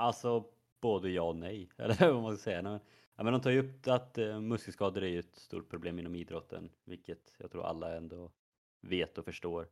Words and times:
Alltså 0.00 0.44
både 0.80 1.10
ja 1.10 1.22
och 1.22 1.36
nej, 1.36 1.68
eller 1.76 2.12
vad 2.12 2.22
man 2.22 2.36
ska 2.36 2.42
säga. 2.42 2.62
Men, 2.62 2.80
ja, 3.16 3.24
men 3.24 3.32
de 3.32 3.40
tar 3.40 3.50
ju 3.50 3.58
upp 3.58 3.88
att 3.88 4.18
eh, 4.18 4.40
muskelskador 4.40 5.02
är 5.02 5.08
ju 5.08 5.18
ett 5.18 5.36
stort 5.36 5.70
problem 5.70 5.98
inom 5.98 6.14
idrotten, 6.14 6.70
vilket 6.84 7.34
jag 7.38 7.50
tror 7.50 7.66
alla 7.66 7.96
ändå 7.96 8.30
vet 8.80 9.18
och 9.18 9.24
förstår. 9.24 9.68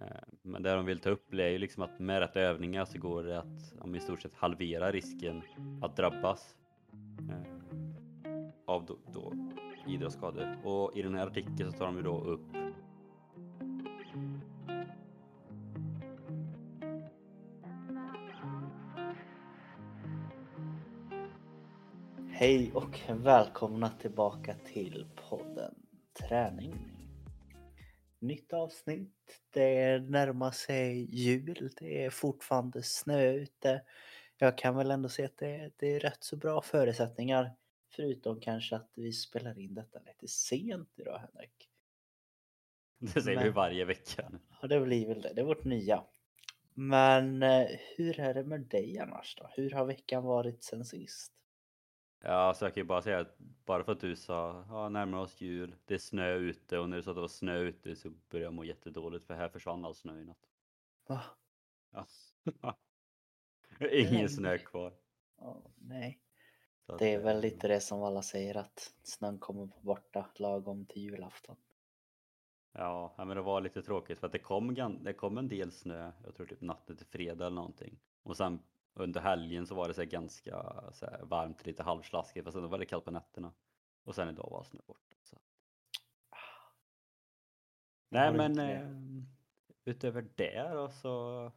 Eh, 0.00 0.06
men 0.42 0.62
det 0.62 0.74
de 0.74 0.86
vill 0.86 0.98
ta 0.98 1.10
upp 1.10 1.34
är 1.34 1.48
ju 1.48 1.58
liksom 1.58 1.82
att 1.82 1.98
med 1.98 2.20
rätt 2.20 2.36
övningar 2.36 2.84
så 2.84 2.98
går 2.98 3.24
det 3.24 3.38
att 3.38 3.74
om 3.80 3.94
i 3.94 4.00
stort 4.00 4.22
sett 4.22 4.34
halvera 4.34 4.90
risken 4.90 5.42
att 5.82 5.96
drabbas 5.96 6.56
eh, 7.30 7.52
av 8.66 8.86
då, 8.86 8.98
då 9.12 9.32
idrottsskador. 9.86 10.56
Och 10.64 10.96
i 10.96 11.02
den 11.02 11.14
här 11.14 11.26
artikeln 11.26 11.72
så 11.72 11.78
tar 11.78 11.86
de 11.86 11.96
ju 11.96 12.02
då 12.02 12.24
upp 12.24 12.61
Hej 22.42 22.72
och 22.74 23.00
välkomna 23.08 23.90
tillbaka 23.90 24.54
till 24.54 25.06
podden 25.28 25.74
Träning. 26.12 26.74
Nytt 28.18 28.52
avsnitt. 28.52 29.40
Det 29.50 29.98
närmar 29.98 30.50
sig 30.50 31.14
jul. 31.14 31.70
Det 31.78 32.04
är 32.04 32.10
fortfarande 32.10 32.82
snö 32.82 33.32
ute. 33.32 33.82
Jag 34.38 34.58
kan 34.58 34.76
väl 34.76 34.90
ändå 34.90 35.08
säga 35.08 35.26
att 35.26 35.36
det, 35.36 35.70
det 35.76 35.86
är 35.86 36.00
rätt 36.00 36.24
så 36.24 36.36
bra 36.36 36.62
förutsättningar. 36.62 37.52
Förutom 37.90 38.40
kanske 38.40 38.76
att 38.76 38.90
vi 38.94 39.12
spelar 39.12 39.58
in 39.58 39.74
detta 39.74 39.98
lite 39.98 40.28
sent 40.28 40.90
idag 40.96 41.18
Henrik. 41.18 41.68
Det 42.98 43.22
säger 43.22 43.36
Men- 43.36 43.44
vi 43.44 43.50
varje 43.50 43.84
vecka. 43.84 44.30
Ja 44.62 44.68
det 44.68 44.80
blir 44.80 45.08
väl 45.08 45.22
det. 45.22 45.32
Det 45.34 45.40
är 45.40 45.44
vårt 45.44 45.64
nya. 45.64 46.04
Men 46.74 47.42
eh, 47.42 47.66
hur 47.96 48.20
är 48.20 48.34
det 48.34 48.44
med 48.44 48.60
dig 48.60 48.98
annars 48.98 49.36
då? 49.36 49.50
Hur 49.56 49.70
har 49.70 49.84
veckan 49.84 50.24
varit 50.24 50.62
sen 50.62 50.84
sist? 50.84 51.32
Ja, 52.24 52.54
så 52.54 52.64
jag 52.64 52.74
kan 52.74 52.80
ju 52.80 52.86
bara 52.86 53.02
säga 53.02 53.20
att 53.20 53.38
bara 53.38 53.84
för 53.84 53.92
att 53.92 54.00
du 54.00 54.16
sa 54.16 54.64
ja, 54.68 54.88
närmar 54.88 55.18
oss 55.18 55.40
jul, 55.40 55.74
det 55.84 55.94
är 55.94 55.98
snö 55.98 56.34
ute 56.34 56.78
och 56.78 56.88
när 56.88 56.96
du 56.96 57.02
sa 57.02 57.10
att 57.10 57.16
det 57.16 57.20
var 57.20 57.28
snö 57.28 57.58
ute 57.58 57.96
så 57.96 58.10
började 58.10 58.44
jag 58.44 58.54
må 58.54 58.64
jättedåligt 58.64 59.26
för 59.26 59.34
här 59.34 59.48
försvann 59.48 59.84
all 59.84 59.94
snö 59.94 60.20
i 60.20 60.24
natt. 60.24 60.48
Va? 61.06 61.20
Ja. 61.90 62.06
Ingen 63.90 64.28
snö 64.28 64.58
kvar. 64.58 64.92
Ja, 65.38 65.62
nej. 65.76 66.20
Att, 66.86 66.98
Det 66.98 67.14
är 67.14 67.22
väl 67.22 67.40
lite 67.40 67.68
det 67.68 67.80
som 67.80 68.02
alla 68.02 68.22
säger 68.22 68.56
att 68.56 68.94
snön 69.02 69.38
kommer 69.38 69.66
vara 69.66 69.80
borta 69.80 70.26
lagom 70.36 70.86
till 70.86 71.02
julafton. 71.02 71.56
Ja, 72.72 73.14
men 73.16 73.28
det 73.28 73.42
var 73.42 73.60
lite 73.60 73.82
tråkigt 73.82 74.18
för 74.18 74.26
att 74.26 74.32
det 74.32 74.38
kom, 74.38 74.74
det 75.04 75.12
kom 75.12 75.38
en 75.38 75.48
del 75.48 75.72
snö, 75.72 76.12
jag 76.24 76.34
tror 76.34 76.46
typ 76.46 76.60
natten 76.60 76.96
till 76.96 77.06
fredag 77.06 77.46
eller 77.46 77.56
någonting. 77.56 77.98
Och 78.22 78.36
sen 78.36 78.58
under 78.94 79.20
helgen 79.20 79.66
så 79.66 79.74
var 79.74 79.88
det 79.88 79.94
så 79.94 80.04
ganska 80.04 80.84
så 80.92 81.06
varmt, 81.22 81.66
lite 81.66 81.82
halvslaskigt, 81.82 82.44
fast 82.44 82.56
ändå 82.56 82.68
var 82.68 82.78
det 82.78 82.86
kallt 82.86 83.04
på 83.04 83.10
nätterna. 83.10 83.52
Och 84.04 84.14
sen 84.14 84.28
idag 84.28 84.48
var 84.50 84.62
snö 84.62 84.80
borta. 84.86 85.16
Så. 85.22 85.36
Nej 88.08 88.32
men 88.32 88.58
eh, 88.58 88.88
utöver 89.84 90.28
det 90.34 90.68
då 90.68 90.88
så 90.88 91.52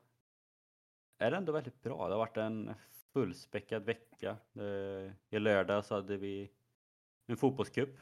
är 1.17 1.31
det 1.31 1.37
ändå 1.37 1.51
väldigt 1.51 1.81
bra. 1.81 2.07
Det 2.07 2.13
har 2.13 2.19
varit 2.19 2.37
en 2.37 2.73
fullspäckad 3.13 3.83
vecka. 3.83 4.37
Eh, 4.53 5.11
I 5.29 5.39
lördag 5.39 5.85
så 5.85 5.95
hade 5.95 6.17
vi 6.17 6.51
en 7.25 7.37
fotbollscup. 7.37 7.99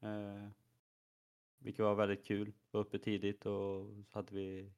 Eh, 0.00 0.48
vilket 1.58 1.84
var 1.84 1.94
väldigt 1.94 2.26
kul. 2.26 2.52
Var 2.70 2.80
uppe 2.80 2.98
tidigt 2.98 3.46
och 3.46 3.86
så 4.06 4.18
hade 4.18 4.34
vi 4.34 4.72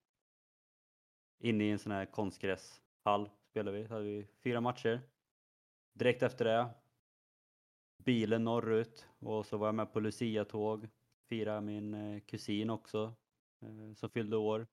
inne 1.39 1.65
i 1.65 1.71
en 1.71 1.79
sån 1.79 1.93
här 1.93 2.07
konstgräshall 2.07 3.31
spelade 3.55 3.79
vi. 3.79 3.89
Så 3.89 3.95
hade 3.95 4.05
vi 4.05 4.27
fyra 4.43 4.61
matcher. 4.61 5.01
Direkt 5.93 6.23
efter 6.23 6.45
det 6.45 6.71
bilen 7.97 8.45
norrut 8.45 9.09
och 9.19 9.47
så 9.47 9.57
var 9.57 9.69
jag 9.69 9.75
med 9.75 9.93
på 9.93 10.01
Lucia-tåg. 10.01 10.89
Firade 11.29 11.61
min 11.61 11.95
eh, 11.95 12.21
kusin 12.21 12.71
också 12.71 13.15
eh, 13.61 13.95
som 13.95 14.11
fyllde 14.11 14.37
år. 14.37 14.67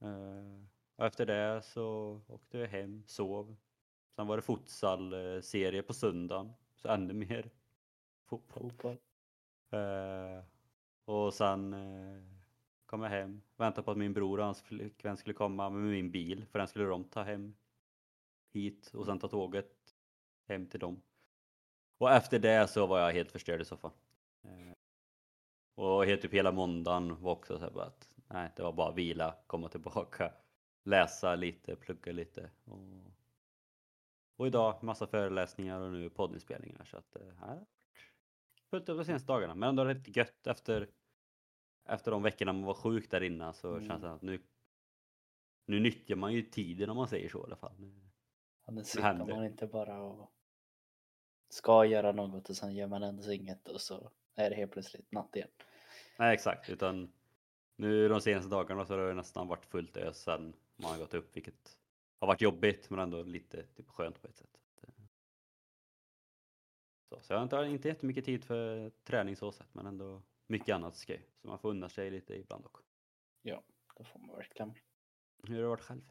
Eh, 0.00 0.64
och 0.96 1.06
efter 1.06 1.26
det 1.26 1.62
så 1.62 2.20
åkte 2.28 2.58
vi 2.58 2.66
hem, 2.66 3.04
sov. 3.06 3.56
Sen 4.16 4.26
var 4.26 4.36
det 4.36 4.42
futsal-serie 4.42 5.82
på 5.82 5.94
söndagen. 5.94 6.52
Så 6.76 6.88
ännu 6.88 7.14
mer 7.14 7.50
fotboll. 8.24 8.62
Fotboll. 8.62 8.98
Och 11.04 11.34
sen 11.34 11.74
eh, 12.94 12.98
kom 12.98 13.02
jag 13.02 13.10
hem, 13.10 13.42
väntade 13.56 13.84
på 13.84 13.90
att 13.90 13.98
min 13.98 14.12
bror 14.12 14.38
och 14.38 14.44
hans 14.44 14.62
flickvän 14.62 15.16
skulle 15.16 15.34
komma 15.34 15.70
med 15.70 15.82
min 15.82 16.10
bil 16.10 16.46
för 16.46 16.58
den 16.58 16.68
skulle 16.68 16.84
de 16.84 17.04
ta 17.04 17.22
hem 17.22 17.56
hit 18.52 18.90
och 18.94 19.06
sen 19.06 19.18
ta 19.18 19.28
tåget 19.28 19.96
hem 20.48 20.66
till 20.66 20.80
dem. 20.80 21.02
Och 21.98 22.12
efter 22.12 22.38
det 22.38 22.70
så 22.70 22.86
var 22.86 23.00
jag 23.00 23.12
helt 23.12 23.32
förstörd 23.32 23.60
i 23.60 23.64
soffan. 23.64 23.92
Eh, 24.42 24.74
och 25.74 26.04
helt 26.04 26.22
typ 26.22 26.32
hela 26.32 26.52
måndagen 26.52 27.22
var 27.22 27.32
också 27.32 27.58
så 27.58 27.64
här 27.64 27.70
bara 27.70 27.84
att 27.84 28.14
nej, 28.28 28.52
det 28.56 28.62
var 28.62 28.72
bara 28.72 28.92
vila, 28.92 29.36
komma 29.46 29.68
tillbaka, 29.68 30.32
läsa 30.84 31.34
lite, 31.34 31.76
plugga 31.76 32.12
lite. 32.12 32.50
Och, 32.64 33.12
och 34.36 34.46
idag 34.46 34.82
massa 34.82 35.06
föreläsningar 35.06 35.80
och 35.80 35.92
nu 35.92 36.10
poddinspelningar 36.10 36.84
så 36.84 36.96
att 36.96 37.16
eh, 37.16 37.26
det 37.26 37.34
här 37.40 37.46
har 37.46 37.54
varit 37.56 37.68
fullt 38.70 38.88
upp 38.88 38.98
de 38.98 39.04
senaste 39.04 39.32
dagarna. 39.32 39.54
Men 39.54 39.68
ändå 39.68 39.84
rätt 39.84 40.16
gött 40.16 40.46
efter, 40.46 40.88
efter 41.84 42.10
de 42.10 42.22
veckorna 42.22 42.52
man 42.52 42.62
var 42.62 42.74
sjuk 42.74 43.10
där 43.10 43.20
innan 43.22 43.54
så 43.54 43.68
Mm. 43.74 43.88
känns 43.88 44.02
det 44.02 44.12
att 44.12 44.22
nu, 44.22 44.42
nu 45.66 45.80
nyttjar 45.80 46.16
man 46.16 46.32
ju 46.32 46.42
tiden 46.42 46.90
om 46.90 46.96
man 46.96 47.08
säger 47.08 47.28
så 47.28 47.38
i 47.40 47.42
alla 47.42 47.56
fall. 47.56 47.72
Ja, 48.66 48.72
nu 48.72 48.84
sitter 48.84 49.14
man 49.34 49.44
inte 49.44 49.66
bara 49.66 50.02
och 50.02 50.30
ska 51.48 51.84
göra 51.84 52.12
något 52.12 52.48
och 52.50 52.56
sen 52.56 52.74
gör 52.74 52.86
man 52.86 53.02
ändå 53.02 53.32
inget 53.32 53.68
och 53.68 53.80
så 53.80 54.10
är 54.34 54.50
det 54.50 54.56
helt 54.56 54.72
plötsligt 54.72 55.12
natt 55.12 55.36
igen. 55.36 55.50
Nej 56.18 56.34
exakt, 56.34 56.70
utan 56.70 57.12
nu 57.76 58.08
de 58.08 58.20
senaste 58.20 58.50
dagarna 58.50 58.86
så 58.86 58.98
har 58.98 59.08
det 59.08 59.14
nästan 59.14 59.48
varit 59.48 59.66
fullt 59.66 59.96
ös 59.96 60.22
sen 60.22 60.56
man 60.76 60.90
har 60.90 60.98
gått 60.98 61.14
upp 61.14 61.36
vilket 61.36 61.78
har 62.20 62.26
varit 62.26 62.40
jobbigt 62.40 62.90
men 62.90 62.98
ändå 62.98 63.22
lite 63.22 63.62
typ, 63.66 63.88
skönt 63.88 64.22
på 64.22 64.28
ett 64.28 64.36
sätt. 64.36 64.60
Så, 67.08 67.20
så 67.20 67.32
jag 67.32 67.38
har 67.38 67.42
inte, 67.42 67.56
inte 67.56 67.88
jättemycket 67.88 68.24
tid 68.24 68.44
för 68.44 68.90
träning 68.90 69.36
så 69.36 69.52
sett 69.52 69.74
men 69.74 69.86
ändå 69.86 70.22
mycket 70.46 70.74
annat 70.74 70.96
skoj. 70.96 71.28
Så 71.42 71.48
man 71.48 71.58
får 71.58 71.70
unna 71.70 71.88
sig 71.88 72.10
lite 72.10 72.34
ibland 72.34 72.66
också. 72.66 72.84
Ja, 73.42 73.62
det 73.96 74.04
får 74.04 74.18
man 74.20 74.36
verkligen. 74.36 74.74
Hur 75.42 75.54
har 75.54 75.62
det 75.62 75.68
varit 75.68 75.80
själv? 75.80 76.02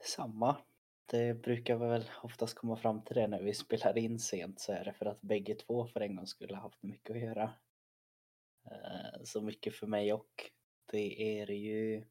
Samma. 0.00 0.56
Det 1.06 1.34
brukar 1.34 1.76
väl 1.76 2.10
oftast 2.22 2.54
komma 2.54 2.76
fram 2.76 3.02
till 3.04 3.16
det 3.16 3.26
när 3.28 3.42
vi 3.42 3.54
spelar 3.54 3.98
in 3.98 4.18
sent 4.18 4.60
så 4.60 4.72
är 4.72 4.84
det 4.84 4.92
för 4.92 5.06
att 5.06 5.20
bägge 5.20 5.54
två 5.54 5.86
för 5.86 6.00
en 6.00 6.16
gång 6.16 6.26
skulle 6.26 6.54
ha 6.54 6.62
haft 6.62 6.82
mycket 6.82 7.16
att 7.16 7.22
göra. 7.22 7.52
Eh, 8.64 9.22
Så 9.24 9.40
mycket 9.42 9.74
för 9.74 9.86
mig 9.86 10.12
och 10.12 10.50
det 10.86 11.40
är 11.40 11.50
ju 11.50 12.04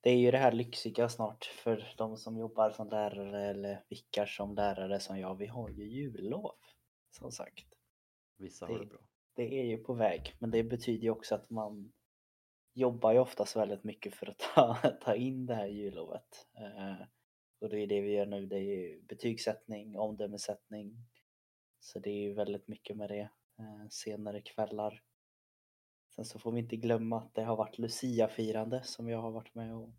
det 0.00 0.10
är 0.10 0.16
ju 0.16 0.30
det 0.30 0.38
här 0.38 0.52
lyxiga 0.52 1.08
snart 1.08 1.44
för 1.44 1.94
de 1.98 2.16
som 2.16 2.38
jobbar 2.38 2.70
som 2.70 2.88
lärare 2.88 3.46
eller 3.46 3.84
vickar 3.88 4.26
som 4.26 4.54
lärare 4.54 5.00
som 5.00 5.18
jag. 5.18 5.34
Vi 5.34 5.46
har 5.46 5.68
ju 5.68 5.84
jullov 5.88 6.54
som 7.10 7.32
sagt. 7.32 7.74
Vissa 8.36 8.66
har 8.66 8.72
det 8.78 8.84
Det- 8.84 8.86
bra. 8.86 9.07
Det 9.38 9.60
är 9.60 9.64
ju 9.64 9.78
på 9.78 9.94
väg 9.94 10.34
men 10.38 10.50
det 10.50 10.62
betyder 10.62 11.02
ju 11.02 11.10
också 11.10 11.34
att 11.34 11.50
man 11.50 11.92
jobbar 12.74 13.12
ju 13.12 13.18
oftast 13.18 13.56
väldigt 13.56 13.84
mycket 13.84 14.14
för 14.14 14.26
att 14.26 14.38
ta, 14.54 14.74
ta 15.00 15.14
in 15.14 15.46
det 15.46 15.54
här 15.54 15.66
jullovet. 15.66 16.46
Eh, 16.54 17.06
och 17.60 17.68
det 17.68 17.80
är 17.80 17.86
det 17.86 18.00
vi 18.00 18.12
gör 18.12 18.26
nu. 18.26 18.46
Det 18.46 18.56
är 18.56 18.60
ju 18.60 19.02
betygssättning, 19.02 19.96
omdömesättning. 19.96 20.96
Så 21.80 21.98
det 21.98 22.10
är 22.10 22.22
ju 22.22 22.32
väldigt 22.34 22.68
mycket 22.68 22.96
med 22.96 23.10
det. 23.10 23.30
Eh, 23.58 23.88
senare 23.90 24.40
kvällar. 24.40 25.02
Sen 26.14 26.24
så 26.24 26.38
får 26.38 26.52
vi 26.52 26.60
inte 26.60 26.76
glömma 26.76 27.18
att 27.18 27.34
det 27.34 27.44
har 27.44 27.56
varit 27.56 27.78
Lucia-firande 27.78 28.82
som 28.82 29.08
jag 29.08 29.22
har 29.22 29.30
varit 29.30 29.54
med 29.54 29.74
och 29.76 29.90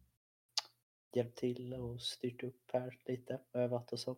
hjälpt 1.14 1.38
till 1.38 1.74
och 1.74 2.02
styrt 2.02 2.44
upp 2.44 2.72
här 2.74 3.00
lite, 3.06 3.40
övat 3.54 3.94
och 3.94 4.00
så. 4.00 4.18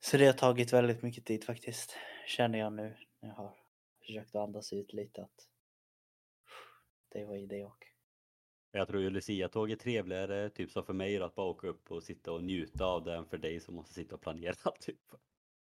Så 0.00 0.16
det 0.16 0.26
har 0.26 0.32
tagit 0.32 0.72
väldigt 0.72 1.02
mycket 1.02 1.24
tid 1.24 1.44
faktiskt, 1.44 1.96
känner 2.26 2.58
jag 2.58 2.72
nu 2.72 2.96
jag 3.22 3.34
har 3.34 3.54
försökt 3.98 4.34
att 4.34 4.42
andas 4.42 4.72
ut 4.72 4.92
lite 4.92 5.22
att 5.22 5.48
det 7.08 7.24
var 7.24 7.36
i 7.36 7.46
det 7.46 7.64
och. 7.64 7.86
Jag 8.70 8.88
tror 8.88 9.02
ju 9.02 9.10
Lucia-tåg 9.10 9.70
är 9.70 9.76
trevligare, 9.76 10.50
typ 10.50 10.70
som 10.70 10.84
för 10.84 10.92
mig, 10.92 11.22
att 11.22 11.34
bara 11.34 11.46
åka 11.46 11.66
upp 11.66 11.90
och 11.90 12.02
sitta 12.02 12.32
och 12.32 12.44
njuta 12.44 12.84
av 12.84 13.04
det 13.04 13.16
än 13.16 13.26
för 13.26 13.38
dig 13.38 13.60
som 13.60 13.74
måste 13.74 13.94
sitta 13.94 14.14
och 14.14 14.20
planera. 14.20 14.54
Typ. 14.80 15.12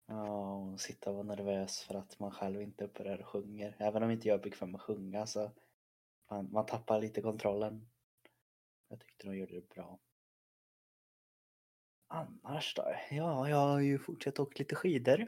Ja, 0.07 0.55
och 0.55 0.81
sitta 0.81 1.11
och 1.11 1.17
vara 1.17 1.27
nervös 1.27 1.81
för 1.81 1.95
att 1.95 2.19
man 2.19 2.31
själv 2.31 2.63
inte 2.63 2.85
är 2.85 2.89
uppe 2.89 3.03
där 3.03 3.21
och 3.21 3.27
sjunger. 3.27 3.77
Även 3.79 4.03
om 4.03 4.11
inte 4.11 4.29
jag 4.29 4.39
är 4.39 4.43
bekväm 4.43 4.71
med 4.71 4.79
att 4.79 4.83
sjunga 4.83 5.27
så 5.27 5.51
man, 6.31 6.53
man 6.53 6.67
tappar 6.67 7.01
lite 7.01 7.23
kontrollen. 7.23 7.89
Jag 8.89 9.01
tyckte 9.01 9.27
de 9.27 9.37
gjorde 9.37 9.55
det 9.55 9.69
bra. 9.69 9.99
Annars 12.07 12.75
då? 12.75 12.95
Ja, 13.11 13.49
jag 13.49 13.57
har 13.57 13.81
ju 13.81 13.99
fortsatt 13.99 14.39
åka 14.39 14.59
lite 14.59 14.75
skidor. 14.75 15.27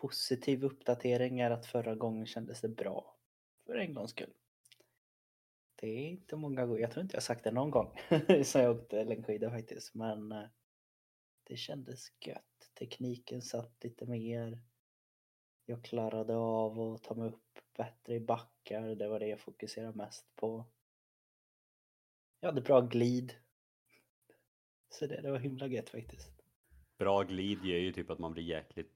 Positiv 0.00 0.64
uppdatering 0.64 1.40
är 1.40 1.50
att 1.50 1.66
förra 1.66 1.94
gången 1.94 2.26
kändes 2.26 2.60
det 2.60 2.68
bra. 2.68 3.16
För 3.66 3.74
en 3.74 3.94
gångs 3.94 4.10
skull. 4.10 4.34
Det 5.74 5.88
är 5.88 6.08
inte 6.08 6.36
många 6.36 6.66
gånger, 6.66 6.80
jag 6.80 6.90
tror 6.90 7.02
inte 7.02 7.16
jag 7.16 7.22
sagt 7.22 7.44
det 7.44 7.50
någon 7.50 7.70
gång 7.70 7.98
sen 8.44 8.62
jag 8.62 8.76
åkte 8.76 9.04
längdskidor 9.04 9.50
faktiskt. 9.50 9.94
Men 9.94 10.32
eh, 10.32 10.48
det 11.42 11.56
kändes 11.56 12.08
gött. 12.26 12.70
Tekniken 12.78 13.42
satt 13.42 13.84
lite 13.84 14.06
mer. 14.06 14.62
Jag 15.66 15.84
klarade 15.84 16.36
av 16.36 16.80
att 16.80 17.02
ta 17.02 17.14
mig 17.14 17.28
upp 17.28 17.58
bättre 17.76 18.14
i 18.14 18.20
backar. 18.20 18.94
Det 18.94 19.08
var 19.08 19.20
det 19.20 19.26
jag 19.26 19.40
fokuserade 19.40 19.96
mest 19.96 20.36
på. 20.36 20.64
Jag 22.40 22.48
hade 22.48 22.60
bra 22.60 22.80
glid. 22.80 23.34
Så 24.88 25.06
det, 25.06 25.20
det 25.20 25.30
var 25.30 25.38
himla 25.38 25.66
gött 25.66 25.88
faktiskt. 25.88 26.42
Bra 26.98 27.22
glid 27.22 27.64
gör 27.64 27.78
ju 27.78 27.92
typ 27.92 28.10
att 28.10 28.18
man 28.18 28.32
blir 28.32 28.44
jäkligt 28.44 28.95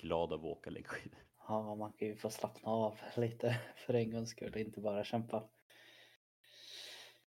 glad 0.00 0.32
av 0.32 0.38
att 0.40 0.44
åka 0.44 0.70
längdskidor. 0.70 1.18
Ja, 1.48 1.74
man 1.74 1.92
kan 1.92 2.08
ju 2.08 2.16
få 2.16 2.30
slappna 2.30 2.68
av 2.70 2.98
lite 3.16 3.60
för 3.76 3.94
en 3.94 4.10
gångs 4.10 4.30
skull, 4.30 4.56
inte 4.56 4.80
bara 4.80 5.04
kämpa. 5.04 5.48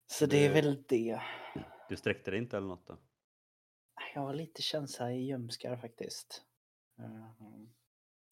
Så 0.07 0.25
det 0.25 0.45
är 0.45 0.53
väl 0.53 0.83
det. 0.87 1.21
Du 1.89 1.95
sträckte 1.97 2.31
dig 2.31 2.39
inte 2.39 2.57
eller 2.57 2.67
något 2.67 2.87
då? 2.87 2.97
Jag 4.13 4.21
har 4.21 4.33
lite 4.33 4.61
känsla 4.61 5.11
i 5.11 5.25
ljumskar 5.25 5.77
faktiskt. 5.77 6.45
Ehm, 6.99 7.73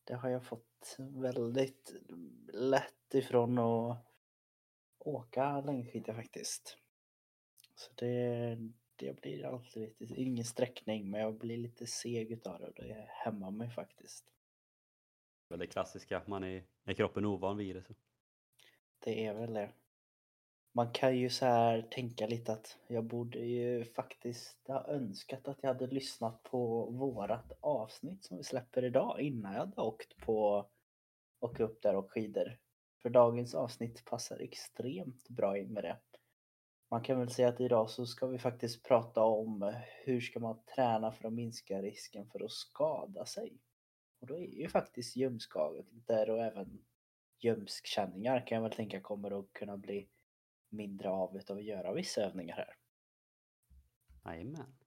Det 0.03 0.13
har 0.13 0.29
jag 0.29 0.45
fått 0.45 0.95
väldigt 1.23 1.93
lätt 2.53 3.13
ifrån 3.13 3.57
att 3.59 4.05
åka 4.99 5.61
längdskidor 5.61 6.13
faktiskt. 6.13 6.77
Så 7.75 7.93
det, 7.95 8.57
det 8.97 9.21
blir 9.21 9.45
alltid 9.45 9.93
lite, 9.97 10.21
ingen 10.21 10.45
sträckning 10.45 11.11
men 11.11 11.21
jag 11.21 11.37
blir 11.37 11.57
lite 11.57 11.87
seg 11.87 12.31
utav 12.31 12.59
det 12.59 12.67
och 12.67 12.73
det 12.75 13.05
hämmar 13.07 13.51
mig 13.51 13.69
faktiskt. 13.69 14.25
Väl 15.49 15.59
det 15.59 15.67
klassiska, 15.67 16.21
man 16.25 16.43
är, 16.43 16.63
är 16.85 16.93
kroppen 16.93 17.25
ovan 17.25 17.57
vid 17.57 17.75
det. 17.75 17.83
Så. 17.83 17.93
Det 18.99 19.25
är 19.25 19.33
väl 19.33 19.53
det. 19.53 19.69
Man 20.71 20.91
kan 20.91 21.17
ju 21.17 21.29
så 21.29 21.45
här 21.45 21.81
tänka 21.81 22.27
lite 22.27 22.53
att 22.53 22.77
jag 22.87 23.03
borde 23.03 23.39
ju 23.39 23.85
faktiskt 23.85 24.67
ha 24.67 24.87
önskat 24.87 25.47
att 25.47 25.57
jag 25.61 25.67
hade 25.67 25.87
lyssnat 25.87 26.43
på 26.43 26.85
vårat 26.85 27.51
avsnitt 27.59 28.23
som 28.23 28.37
vi 28.37 28.43
släpper 28.43 28.83
idag 28.83 29.21
innan 29.21 29.53
jag 29.53 29.59
hade 29.59 29.81
åkt 29.81 30.17
på 30.17 30.67
åka 31.39 31.63
upp 31.63 31.81
där 31.81 31.95
och 31.95 32.11
skidor. 32.11 32.57
För 33.01 33.09
dagens 33.09 33.55
avsnitt 33.55 34.05
passar 34.05 34.39
extremt 34.39 35.29
bra 35.29 35.57
in 35.57 35.73
med 35.73 35.83
det. 35.83 35.97
Man 36.89 37.03
kan 37.03 37.19
väl 37.19 37.29
säga 37.29 37.49
att 37.49 37.61
idag 37.61 37.89
så 37.89 38.05
ska 38.05 38.27
vi 38.27 38.39
faktiskt 38.39 38.83
prata 38.83 39.23
om 39.23 39.73
hur 40.05 40.21
ska 40.21 40.39
man 40.39 40.59
träna 40.75 41.11
för 41.11 41.27
att 41.27 41.33
minska 41.33 41.81
risken 41.81 42.29
för 42.29 42.43
att 42.43 42.51
skada 42.51 43.25
sig. 43.25 43.57
Och 44.19 44.27
då 44.27 44.37
är 44.37 44.61
ju 44.61 44.69
faktiskt 44.69 45.15
ljumskador 45.15 46.29
och 46.29 46.45
även 46.45 46.85
ljumskkänningar 47.39 48.47
kan 48.47 48.55
jag 48.55 48.63
väl 48.63 48.71
tänka 48.71 49.01
kommer 49.01 49.39
att 49.39 49.53
kunna 49.53 49.77
bli 49.77 50.09
mindre 50.69 51.09
av 51.09 51.37
utav 51.37 51.57
att 51.57 51.63
göra 51.63 51.93
vissa 51.93 52.21
övningar 52.21 52.55
här. 52.55 52.75
Jajamän. 54.25 54.77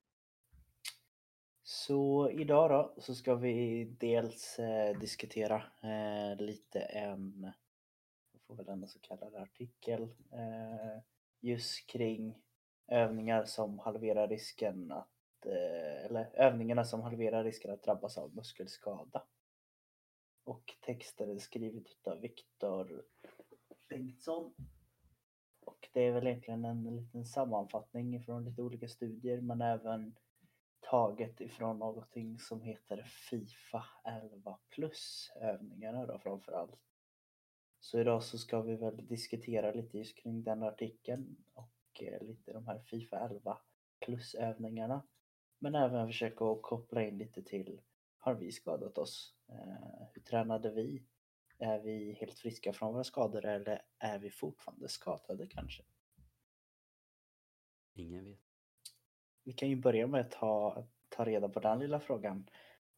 Så 1.62 2.30
idag 2.30 2.70
då 2.70 3.02
så 3.02 3.14
ska 3.14 3.34
vi 3.34 3.84
dels 3.84 4.58
eh, 4.58 4.98
diskutera 4.98 5.62
eh, 5.82 6.36
lite 6.36 6.80
en, 6.80 7.52
jag 8.32 8.42
får 8.42 8.54
väl 8.54 8.68
ändå 8.68 8.86
så 8.86 8.98
kallad 8.98 9.34
artikel, 9.34 10.02
eh, 10.32 11.02
just 11.40 11.86
kring 11.86 12.38
övningar 12.88 13.44
som 13.44 13.78
halverar 13.78 14.28
risken 14.28 14.92
att, 14.92 15.46
eh, 15.46 16.04
eller 16.04 16.30
övningarna 16.34 16.84
som 16.84 17.00
halverar 17.00 17.44
risken 17.44 17.70
att 17.70 17.82
drabbas 17.82 18.18
av 18.18 18.34
muskelskada. 18.34 19.22
Och 20.44 20.74
texten 20.80 21.30
är 21.30 21.38
skriven 21.38 21.84
av 22.04 22.20
Viktor 22.20 23.04
Bengtsson. 23.88 24.54
Och 25.60 25.88
det 25.92 26.00
är 26.00 26.12
väl 26.12 26.26
egentligen 26.26 26.64
en 26.64 26.96
liten 26.96 27.24
sammanfattning 27.24 28.22
från 28.22 28.44
lite 28.44 28.62
olika 28.62 28.88
studier 28.88 29.40
men 29.40 29.60
även 29.60 30.16
taget 30.80 31.40
ifrån 31.40 31.78
någonting 31.78 32.38
som 32.38 32.62
heter 32.62 33.02
Fifa 33.02 33.84
11 34.04 34.58
plus 34.70 35.32
övningarna 35.40 36.06
då 36.06 36.18
framförallt. 36.18 36.89
Så 37.80 38.00
idag 38.00 38.22
så 38.22 38.38
ska 38.38 38.60
vi 38.62 38.76
väl 38.76 39.06
diskutera 39.06 39.72
lite 39.72 39.98
just 39.98 40.16
kring 40.16 40.42
den 40.42 40.62
artikeln 40.62 41.36
och 41.54 42.02
eh, 42.02 42.22
lite 42.26 42.52
de 42.52 42.66
här 42.66 42.78
Fifa 42.78 43.18
11 43.18 43.58
plus 44.00 44.34
övningarna. 44.34 45.02
Men 45.58 45.74
även 45.74 46.06
försöka 46.06 46.44
att 46.44 46.62
koppla 46.62 47.02
in 47.02 47.18
lite 47.18 47.42
till 47.42 47.80
har 48.20 48.34
vi 48.34 48.52
skadat 48.52 48.98
oss? 48.98 49.34
Eh, 49.48 50.06
hur 50.12 50.22
tränade 50.22 50.70
vi? 50.70 51.02
Är 51.58 51.78
vi 51.78 52.12
helt 52.12 52.38
friska 52.38 52.72
från 52.72 52.92
våra 52.92 53.04
skador 53.04 53.44
eller 53.44 53.82
är 53.98 54.18
vi 54.18 54.30
fortfarande 54.30 54.88
skadade 54.88 55.46
kanske? 55.46 55.82
Ingen 57.94 58.24
vet. 58.24 58.40
Vi 59.44 59.52
kan 59.52 59.68
ju 59.68 59.76
börja 59.76 60.06
med 60.06 60.20
att 60.20 60.30
ta, 60.30 60.86
ta 61.08 61.24
reda 61.24 61.48
på 61.48 61.60
den 61.60 61.78
lilla 61.78 62.00
frågan. 62.00 62.50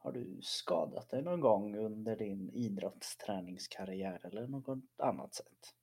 Har 0.03 0.13
du 0.13 0.39
skadat 0.43 1.09
dig 1.09 1.23
någon 1.23 1.41
gång 1.41 1.77
under 1.77 2.17
din 2.17 2.51
idrottsträningskarriär 2.51 4.27
eller 4.27 4.47
något 4.47 4.79
annat 4.97 5.35
sätt? 5.35 5.75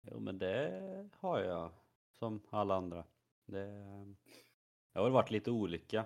Jo 0.00 0.20
men 0.20 0.38
det 0.38 1.08
har 1.12 1.40
jag 1.40 1.70
som 2.12 2.40
alla 2.50 2.74
andra. 2.74 3.04
Det, 3.46 3.66
jag 4.92 5.00
har 5.00 5.04
väl 5.04 5.12
varit 5.12 5.30
lite 5.30 5.50
olika. 5.50 6.04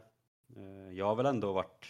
Eh, 0.57 0.91
jag 0.91 1.07
har 1.07 1.15
väl 1.15 1.27
ändå 1.27 1.53
varit 1.53 1.87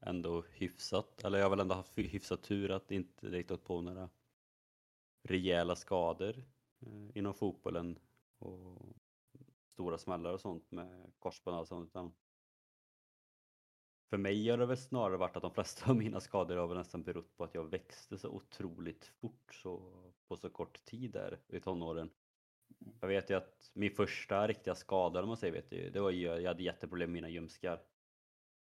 ändå 0.00 0.42
hyfsat, 0.42 1.24
eller 1.24 1.38
jag 1.38 1.44
har 1.44 1.50
väl 1.50 1.60
ändå 1.60 1.74
haft 1.74 1.98
hyfsat 1.98 2.42
tur 2.42 2.70
att 2.70 2.90
inte 2.90 3.26
direkt 3.26 3.50
åkt 3.50 3.64
på 3.64 3.80
några 3.80 4.08
rejäla 5.22 5.76
skador 5.76 6.44
eh, 6.80 7.18
inom 7.18 7.34
fotbollen 7.34 7.98
och 8.38 8.82
stora 9.72 9.98
smällar 9.98 10.32
och 10.32 10.40
sånt 10.40 10.70
med 10.70 11.12
korsband 11.18 11.58
och 11.58 11.68
sånt. 11.68 11.90
Utan 11.90 12.12
för 14.10 14.16
mig 14.16 14.48
har 14.50 14.58
det 14.58 14.66
väl 14.66 14.76
snarare 14.76 15.16
varit 15.16 15.36
att 15.36 15.42
de 15.42 15.50
flesta 15.50 15.90
av 15.90 15.96
mina 15.96 16.20
skador 16.20 16.56
har 16.56 16.66
väl 16.66 16.76
nästan 16.76 17.02
berott 17.02 17.36
på 17.36 17.44
att 17.44 17.54
jag 17.54 17.70
växte 17.70 18.18
så 18.18 18.28
otroligt 18.28 19.04
fort 19.04 19.54
så, 19.54 20.02
på 20.28 20.36
så 20.36 20.50
kort 20.50 20.84
tid 20.84 21.10
där 21.10 21.40
i 21.48 21.60
tonåren. 21.60 22.10
Jag 23.00 23.08
vet 23.08 23.30
ju 23.30 23.34
att 23.34 23.70
min 23.74 23.90
första 23.90 24.48
riktiga 24.48 24.74
skada, 24.74 25.22
om 25.22 25.28
man 25.28 25.36
säger, 25.36 25.52
vet 25.52 25.70
du, 25.70 25.90
det 25.90 26.00
var 26.00 26.10
ju, 26.10 26.26
jag 26.26 26.50
hade 26.50 26.62
jätteproblem 26.62 27.12
med 27.12 27.14
mina 27.22 27.28
ljumskar. 27.28 27.82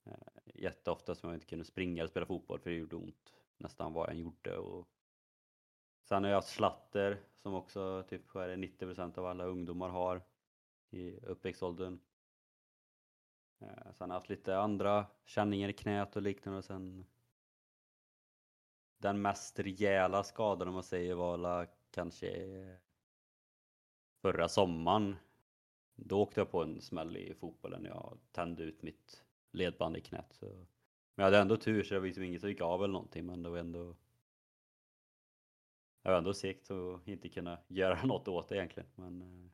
Eh, 0.06 0.12
jätteofta 0.54 1.14
som 1.14 1.28
jag 1.28 1.36
inte 1.36 1.46
kunde 1.46 1.64
springa 1.64 2.02
eller 2.02 2.10
spela 2.10 2.26
fotboll 2.26 2.60
för 2.60 2.70
det 2.70 2.76
gjorde 2.76 2.96
ont 2.96 3.32
nästan 3.58 3.92
vad 3.92 4.08
jag 4.08 4.14
än 4.14 4.20
gjorde. 4.20 4.56
Och 4.58 4.88
sen 6.08 6.24
har 6.24 6.30
jag 6.30 6.36
haft 6.36 6.48
slatter 6.48 7.20
som 7.42 7.54
också 7.54 8.04
typ 8.08 8.28
90% 8.32 9.18
av 9.18 9.26
alla 9.26 9.44
ungdomar 9.44 9.88
har 9.88 10.22
i 10.90 11.16
uppväxtåldern. 11.16 11.98
Eh, 13.58 13.92
Sen 13.92 14.10
har 14.10 14.14
jag 14.14 14.14
haft 14.14 14.28
lite 14.28 14.58
andra 14.58 15.06
känningar 15.24 15.68
i 15.68 15.72
knät 15.72 16.16
och 16.16 16.22
liknande 16.22 16.58
och 16.58 16.64
sen 16.64 17.06
den 18.98 19.22
mest 19.22 19.58
rejäla 19.58 20.22
skadan 20.24 20.68
om 20.68 20.74
man 20.74 20.82
säger 20.82 21.14
var 21.14 21.68
kanske 21.90 22.78
förra 24.22 24.48
sommaren. 24.48 25.16
Då 25.94 26.22
åkte 26.22 26.40
jag 26.40 26.50
på 26.50 26.62
en 26.62 26.80
smäll 26.80 27.16
i 27.16 27.34
fotbollen. 27.34 27.82
när 27.82 27.90
Jag 27.90 28.18
tände 28.32 28.62
ut 28.62 28.82
mitt 28.82 29.24
ledband 29.52 29.96
i 29.96 30.00
knät. 30.00 30.32
Så. 30.32 30.46
Men 30.46 30.66
jag 31.14 31.24
hade 31.24 31.38
ändå 31.38 31.56
tur 31.56 31.82
så 31.82 31.94
det 31.94 32.00
var 32.00 32.06
liksom 32.06 32.24
inget 32.24 32.40
som 32.40 32.50
gick 32.50 32.60
av 32.60 32.84
eller 32.84 32.92
någonting 32.92 33.26
men 33.26 33.42
det 33.42 33.50
var 33.50 33.58
ändå 33.58 33.96
jag 36.02 36.10
var 36.10 36.18
ändå 36.18 36.34
segt 36.34 36.70
att 36.70 37.08
inte 37.08 37.28
kunna 37.28 37.58
göra 37.68 38.02
något 38.06 38.28
åt 38.28 38.48
det 38.48 38.56
egentligen. 38.56 38.88
Men 38.94 39.22
eh. 39.22 39.50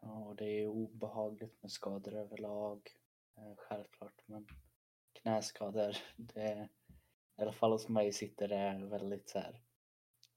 Ja, 0.00 0.24
och 0.24 0.36
det 0.36 0.44
är 0.44 0.66
obehagligt 0.66 1.62
med 1.62 1.70
skador 1.70 2.14
överlag. 2.14 2.90
Eh, 3.36 3.56
självklart, 3.56 4.22
men 4.26 4.46
knäskador, 5.12 5.96
det, 6.16 6.68
i 7.38 7.42
alla 7.42 7.52
fall 7.52 7.72
hos 7.72 7.88
mig 7.88 8.12
sitter 8.12 8.48
det 8.48 8.86
väldigt 8.86 9.28
så 9.28 9.38
här 9.38 9.62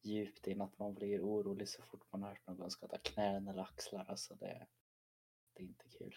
djupt 0.03 0.47
in 0.47 0.61
att 0.61 0.79
man 0.79 0.93
blir 0.93 1.21
orolig 1.21 1.69
så 1.69 1.81
fort 1.81 2.11
man 2.11 2.21
har 2.21 2.29
hört 2.29 2.47
någon 2.47 2.71
skada 2.71 2.97
knän 2.97 3.47
eller 3.47 3.61
axlar. 3.61 4.05
Alltså 4.09 4.35
det, 4.35 4.67
det 5.53 5.63
är 5.63 5.67
inte 5.67 5.89
kul. 5.89 6.15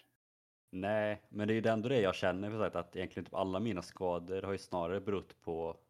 Nej, 0.71 1.23
men 1.29 1.49
det 1.49 1.55
är 1.55 1.61
ju 1.63 1.71
ändå 1.71 1.89
det 1.89 2.01
jag 2.01 2.15
känner 2.15 2.51
för 2.51 2.77
att 2.79 2.97
egentligen 2.97 3.25
typ 3.25 3.35
alla 3.35 3.61
mina 3.61 3.83
skador 3.83 4.43
har 4.43 4.53
ju 4.53 4.59
snarare 4.59 5.01
berott 5.01 5.41
på 5.41 5.81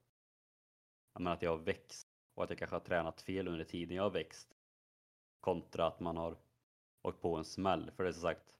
jag 1.12 1.20
menar, 1.20 1.36
att 1.36 1.42
jag 1.42 1.50
har 1.50 1.58
växt 1.58 2.08
och 2.34 2.44
att 2.44 2.50
jag 2.50 2.58
kanske 2.58 2.76
har 2.76 2.80
tränat 2.80 3.22
fel 3.22 3.48
under 3.48 3.64
tiden 3.64 3.96
jag 3.96 4.02
har 4.02 4.10
växt. 4.10 4.48
Kontra 5.40 5.86
att 5.86 6.00
man 6.00 6.16
har 6.16 6.38
åkt 7.02 7.20
på 7.20 7.36
en 7.36 7.44
smäll. 7.44 7.90
För 7.90 8.02
det 8.02 8.10
är 8.10 8.12
som 8.12 8.22
sagt, 8.22 8.55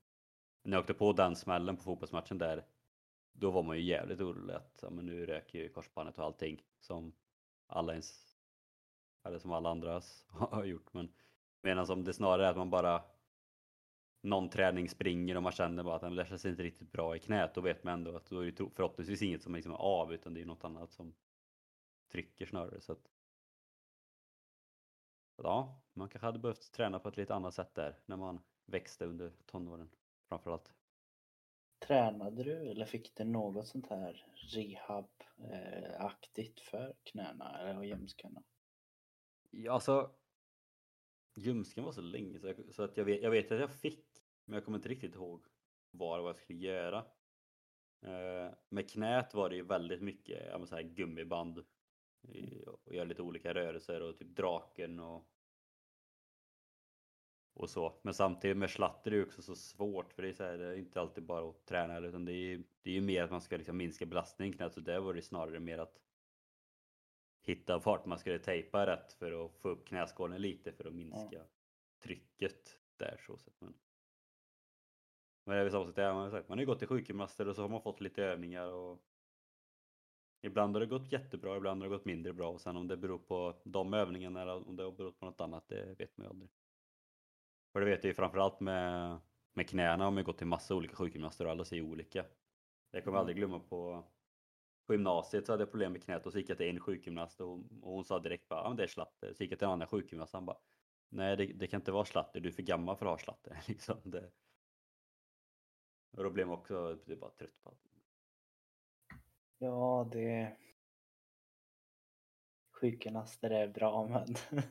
när 0.67 0.77
jag 0.77 0.81
åkte 0.83 0.95
på 0.95 1.13
den 1.13 1.37
smällen 1.37 1.77
på 1.77 1.83
fotbollsmatchen 1.83 2.39
där, 2.39 2.65
då 3.33 3.51
var 3.51 3.63
man 3.63 3.77
ju 3.77 3.83
jävligt 3.83 4.21
orolig 4.21 4.55
att 4.55 4.79
ja, 4.83 4.91
men 4.91 5.07
nu 5.07 5.27
röker 5.27 5.59
ju 5.59 5.69
korsbandet 5.69 6.19
och 6.19 6.25
allting 6.25 6.63
som 6.81 7.13
alla 7.67 7.93
ens, 7.93 8.37
eller 9.25 9.39
som 9.39 9.53
alla 9.53 9.71
andra 9.71 10.01
har 10.29 10.65
gjort. 10.65 10.95
Men 10.95 11.13
medan 11.63 11.91
om 11.91 12.05
det 12.05 12.13
snarare 12.15 12.47
är 12.47 12.51
att 12.51 12.57
man 12.57 12.71
bara 12.71 13.03
någon 14.23 14.49
träning 14.49 14.89
springer 14.89 15.37
och 15.37 15.43
man 15.43 15.53
känner 15.53 15.83
bara 15.83 15.97
att 15.97 16.03
"Nej, 16.03 16.11
där 16.11 16.17
det 16.25 16.29
känns 16.29 16.45
inte 16.45 16.63
riktigt 16.63 16.93
bra 16.93 17.17
i 17.17 17.19
knät, 17.19 17.55
då 17.55 17.61
vet 17.61 17.85
man 17.85 17.95
ändå 17.95 18.17
att 18.17 18.27
då 18.27 18.41
är 18.41 18.51
det 18.53 18.71
förhoppningsvis 18.75 19.23
inget 19.23 19.43
som 19.43 19.55
liksom 19.55 19.73
är 19.73 19.77
av 19.77 20.13
utan 20.15 20.35
det 20.35 20.41
är 20.41 20.47
något 20.47 20.65
annat 20.65 20.93
som 20.93 21.15
trycker 22.13 22.47
snarare. 22.47 22.81
Så 22.81 22.93
att, 22.93 23.09
ja, 25.37 25.81
Man 25.93 26.09
kanske 26.09 26.27
hade 26.27 26.39
behövt 26.39 26.73
träna 26.73 26.99
på 26.99 27.09
ett 27.09 27.17
lite 27.17 27.35
annat 27.35 27.55
sätt 27.55 27.75
där 27.75 27.99
när 28.07 28.17
man 28.17 28.41
växte 28.67 29.05
under 29.07 29.33
tonåren 29.47 29.91
framförallt. 30.29 30.73
Tränade 31.87 32.45
du 32.45 32.71
eller 32.71 32.85
fick 32.85 33.17
du 33.17 33.25
något 33.25 33.69
sånt 33.69 33.87
här 33.87 34.27
rehab-aktigt 34.55 36.61
för 36.61 36.97
knäna 37.03 37.59
eller 37.61 37.83
ljumskarna? 37.83 38.45
Ja, 39.51 39.73
alltså. 39.73 40.17
Ljumsken 41.39 41.85
var 41.85 41.93
så 41.93 42.01
länge 42.01 42.39
så, 42.39 42.47
jag, 42.47 42.75
så 42.75 42.83
att 42.83 42.97
jag 42.97 43.05
vet, 43.05 43.23
jag 43.23 43.31
vet 43.31 43.53
att 43.53 43.61
jag 43.61 43.81
fick, 43.81 44.07
men 44.45 44.55
jag 44.55 44.65
kommer 44.65 44.79
inte 44.79 44.89
riktigt 44.89 45.15
ihåg 45.15 45.47
vad, 45.91 46.21
vad 46.21 46.29
jag 46.29 46.37
skulle 46.37 46.59
göra. 46.59 46.99
Eh, 48.07 48.55
med 48.69 48.91
knät 48.91 49.35
var 49.35 49.51
det 49.51 49.57
ju 49.57 49.63
väldigt 49.63 50.03
mycket 50.03 50.47
ja, 50.47 50.67
så 50.67 50.75
här 50.75 50.83
gummiband 50.83 51.65
i- 52.29 52.65
och 52.67 52.95
göra 52.95 53.05
lite 53.05 53.23
olika 53.23 53.55
rörelser 53.55 54.03
och 54.03 54.19
typ 54.19 54.37
draken 54.37 55.01
och 55.01 55.29
och 57.57 57.71
så. 57.71 57.99
Men 58.03 58.15
samtidigt 58.15 58.57
med 58.57 58.71
slatter 58.71 59.11
är 59.11 59.17
det 59.17 59.23
också 59.23 59.43
så 59.43 59.55
svårt 59.57 60.13
för 60.13 60.23
det 60.23 60.29
är, 60.29 60.33
så 60.33 60.45
här, 60.45 60.59
det 60.59 60.67
är 60.67 60.77
inte 60.77 61.01
alltid 61.01 61.25
bara 61.25 61.49
att 61.51 61.67
träna 61.67 61.99
utan 61.99 62.25
det 62.25 62.33
är, 62.33 62.63
det 62.83 62.91
är 62.91 62.95
ju 62.95 63.01
mer 63.01 63.23
att 63.23 63.31
man 63.31 63.41
ska 63.41 63.57
liksom 63.57 63.77
minska 63.77 64.07
belastningen 64.07 64.55
i 64.55 64.57
knät 64.57 64.75
så 64.75 64.81
där 64.81 65.01
var 65.01 65.15
det 65.15 65.23
snarare 65.23 65.61
mer 65.61 65.79
att 65.79 66.01
hitta 67.43 67.81
fart. 67.81 68.07
Man 68.07 68.19
skulle 68.19 68.39
tejpa 68.39 68.87
rätt 68.87 69.13
för 69.13 69.45
att 69.45 69.57
få 69.57 69.69
upp 69.69 69.89
knäskålen 69.89 70.43
lite 70.43 70.73
för 70.73 70.85
att 70.85 70.95
minska 70.95 71.43
trycket 72.03 72.81
där 72.97 73.21
så 73.27 73.39
sett. 73.39 73.61
Men, 73.61 73.75
men 75.45 75.55
det 75.55 75.61
är 75.61 75.65
väl 75.65 75.73
samma 75.73 75.87
sak 75.87 75.97
där, 75.97 76.15
man 76.15 76.23
har 76.23 76.31
sagt, 76.31 76.49
man 76.49 76.59
har 76.59 76.63
ju 76.63 76.67
gått 76.67 76.79
till 76.79 76.89
sjukgymnaster 76.89 77.49
och 77.49 77.57
så 77.57 77.63
har 77.63 77.69
man 77.69 77.83
fått 77.83 78.01
lite 78.01 78.25
övningar 78.25 78.69
och 78.69 79.03
Ibland 80.43 80.75
har 80.75 80.81
det 80.81 80.87
gått 80.87 81.13
jättebra, 81.13 81.57
ibland 81.57 81.83
har 81.83 81.89
det 81.89 81.97
gått 81.97 82.05
mindre 82.05 82.33
bra 82.33 82.51
och 82.51 82.61
sen 82.61 82.77
om 82.77 82.89
det 82.89 82.97
beror 82.97 83.19
på 83.19 83.57
de 83.65 83.95
övningarna 83.95 84.43
eller 84.43 84.69
om 84.69 84.77
det 84.77 84.83
har 84.83 84.93
berott 84.93 85.21
på 85.21 85.27
något 85.27 85.41
annat, 85.41 85.69
det 85.69 85.95
vet 85.99 86.17
man 86.17 86.25
ju 86.25 86.31
aldrig. 86.31 86.51
För 87.77 87.81
det 87.81 87.87
vet 87.87 88.05
jag 88.05 88.11
ju 88.11 88.15
framförallt 88.15 88.61
med, 88.61 89.19
med 89.53 89.69
knäna 89.69 90.09
om 90.09 90.17
jag 90.17 90.27
gått 90.27 90.39
till 90.39 90.47
massa 90.47 90.75
olika 90.75 90.97
sjukgymnaster 90.97 91.45
och 91.45 91.51
alla 91.51 91.65
säger 91.65 91.83
olika. 91.83 92.25
Jag 92.91 93.05
kommer 93.05 93.17
Mm. 93.17 93.21
aldrig 93.21 93.37
glömma 93.37 93.61
på 93.61 94.05
på 94.87 94.95
gymnasiet 94.95 95.47
så 95.47 95.53
hade 95.53 95.63
jag 95.63 95.71
problem 95.71 95.93
med 95.93 96.03
knät 96.03 96.27
och 96.27 96.33
så 96.33 96.39
gick 96.39 96.51
jag 96.51 96.59
till 96.59 96.69
en 96.69 96.81
sjukgymnast 96.81 97.41
och 97.41 97.49
hon, 97.49 97.81
och 97.83 97.93
hon 97.93 98.05
sa 98.05 98.19
direkt 98.19 98.49
bara, 98.49 98.61
ja 98.61 98.69
men 98.69 98.77
det 98.77 98.83
är 98.83 98.87
slatter. 98.87 99.35
Så 99.35 99.43
gick 99.43 99.53
jag 99.53 99.59
till 99.59 99.67
en 99.67 99.73
annan 99.73 99.89
sjukgymnast 99.89 100.35
och 100.35 100.39
han 100.39 100.47
bara, 100.47 100.59
nej 101.09 101.37
det, 101.37 101.47
det 101.47 101.67
kan 101.67 101.81
inte 101.81 101.93
vara 101.93 102.05
slatter, 102.05 102.41
du 102.41 102.49
är 102.49 102.53
för 102.53 102.63
gammal 102.63 102.97
för 102.97 103.07
att 103.07 103.13
ha 103.13 103.19
slatter. 103.19 103.63
liksom 103.69 103.99
det. 104.05 104.31
Och 106.17 106.23
då 106.23 106.31
blev 106.31 106.47
man 106.47 106.59
också 106.59 106.99
är 107.07 107.17
bara 107.17 107.31
trött 107.31 107.63
på 107.63 107.69
allt. 107.69 107.81
Ja, 109.59 110.09
det... 110.13 110.57
Sjukgymnaster 112.73 113.51
är 113.51 113.69
bra 113.69 114.09
men 114.09 114.35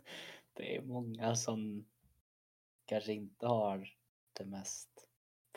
det 0.54 0.76
är 0.76 0.82
många 0.82 1.36
som 1.36 1.86
kanske 2.86 3.14
inte 3.14 3.48
har 3.48 3.90
det 4.34 4.46
mest 4.46 5.08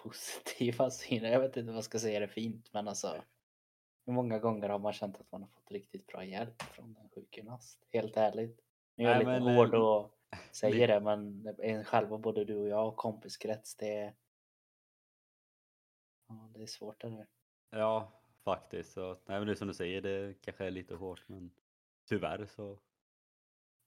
positiva 0.03 0.91
synen. 0.91 1.33
Jag 1.33 1.41
vet 1.41 1.57
inte 1.57 1.67
vad 1.71 1.77
jag 1.77 1.85
ska 1.85 1.99
säga 1.99 2.21
det 2.21 2.29
fint 2.29 2.73
men 2.73 2.89
alltså 2.89 3.23
hur 4.07 4.13
många 4.13 4.39
gånger 4.39 4.69
har 4.69 4.79
man 4.79 4.93
känt 4.93 5.21
att 5.21 5.33
man 5.33 5.43
har 5.43 5.49
fått 5.49 5.71
riktigt 5.71 6.07
bra 6.07 6.25
hjälp 6.25 6.63
från 6.63 6.97
en 6.97 7.09
sjukgymnast? 7.09 7.87
Helt 7.93 8.17
ärligt. 8.17 8.61
Nu 8.95 9.05
är 9.05 9.09
jag 9.15 9.27
Nej, 9.27 9.41
lite 9.41 9.53
hård 9.53 9.75
eh, 9.75 9.81
och 9.81 10.19
säger 10.53 10.89
det- 10.89 10.95
det 10.95 11.01
men 11.01 11.47
en 11.59 11.85
själva 11.85 12.19
både 12.19 12.45
du 12.45 12.57
och 12.57 12.69
jag 12.69 12.89
och 12.89 12.97
kompiskrets 12.97 13.77
det 13.77 13.95
är... 13.97 14.15
Ja, 16.29 16.51
det 16.55 16.63
är 16.63 16.67
svårt 16.67 17.01
det 17.01 17.09
där. 17.11 17.27
Ja, 17.71 18.13
faktiskt. 18.45 18.93
Så, 18.93 19.09
nej 19.13 19.39
men 19.39 19.47
det 19.47 19.53
är 19.53 19.55
som 19.55 19.69
du 19.69 19.75
säger, 19.75 20.03
det 20.03 20.35
kanske 20.41 20.67
är 20.67 20.71
lite 20.71 20.95
hårt 20.95 21.25
men 21.29 21.51
tyvärr 22.09 22.47
så. 22.47 22.79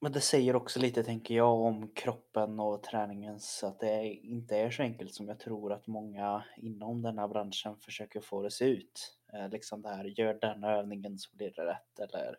Men 0.04 0.12
det 0.12 0.22
säger 0.22 0.56
också 0.56 0.80
lite, 0.80 1.04
tänker 1.04 1.36
jag, 1.36 1.60
om 1.60 1.88
kroppen 1.88 2.60
och 2.60 2.84
träningen 2.84 3.40
så 3.40 3.68
att 3.68 3.80
det 3.80 4.06
inte 4.14 4.58
är 4.58 4.72
så 4.72 4.84
enkelt 4.84 5.14
som 5.14 5.28
jag 5.28 5.40
tror 5.40 5.74
att 5.74 5.88
många 5.88 6.44
inom 6.58 7.02
den 7.02 7.18
här 7.18 7.28
branschen 7.28 7.78
försöker 7.78 8.22
få 8.22 8.42
det 8.42 8.48
att 8.48 8.54
se 8.54 8.66
ut. 8.66 9.18
Eh, 9.34 9.50
liksom 9.50 9.82
det 9.82 9.90
här, 9.90 10.06
gör 10.06 10.34
den 10.34 10.64
övningen 10.64 11.20
så 11.20 11.36
blir 11.36 11.54
det 11.56 11.66
rätt 11.66 12.00
eller 12.00 12.38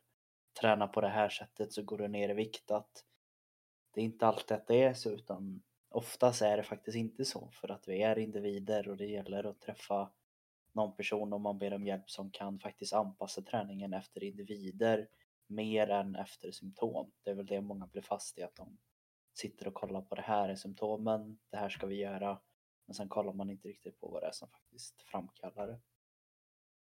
träna 0.61 0.87
på 0.87 1.01
det 1.01 1.09
här 1.09 1.29
sättet 1.29 1.73
så 1.73 1.83
går 1.83 1.99
du 1.99 2.09
ner 2.09 2.29
i 2.29 2.35
vikt. 2.35 2.71
Att 2.71 3.05
det 3.95 4.01
är 4.01 4.05
inte 4.05 4.27
alltid 4.27 4.57
att 4.57 4.67
det 4.67 4.83
är 4.83 4.95
så 4.95 5.11
utan 5.11 5.63
oftast 5.91 6.43
är 6.43 6.57
det 6.57 6.63
faktiskt 6.63 6.97
inte 6.97 7.25
så 7.25 7.51
för 7.53 7.71
att 7.71 7.89
vi 7.89 8.03
är 8.03 8.19
individer 8.19 8.89
och 8.89 8.97
det 8.97 9.07
gäller 9.07 9.45
att 9.45 9.61
träffa 9.61 10.11
någon 10.73 10.97
person 10.97 11.33
om 11.33 11.43
man 11.43 11.59
ber 11.59 11.75
om 11.75 11.87
hjälp 11.87 12.11
som 12.11 12.31
kan 12.31 12.59
faktiskt 12.59 12.93
anpassa 12.93 13.43
träningen 13.43 13.93
efter 13.93 14.25
individer 14.25 15.09
mer 15.47 15.91
än 15.91 16.17
efter 16.17 16.51
symptom. 16.51 17.13
Det 17.23 17.31
är 17.31 17.35
väl 17.35 17.47
det 17.47 17.61
många 17.61 17.87
blir 17.87 18.03
fast 18.03 18.39
i 18.39 18.43
att 18.43 18.55
de 18.55 18.79
sitter 19.35 19.69
och 19.69 19.75
kollar 19.75 20.03
på 20.03 20.15
det 20.15 20.23
här 20.23 20.49
är 20.49 20.55
symptomen, 20.55 21.39
det 21.51 21.57
här 21.57 21.69
ska 21.69 21.87
vi 21.87 21.97
göra. 21.97 22.41
Men 22.87 22.95
sen 22.95 23.09
kollar 23.09 23.33
man 23.33 23.51
inte 23.51 23.69
riktigt 23.69 24.01
på 24.01 24.09
vad 24.09 24.23
det 24.23 24.27
är 24.27 24.33
som 24.33 24.49
faktiskt 24.49 25.03
framkallar 25.03 25.67
det. 25.67 25.81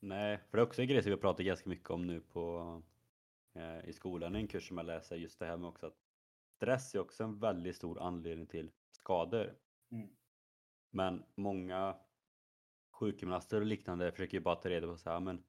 Nej, 0.00 0.38
för 0.38 0.56
det 0.56 0.62
är 0.62 0.66
också 0.66 0.82
en 0.82 0.88
grej 0.88 1.02
som 1.02 1.10
vi 1.10 1.16
pratar 1.16 1.44
ganska 1.44 1.68
mycket 1.68 1.90
om 1.90 2.06
nu 2.06 2.20
på 2.20 2.82
eh, 3.54 3.88
i 3.88 3.92
skolan, 3.92 4.36
i 4.36 4.38
en 4.38 4.48
kurs 4.48 4.68
som 4.68 4.76
jag 4.76 4.86
läser, 4.86 5.16
just 5.16 5.38
det 5.38 5.46
här 5.46 5.56
med 5.56 5.68
också 5.68 5.86
att 5.86 5.96
stress 6.56 6.94
är 6.94 6.98
också 6.98 7.24
en 7.24 7.38
väldigt 7.38 7.76
stor 7.76 8.02
anledning 8.02 8.46
till 8.46 8.70
skador. 8.90 9.56
Mm. 9.90 10.08
Men 10.90 11.24
många 11.34 11.96
sjukgymnaster 12.90 13.60
och 13.60 13.66
liknande 13.66 14.12
försöker 14.12 14.34
ju 14.34 14.40
bara 14.40 14.56
ta 14.56 14.68
reda 14.68 14.86
på 14.86 14.96
så 14.96 15.10
här, 15.10 15.20
men 15.20 15.44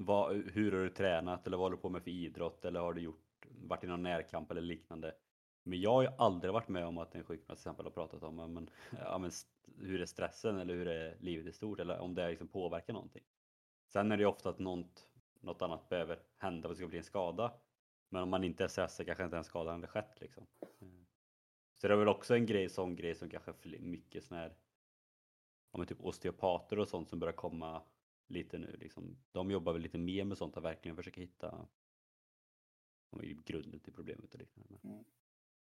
vad, 0.00 0.36
hur 0.36 0.72
har 0.72 0.78
du 0.78 0.90
tränat 0.90 1.46
eller 1.46 1.56
vad 1.56 1.64
håller 1.64 1.76
du 1.76 1.82
på 1.82 1.88
med 1.88 2.02
för 2.02 2.10
idrott 2.10 2.64
eller 2.64 2.80
har 2.80 2.92
du 2.92 3.00
gjort, 3.00 3.46
varit 3.48 3.84
i 3.84 3.86
någon 3.86 4.02
närkamp 4.02 4.50
eller 4.50 4.60
liknande. 4.60 5.14
Men 5.62 5.80
jag 5.80 5.90
har 5.90 6.02
ju 6.02 6.08
aldrig 6.18 6.52
varit 6.52 6.68
med 6.68 6.86
om 6.86 6.98
att 6.98 7.14
en 7.14 7.24
sjukgymnast 7.24 7.62
till 7.62 7.70
exempel 7.70 7.86
har 7.86 7.90
pratat 7.90 8.22
om 8.22 8.36
men, 8.36 8.70
ja, 8.98 9.18
men, 9.18 9.30
hur 9.78 10.00
är 10.00 10.06
stressen 10.06 10.58
eller 10.58 10.74
hur 10.74 10.88
är 10.88 11.16
livet 11.20 11.46
i 11.46 11.52
stort 11.52 11.80
eller 11.80 11.98
om 11.98 12.14
det 12.14 12.30
liksom 12.30 12.48
påverkar 12.48 12.92
någonting. 12.92 13.22
Sen 13.92 14.12
är 14.12 14.16
det 14.16 14.20
ju 14.20 14.28
ofta 14.28 14.50
att 14.50 14.58
något, 14.58 15.10
något 15.40 15.62
annat 15.62 15.88
behöver 15.88 16.18
hända 16.36 16.62
för 16.62 16.68
att 16.68 16.76
det 16.76 16.80
ska 16.80 16.88
bli 16.88 16.98
en 16.98 17.04
skada. 17.04 17.52
Men 18.08 18.22
om 18.22 18.28
man 18.28 18.44
inte 18.44 18.64
är 18.64 18.68
stressad 18.68 19.06
kanske 19.06 19.24
inte 19.24 19.36
en 19.36 19.44
skada 19.44 19.72
hade 19.72 19.86
skett 19.86 20.20
liksom. 20.20 20.46
Så 21.76 21.88
det 21.88 21.94
är 21.94 21.98
väl 21.98 22.08
också 22.08 22.34
en 22.34 22.46
grej, 22.46 22.68
sån 22.68 22.96
grej 22.96 23.14
som 23.14 23.30
kanske 23.30 23.52
mycket 23.80 24.24
sån 24.24 24.36
här 24.36 24.56
ja, 25.72 25.78
men 25.78 25.86
typ 25.86 26.04
osteopater 26.04 26.78
och 26.78 26.88
sånt 26.88 27.08
som 27.08 27.18
börjar 27.18 27.32
komma 27.32 27.82
lite 28.28 28.58
nu. 28.58 28.76
Liksom. 28.80 29.18
De 29.32 29.50
jobbar 29.50 29.72
väl 29.72 29.82
lite 29.82 29.98
mer 29.98 30.24
med 30.24 30.38
sånt 30.38 30.56
och 30.56 30.64
verkligen 30.64 30.96
försöker 30.96 31.20
hitta 31.20 31.68
grunden 33.44 33.80
till 33.80 33.92
problemet 33.92 34.34
och 34.34 34.40
liknande. 34.40 34.78
Mm. 34.84 35.04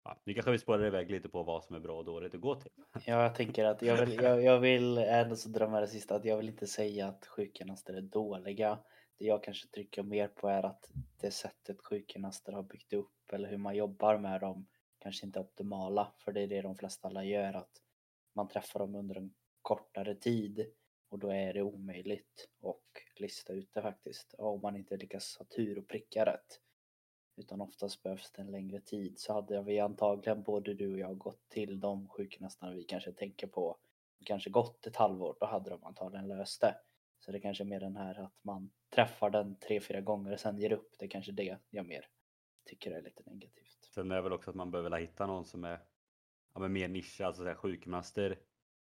ja, 0.03 0.21
nu 0.23 0.33
kanske 0.33 0.51
vi 0.51 0.59
spårar 0.59 0.85
iväg 0.85 1.11
lite 1.11 1.29
på 1.29 1.43
vad 1.43 1.63
som 1.63 1.75
är 1.75 1.79
bra 1.79 1.97
och 1.97 2.05
dåligt 2.05 2.35
att 2.35 2.41
gå 2.41 2.55
till. 2.55 2.71
Ja, 3.05 3.23
jag 3.23 3.35
tänker 3.35 3.65
att 3.65 3.81
jag 3.81 4.05
vill, 4.05 4.15
jag, 4.15 4.43
jag 4.43 4.59
vill 4.59 4.97
ändå 4.97 5.35
så 5.35 5.49
dra 5.49 5.69
med 5.69 5.83
det 5.83 5.87
sista 5.87 6.15
att 6.15 6.25
jag 6.25 6.37
vill 6.37 6.49
inte 6.49 6.67
säga 6.67 7.07
att 7.07 7.25
sjukgymnaster 7.25 7.93
är 7.93 8.01
dåliga. 8.01 8.79
Det 9.17 9.25
jag 9.25 9.43
kanske 9.43 9.67
trycker 9.67 10.03
mer 10.03 10.27
på 10.27 10.47
är 10.47 10.63
att 10.63 10.91
det 11.21 11.31
sättet 11.31 11.85
sjukgymnaster 11.85 12.51
har 12.51 12.63
byggt 12.63 12.93
upp 12.93 13.31
eller 13.31 13.49
hur 13.49 13.57
man 13.57 13.75
jobbar 13.75 14.17
med 14.17 14.41
dem 14.41 14.67
kanske 14.99 15.25
inte 15.25 15.39
är 15.39 15.43
optimala. 15.43 16.13
För 16.17 16.31
det 16.31 16.41
är 16.41 16.47
det 16.47 16.61
de 16.61 16.75
flesta 16.75 17.07
alla 17.07 17.23
gör 17.23 17.53
att 17.53 17.81
man 18.33 18.47
träffar 18.47 18.79
dem 18.79 18.95
under 18.95 19.15
en 19.15 19.33
kortare 19.61 20.15
tid 20.15 20.65
och 21.09 21.19
då 21.19 21.29
är 21.29 21.53
det 21.53 21.61
omöjligt 21.61 22.49
att 22.63 23.19
lista 23.19 23.53
ut 23.53 23.73
det 23.73 23.81
faktiskt. 23.81 24.35
Om 24.37 24.61
man 24.61 24.75
inte 24.75 24.97
lyckas 24.97 25.37
ha 25.37 25.45
tur 25.45 25.77
och 25.77 25.87
pricka 25.87 26.25
rätt. 26.25 26.61
Utan 27.35 27.61
oftast 27.61 28.03
behövs 28.03 28.31
det 28.31 28.41
en 28.41 28.51
längre 28.51 28.81
tid. 28.81 29.19
Så 29.19 29.33
hade 29.33 29.63
vi 29.63 29.79
antagligen 29.79 30.43
både 30.43 30.73
du 30.73 30.93
och 30.93 30.99
jag 30.99 31.17
gått 31.17 31.49
till 31.49 31.79
de 31.79 32.07
sjukgymnasterna 32.07 32.71
vi 32.71 32.83
kanske 32.83 33.11
tänker 33.11 33.47
på 33.47 33.77
kanske 34.27 34.49
gått 34.49 34.87
ett 34.87 34.95
halvår, 34.95 35.37
då 35.39 35.45
hade 35.45 35.69
de 35.69 35.83
antagligen 35.83 36.27
löst 36.27 36.61
det. 36.61 36.75
Så 37.19 37.31
det 37.31 37.37
är 37.37 37.41
kanske 37.41 37.63
mer 37.63 37.79
den 37.79 37.95
här 37.95 38.19
att 38.19 38.43
man 38.43 38.71
träffar 38.89 39.29
den 39.29 39.55
tre, 39.55 39.81
fyra 39.81 40.01
gånger 40.01 40.31
och 40.31 40.39
sen 40.39 40.57
ger 40.57 40.71
upp. 40.71 40.95
Det 40.99 41.05
är 41.05 41.09
kanske 41.09 41.31
det 41.31 41.57
jag 41.69 41.85
mer 41.85 42.07
tycker 42.65 42.91
är 42.91 43.01
lite 43.01 43.23
negativt. 43.25 43.77
Sen 43.93 44.11
är 44.11 44.15
det 44.15 44.21
väl 44.21 44.33
också 44.33 44.49
att 44.49 44.55
man 44.55 44.71
behöver 44.71 44.99
hitta 44.99 45.27
någon 45.27 45.45
som 45.45 45.63
är 45.63 45.79
ja, 46.53 46.59
men 46.59 46.73
mer 46.73 46.87
nischad, 46.87 47.27
alltså 47.27 47.41
så 47.41 47.47
här, 47.47 47.55
sjukgymnaster 47.55 48.39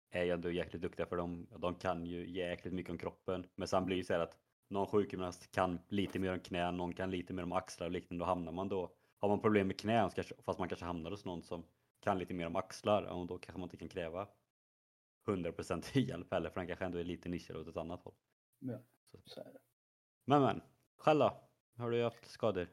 är 0.09 0.23
ju 0.23 0.31
ändå 0.31 0.51
jäkligt 0.51 0.81
duktiga 0.81 1.05
för 1.05 1.17
de, 1.17 1.47
de 1.57 1.75
kan 1.75 2.05
ju 2.05 2.29
jäkligt 2.29 2.73
mycket 2.73 2.91
om 2.91 2.97
kroppen. 2.97 3.47
Men 3.55 3.67
sen 3.67 3.85
blir 3.85 3.97
det 3.97 4.03
så 4.03 4.13
här 4.13 4.19
att 4.19 4.37
någon 4.69 4.87
sjukgymnast 4.87 5.51
kan 5.51 5.79
lite 5.87 6.19
mer 6.19 6.33
om 6.33 6.39
knän, 6.39 6.77
någon 6.77 6.93
kan 6.93 7.11
lite 7.11 7.33
mer 7.33 7.43
om 7.43 7.51
axlar 7.51 7.87
och 7.87 7.91
liknande. 7.91 8.25
Då 8.25 8.27
hamnar 8.27 8.51
man 8.51 8.69
då, 8.69 8.91
har 9.17 9.29
man 9.29 9.41
problem 9.41 9.67
med 9.67 9.79
knän 9.79 10.11
fast 10.39 10.59
man 10.59 10.69
kanske 10.69 10.85
hamnar 10.85 11.11
hos 11.11 11.25
någon 11.25 11.43
som 11.43 11.63
kan 11.99 12.19
lite 12.19 12.33
mer 12.33 12.47
om 12.47 12.55
axlar, 12.55 13.03
och 13.03 13.27
då 13.27 13.37
kanske 13.37 13.59
man 13.59 13.65
inte 13.65 13.77
kan 13.77 13.89
kräva 13.89 14.27
100% 15.25 15.97
hjälp 15.99 16.33
heller 16.33 16.49
för 16.49 16.59
den 16.59 16.67
kanske 16.67 16.85
ändå 16.85 16.97
är 16.97 17.03
lite 17.03 17.29
nischad 17.29 17.57
åt 17.57 17.67
ett 17.67 17.77
annat 17.77 18.03
håll. 18.03 18.13
Ja, 18.59 18.79
så 19.25 19.39
är 19.39 19.43
det. 19.53 19.59
Men 20.25 20.41
men, 20.41 20.61
själv 20.97 21.19
då? 21.19 21.43
Har 21.77 21.91
du 21.91 22.03
haft 22.03 22.25
skador? 22.25 22.67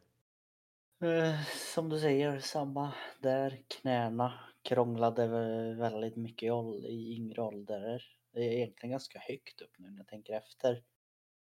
Eh, 1.04 1.44
som 1.74 1.88
du 1.88 2.00
säger, 2.00 2.38
samma 2.38 2.94
där. 3.20 3.62
Knäna 3.68 4.32
krånglade 4.62 5.26
väldigt 5.74 6.16
mycket 6.16 6.52
i, 6.84 7.14
yngre 7.16 7.42
ålder. 7.42 8.02
Det 8.32 8.40
är 8.40 8.52
egentligen 8.52 8.90
ganska 8.90 9.18
högt 9.18 9.60
upp 9.60 9.78
nu 9.78 9.90
när 9.90 9.98
jag 9.98 10.06
tänker 10.06 10.32
efter. 10.32 10.84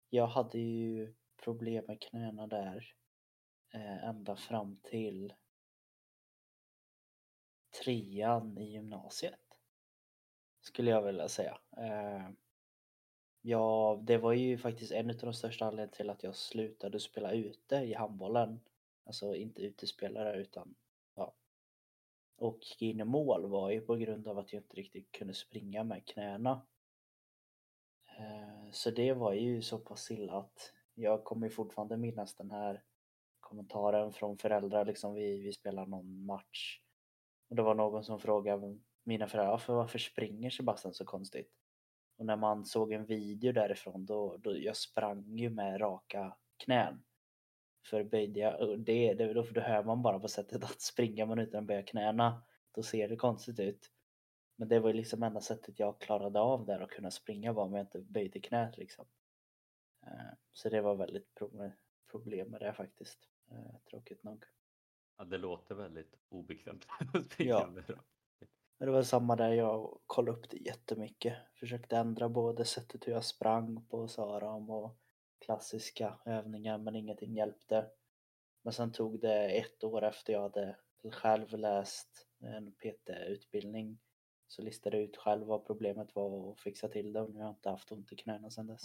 Jag 0.09 0.27
hade 0.27 0.59
ju 0.59 1.13
problem 1.43 1.85
med 1.87 2.01
knäna 2.01 2.47
där 2.47 2.93
eh, 3.73 4.03
ända 4.03 4.35
fram 4.35 4.79
till 4.83 5.33
trean 7.83 8.57
i 8.57 8.71
gymnasiet. 8.71 9.39
Skulle 10.61 10.91
jag 10.91 11.01
vilja 11.01 11.27
säga. 11.27 11.57
Eh, 11.77 12.29
ja, 13.41 13.99
det 14.03 14.17
var 14.17 14.33
ju 14.33 14.57
faktiskt 14.57 14.91
en 14.91 15.09
av 15.09 15.15
de 15.15 15.33
största 15.33 15.65
anledningarna 15.65 15.91
till 15.91 16.09
att 16.09 16.23
jag 16.23 16.35
slutade 16.35 16.99
spela 16.99 17.31
ute 17.31 17.75
i 17.75 17.93
handbollen. 17.93 18.59
Alltså 19.09 19.35
inte 19.35 19.61
utespelare 19.61 20.41
utan 20.41 20.75
ja. 21.15 21.35
Och 22.35 22.57
gick 22.61 22.81
in 22.81 22.99
i 22.99 23.03
mål 23.03 23.45
var 23.45 23.69
ju 23.69 23.81
på 23.81 23.95
grund 23.95 24.27
av 24.27 24.39
att 24.39 24.53
jag 24.53 24.59
inte 24.59 24.75
riktigt 24.75 25.11
kunde 25.11 25.33
springa 25.33 25.83
med 25.83 26.05
knäna. 26.05 26.67
Eh, 28.17 28.71
så 28.71 28.91
det 28.91 29.13
var 29.13 29.33
ju 29.33 29.61
så 29.61 29.77
pass 29.77 30.11
illa 30.11 30.33
att 30.33 30.73
jag 30.93 31.23
kommer 31.23 31.49
fortfarande 31.49 31.97
minnas 31.97 32.35
den 32.35 32.51
här 32.51 32.83
kommentaren 33.39 34.11
från 34.11 34.37
föräldrar 34.37 34.85
liksom 34.85 35.13
vi, 35.13 35.41
vi 35.41 35.53
spelar 35.53 35.85
någon 35.85 36.25
match. 36.25 36.81
Och 37.49 37.55
det 37.55 37.61
var 37.61 37.75
någon 37.75 38.03
som 38.03 38.19
frågade 38.19 38.79
mina 39.03 39.27
föräldrar 39.27 39.57
för 39.57 39.73
varför 39.73 39.99
springer 39.99 40.49
Sebastian 40.49 40.93
så 40.93 41.05
konstigt? 41.05 41.51
Och 42.17 42.25
när 42.25 42.37
man 42.37 42.65
såg 42.65 42.91
en 42.91 43.05
video 43.05 43.51
därifrån 43.51 44.05
då, 44.05 44.37
då 44.37 44.57
jag 44.57 44.77
sprang 44.77 45.37
ju 45.37 45.49
med 45.49 45.81
raka 45.81 46.37
knän. 46.57 47.03
För 47.89 48.03
böjde 48.03 48.39
jag, 48.39 48.79
det, 48.79 49.13
det, 49.13 49.33
då, 49.33 49.41
då 49.41 49.61
hör 49.61 49.83
man 49.83 50.01
bara 50.01 50.19
på 50.19 50.27
sättet 50.27 50.63
att 50.63 50.81
springa 50.81 51.25
man 51.25 51.39
utan 51.39 51.59
att 51.59 51.67
böja 51.67 51.83
knäna, 51.83 52.43
då 52.71 52.83
ser 52.83 53.09
det 53.09 53.15
konstigt 53.15 53.59
ut. 53.59 53.91
Men 54.55 54.67
det 54.67 54.79
var 54.79 54.89
ju 54.89 54.95
liksom 54.95 55.23
enda 55.23 55.41
sättet 55.41 55.79
jag 55.79 56.01
klarade 56.01 56.39
av 56.39 56.65
där 56.65 56.79
att 56.79 56.89
kunna 56.89 57.11
springa 57.11 57.53
var 57.53 57.63
om 57.63 57.73
jag 57.73 57.83
inte 57.83 57.99
böjde 57.99 58.39
knät 58.39 58.77
liksom. 58.77 59.05
Eh, 60.05 60.33
så 60.51 60.69
det 60.69 60.81
var 60.81 60.95
väldigt 60.95 61.39
problem 62.11 62.47
med 62.47 62.61
det 62.61 62.73
faktiskt. 62.73 63.19
Eh, 63.51 63.79
tråkigt 63.89 64.23
nog. 64.23 64.45
Ja, 65.17 65.23
det 65.23 65.37
låter 65.37 65.75
väldigt 65.75 66.15
obekvämt 66.29 66.87
Ja. 67.37 67.69
Men 68.77 68.87
det 68.87 68.91
var 68.91 69.03
samma 69.03 69.35
där, 69.35 69.51
jag 69.51 69.99
kollade 70.05 70.37
upp 70.37 70.49
det 70.49 70.57
jättemycket. 70.57 71.37
Försökte 71.53 71.97
ändra 71.97 72.29
både 72.29 72.65
sättet 72.65 73.07
hur 73.07 73.11
jag 73.11 73.25
sprang 73.25 73.85
på 73.85 74.07
Saram 74.07 74.69
och 74.69 74.97
klassiska 75.39 76.19
övningar 76.25 76.77
men 76.77 76.95
ingenting 76.95 77.35
hjälpte. 77.35 77.89
Men 78.61 78.73
sen 78.73 78.91
tog 78.91 79.19
det 79.19 79.49
ett 79.49 79.83
år 79.83 80.03
efter 80.03 80.33
jag 80.33 80.41
hade 80.41 80.75
själv 81.11 81.57
läst 81.57 82.27
en 82.39 82.71
PT-utbildning 82.71 83.99
så 84.47 84.61
listade 84.61 84.97
jag 84.97 85.03
ut 85.03 85.17
själv 85.17 85.47
vad 85.47 85.65
problemet 85.65 86.15
var 86.15 86.29
och 86.29 86.59
fixade 86.59 86.93
till 86.93 87.13
det 87.13 87.21
och 87.21 87.29
nu 87.29 87.39
har 87.39 87.45
jag 87.45 87.51
inte 87.51 87.69
haft 87.69 87.91
ont 87.91 88.11
i 88.11 88.15
knäna 88.15 88.49
sedan 88.49 88.67
dess. 88.67 88.83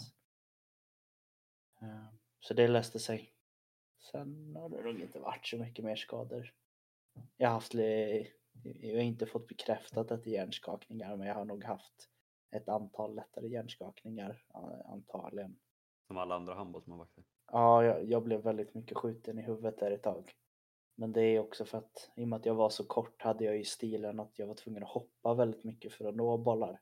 Eh, 1.81 2.05
så 2.39 2.53
det 2.53 2.67
löste 2.67 2.99
sig. 2.99 3.33
Sen 4.11 4.55
har 4.55 4.69
det 4.69 4.83
nog 4.83 4.99
inte 4.99 5.19
varit 5.19 5.47
så 5.47 5.57
mycket 5.57 5.85
mer 5.85 5.95
skador. 5.95 6.53
Jag 7.37 7.47
har 7.47 7.53
haft, 7.53 7.73
jag 8.63 8.95
har 8.95 9.01
inte 9.01 9.25
fått 9.25 9.47
bekräftat 9.47 10.11
att 10.11 10.23
det 10.23 10.29
är 10.29 10.33
hjärnskakningar 10.33 11.15
men 11.15 11.27
jag 11.27 11.35
har 11.35 11.45
nog 11.45 11.63
haft 11.63 12.09
ett 12.51 12.69
antal 12.69 13.15
lättare 13.15 13.47
hjärnskakningar 13.47 14.45
antagligen. 14.85 15.59
Som 16.07 16.17
alla 16.17 16.35
andra 16.35 16.53
handbollsmålvakter. 16.53 17.23
Ja, 17.51 17.83
jag, 17.83 18.05
jag 18.09 18.23
blev 18.23 18.41
väldigt 18.41 18.73
mycket 18.73 18.97
skjuten 18.97 19.39
i 19.39 19.41
huvudet 19.41 19.79
där 19.79 19.91
ett 19.91 20.03
tag. 20.03 20.31
Men 20.95 21.13
det 21.13 21.21
är 21.21 21.39
också 21.39 21.65
för 21.65 21.77
att 21.77 22.11
i 22.15 22.23
och 22.23 22.27
med 22.27 22.37
att 22.37 22.45
jag 22.45 22.55
var 22.55 22.69
så 22.69 22.83
kort 22.83 23.21
hade 23.21 23.43
jag 23.43 23.57
ju 23.57 23.63
stilen 23.63 24.19
att 24.19 24.39
jag 24.39 24.47
var 24.47 24.55
tvungen 24.55 24.83
att 24.83 24.89
hoppa 24.89 25.33
väldigt 25.33 25.63
mycket 25.63 25.93
för 25.93 26.05
att 26.05 26.15
nå 26.15 26.37
bollar. 26.37 26.81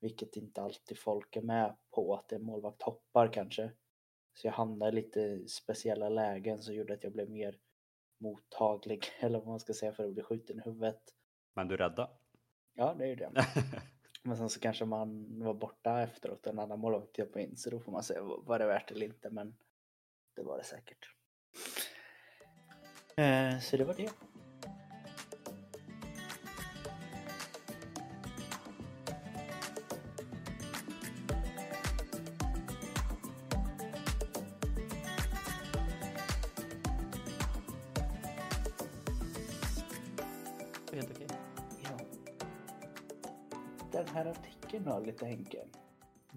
Vilket 0.00 0.36
inte 0.36 0.62
alltid 0.62 0.98
folk 0.98 1.36
är 1.36 1.42
med 1.42 1.76
på 1.90 2.14
att 2.14 2.32
en 2.32 2.42
målvakt 2.42 2.82
hoppar 2.82 3.32
kanske. 3.32 3.72
Så 4.34 4.46
jag 4.46 4.52
hamnade 4.52 4.92
i 4.92 4.94
lite 4.94 5.48
speciella 5.48 6.08
lägen 6.08 6.62
som 6.62 6.74
gjorde 6.74 6.94
att 6.94 7.04
jag 7.04 7.12
blev 7.12 7.30
mer 7.30 7.58
mottaglig 8.20 9.04
eller 9.20 9.38
vad 9.38 9.48
man 9.48 9.60
ska 9.60 9.72
säga 9.72 9.92
för 9.92 10.04
att 10.04 10.14
bli 10.14 10.22
skjuten 10.22 10.58
i 10.58 10.62
huvudet. 10.62 11.02
Men 11.54 11.68
du 11.68 11.76
rädda? 11.76 12.10
Ja, 12.74 12.94
det 12.94 13.04
är 13.04 13.08
ju 13.08 13.16
det. 13.16 13.32
Men 14.28 14.36
sen 14.36 14.50
så 14.50 14.60
kanske 14.60 14.84
man 14.84 15.38
var 15.44 15.54
borta 15.54 16.02
efteråt 16.02 16.46
och 16.46 16.52
en 16.52 16.58
annan 16.58 16.78
målvakt 16.80 17.18
hoppade 17.18 17.42
in 17.42 17.56
så 17.56 17.70
då 17.70 17.80
får 17.80 17.92
man 17.92 18.02
se 18.02 18.14
vad 18.20 18.60
det 18.60 18.66
värt 18.66 18.90
eller 18.90 19.06
inte 19.06 19.30
men 19.30 19.54
det 20.36 20.42
var 20.42 20.58
det 20.58 20.64
säkert. 20.64 21.10
Eh, 23.16 23.60
så 23.60 23.76
det 23.76 23.84
var 23.84 23.94
det. 23.94 24.10
Lite 45.08 45.26
Henke. 45.26 45.68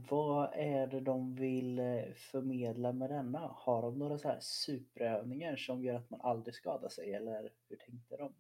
Vad 0.09 0.49
är 0.53 0.87
det 0.87 0.99
de 0.99 1.35
vill 1.35 1.79
eh, 1.79 2.13
förmedla 2.15 2.93
med 2.93 3.09
denna? 3.09 3.39
Har 3.39 3.81
de 3.81 3.99
några 3.99 4.17
så 4.17 4.27
här 4.27 4.39
superövningar 4.39 5.55
som 5.55 5.83
gör 5.83 5.95
att 5.95 6.09
man 6.09 6.21
aldrig 6.21 6.55
skadar 6.55 6.89
sig 6.89 7.13
eller 7.13 7.49
hur 7.69 7.77
tänkte 7.77 8.17
de? 8.17 8.33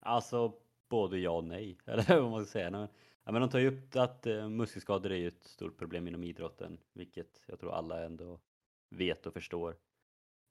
Alltså 0.00 0.52
både 0.88 1.18
ja 1.18 1.30
och 1.30 1.44
nej, 1.44 1.78
eller 1.86 2.20
vad 2.20 2.30
man 2.30 2.44
ska 2.44 2.52
säga. 2.52 2.70
Nej, 2.70 2.88
Ja, 3.26 3.32
men 3.32 3.40
de 3.40 3.50
tar 3.50 3.58
ju 3.58 3.68
upp 3.68 3.96
att 3.96 4.26
eh, 4.26 4.48
muskelskador 4.48 5.12
är 5.12 5.16
ju 5.16 5.28
ett 5.28 5.44
stort 5.44 5.78
problem 5.78 6.08
inom 6.08 6.24
idrotten, 6.24 6.78
vilket 6.92 7.42
jag 7.46 7.60
tror 7.60 7.72
alla 7.72 8.04
ändå 8.04 8.40
vet 8.90 9.26
och 9.26 9.32
förstår. 9.32 9.76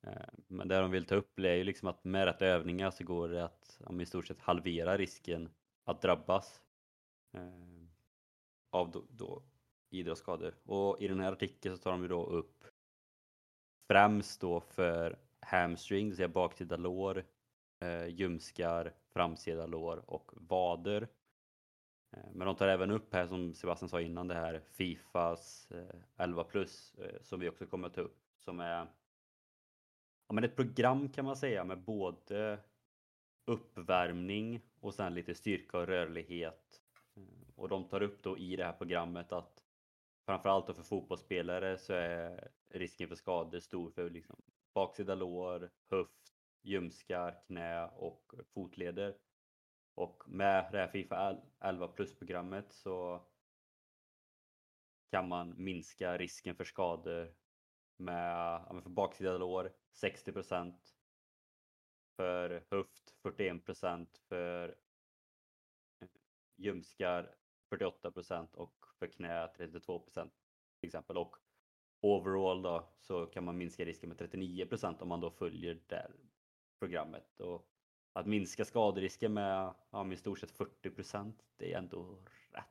Eh, 0.08 0.30
men 0.48 0.68
det 0.68 0.80
de 0.80 0.92
vill 0.92 1.06
ta 1.06 1.16
upp 1.16 1.40
är 1.40 1.54
ju 1.54 1.64
liksom 1.64 1.88
att 1.88 2.04
med 2.04 2.26
rätt 2.26 2.42
övningar 2.42 2.92
så 2.92 3.04
går 3.04 3.30
det 3.30 3.44
att 3.44 3.80
om 3.86 4.02
i 4.02 4.06
stort 4.06 4.28
sett 4.28 4.40
halvera 4.40 4.98
risken 4.98 5.50
att 5.84 6.02
drabbas 6.02 6.62
av 8.76 8.92
då, 8.92 9.04
då 9.10 9.44
idrottsskador. 9.90 10.56
Och 10.66 11.02
i 11.02 11.08
den 11.08 11.20
här 11.20 11.32
artikeln 11.32 11.78
så 11.78 11.84
tar 11.84 11.92
de 11.92 12.02
ju 12.02 12.08
då 12.08 12.26
upp 12.26 12.64
främst 13.88 14.42
då 14.42 14.60
för 14.60 15.20
hamstring, 15.40 16.06
det 16.06 16.10
vill 16.10 16.18
säga 16.18 16.28
baksida 16.28 16.78
lår, 16.78 17.26
eh, 17.80 18.08
ljumskar, 18.08 18.94
framsida 19.14 19.66
lår 19.66 20.04
och 20.08 20.32
vader. 20.36 21.08
Eh, 22.12 22.32
Men 22.34 22.48
de 22.48 22.56
tar 22.56 22.68
även 22.68 22.92
upp 22.92 23.14
här 23.14 23.28
som 23.28 23.54
Sebastian 23.54 23.90
sa 23.90 24.02
innan 24.02 24.28
det 24.28 24.36
här 24.36 24.60
Fifas 24.60 25.72
eh, 25.72 25.96
11 26.18 26.44
plus 26.44 26.94
eh, 26.96 27.22
som 27.22 27.40
vi 27.40 27.50
också 27.50 27.66
kommer 27.66 27.88
att 27.88 27.94
ta 27.94 28.02
upp 28.02 28.22
som 28.38 28.60
är 28.60 28.88
ja, 30.28 30.34
men 30.34 30.44
ett 30.44 30.56
program 30.56 31.10
kan 31.10 31.26
man 31.26 31.36
säga 31.38 31.64
med 31.64 31.80
både 31.80 32.60
uppvärmning 33.46 34.62
och 34.80 34.94
sen 34.94 35.14
lite 35.14 35.36
styrka 35.36 35.78
och 35.78 35.88
rörlighet. 35.88 36.82
Och 37.56 37.70
de 37.70 37.88
tar 37.88 38.02
upp 38.04 38.24
då 38.24 38.38
i 38.38 38.56
det 38.56 38.66
här 38.66 38.74
programmet 38.74 39.32
att 39.32 39.64
framförallt 40.26 40.68
då 40.68 40.74
för 40.74 40.84
fotbollsspelare 40.84 41.78
så 41.78 41.94
är 41.94 42.52
risken 42.70 43.08
för 43.08 43.16
skador 43.16 43.60
stor 43.60 43.92
för 43.92 44.10
liksom 44.10 44.42
baksida 44.74 45.16
lår, 45.16 45.72
höft, 45.90 46.34
ljumskar, 46.62 47.44
knä 47.48 47.88
och 47.88 48.34
fotleder. 48.54 49.18
Och 49.96 50.24
med 50.28 50.72
det 50.72 50.78
här 50.78 50.88
Fifa 50.88 51.38
11 51.60 51.88
plus-programmet 51.88 52.74
så 52.74 53.26
kan 55.12 55.28
man 55.28 55.64
minska 55.64 56.18
risken 56.18 56.56
för 56.56 56.64
skador 56.64 57.36
med 57.98 58.84
för 58.84 58.90
baksida 58.90 59.38
lår 59.38 59.74
60% 60.02 60.74
för 62.16 62.66
höft 62.72 63.16
41% 63.24 64.08
för 64.30 64.78
ljumskar 66.58 67.36
48 67.70 68.12
procent 68.12 68.56
och 68.56 68.86
för 69.00 69.08
knä 69.08 69.48
32 69.48 70.00
procent 70.00 70.34
till 70.80 70.88
exempel. 70.88 71.18
Och 71.18 71.36
overall 72.02 72.62
då 72.62 72.90
så 73.00 73.26
kan 73.26 73.44
man 73.44 73.58
minska 73.58 73.86
risken 73.86 74.10
med 74.10 74.18
39 74.18 74.66
procent 74.66 75.02
om 75.02 75.10
man 75.10 75.22
då 75.22 75.32
följer 75.32 75.80
det 75.88 75.96
här 75.96 76.12
programmet. 76.80 77.40
Och 77.40 77.70
att 78.14 78.26
minska 78.26 78.66
skaderisken 78.66 79.34
med, 79.34 79.74
ja, 79.90 80.04
med 80.04 80.16
i 80.16 80.20
stort 80.20 80.40
sett 80.40 80.52
40 80.52 80.90
procent, 80.90 81.44
det 81.56 81.74
är 81.74 81.78
ändå 81.78 82.24
rätt 82.52 82.66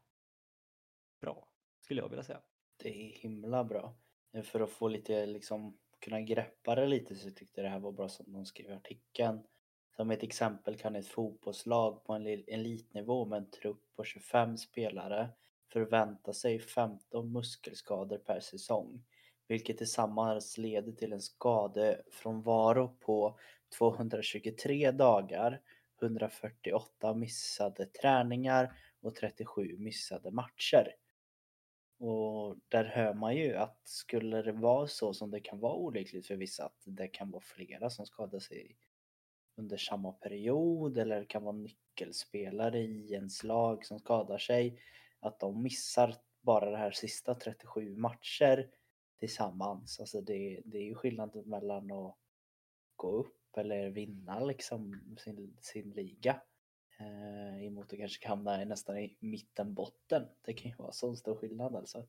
bra 1.21 1.49
skulle 1.85 2.01
jag 2.01 2.09
vilja 2.09 2.25
säga. 2.25 2.41
Det 2.77 2.89
är 2.89 3.13
himla 3.13 3.65
bra. 3.65 3.95
För 4.43 4.61
att 4.61 4.71
få 4.71 4.89
lite 4.89 5.27
liksom 5.27 5.79
kunna 5.99 6.21
greppa 6.21 6.75
det 6.75 6.87
lite 6.87 7.15
så 7.15 7.31
tyckte 7.31 7.61
jag 7.61 7.65
det 7.67 7.71
här 7.71 7.81
var 7.81 7.93
bra 7.93 8.09
som 8.09 8.33
de 8.33 8.47
skrev 8.47 8.71
i 8.71 8.75
artikeln. 8.75 9.43
Som 9.97 10.11
ett 10.11 10.23
exempel 10.23 10.77
kan 10.77 10.97
ett 10.97 11.07
fotbollslag 11.07 12.05
på 12.05 12.13
en 12.13 12.27
elitnivå 12.27 13.25
med 13.25 13.37
en 13.37 13.51
trupp 13.51 13.83
på 13.97 14.05
25 14.05 14.57
spelare 14.57 15.29
förvänta 15.73 16.33
sig 16.33 16.59
15 16.59 17.33
muskelskador 17.33 18.19
per 18.19 18.41
säsong. 18.41 19.05
Vilket 19.49 19.79
tillsammans 19.79 20.59
leder 20.59 20.93
till 20.93 21.13
en 21.13 21.21
skadefrånvaro 21.21 22.97
på 23.01 23.39
223 23.79 24.91
dagar, 24.91 25.61
148 26.03 27.15
missade 27.15 27.87
träningar 27.87 28.77
och 29.01 29.15
37 29.15 29.77
missade 29.79 30.31
matcher. 30.31 30.95
Och 31.99 32.57
där 32.69 32.85
hör 32.85 33.15
man 33.15 33.37
ju 33.37 33.57
att 33.57 33.81
skulle 33.85 34.43
det 34.43 34.53
vara 34.53 34.87
så 34.87 35.15
som 35.15 35.31
det 35.31 35.41
kan 35.41 35.61
vara 35.61 35.75
olyckligt 35.75 36.27
för 36.27 36.37
vissa 36.37 36.65
att 36.65 36.83
det 36.85 37.09
kan 37.09 37.31
vara 37.31 37.43
flera 37.43 37.91
som 37.91 38.07
skadar 38.07 38.39
sig 38.39 38.77
under 39.57 39.77
samma 39.77 40.13
period 40.13 40.99
eller 40.99 41.25
kan 41.25 41.43
vara 41.43 41.57
nyckelspelare 41.57 42.81
i 42.81 43.13
ens 43.13 43.45
lag 43.45 43.85
som 43.85 43.99
skadar 43.99 44.39
sig. 44.39 44.81
Att 45.21 45.41
de 45.41 45.63
missar 45.63 46.15
bara 46.41 46.71
det 46.71 46.77
här 46.77 46.91
sista 46.91 47.35
37 47.35 47.97
matcher 47.97 48.71
tillsammans. 49.19 50.01
Alltså 50.01 50.21
det, 50.21 50.61
det 50.65 50.79
är 50.79 50.85
ju 50.85 50.95
skillnaden 50.95 51.49
mellan 51.49 51.93
att 51.93 52.17
gå 52.97 53.11
upp 53.11 53.57
eller 53.57 53.91
vinna 53.91 54.41
liksom 54.41 55.01
sin, 55.19 55.57
sin 55.61 55.91
liga 55.91 56.41
eh, 56.99 57.65
emot 57.67 57.93
att 57.93 57.99
kanske 57.99 58.29
hamna 58.29 58.65
nästan 58.65 58.99
i 58.99 59.17
mitten 59.21 59.75
botten. 59.75 60.27
Det 60.43 60.53
kan 60.53 60.71
ju 60.71 60.77
vara 60.77 60.93
sån 60.93 61.17
stor 61.17 61.35
skillnad 61.35 61.77
alltså. 61.77 62.07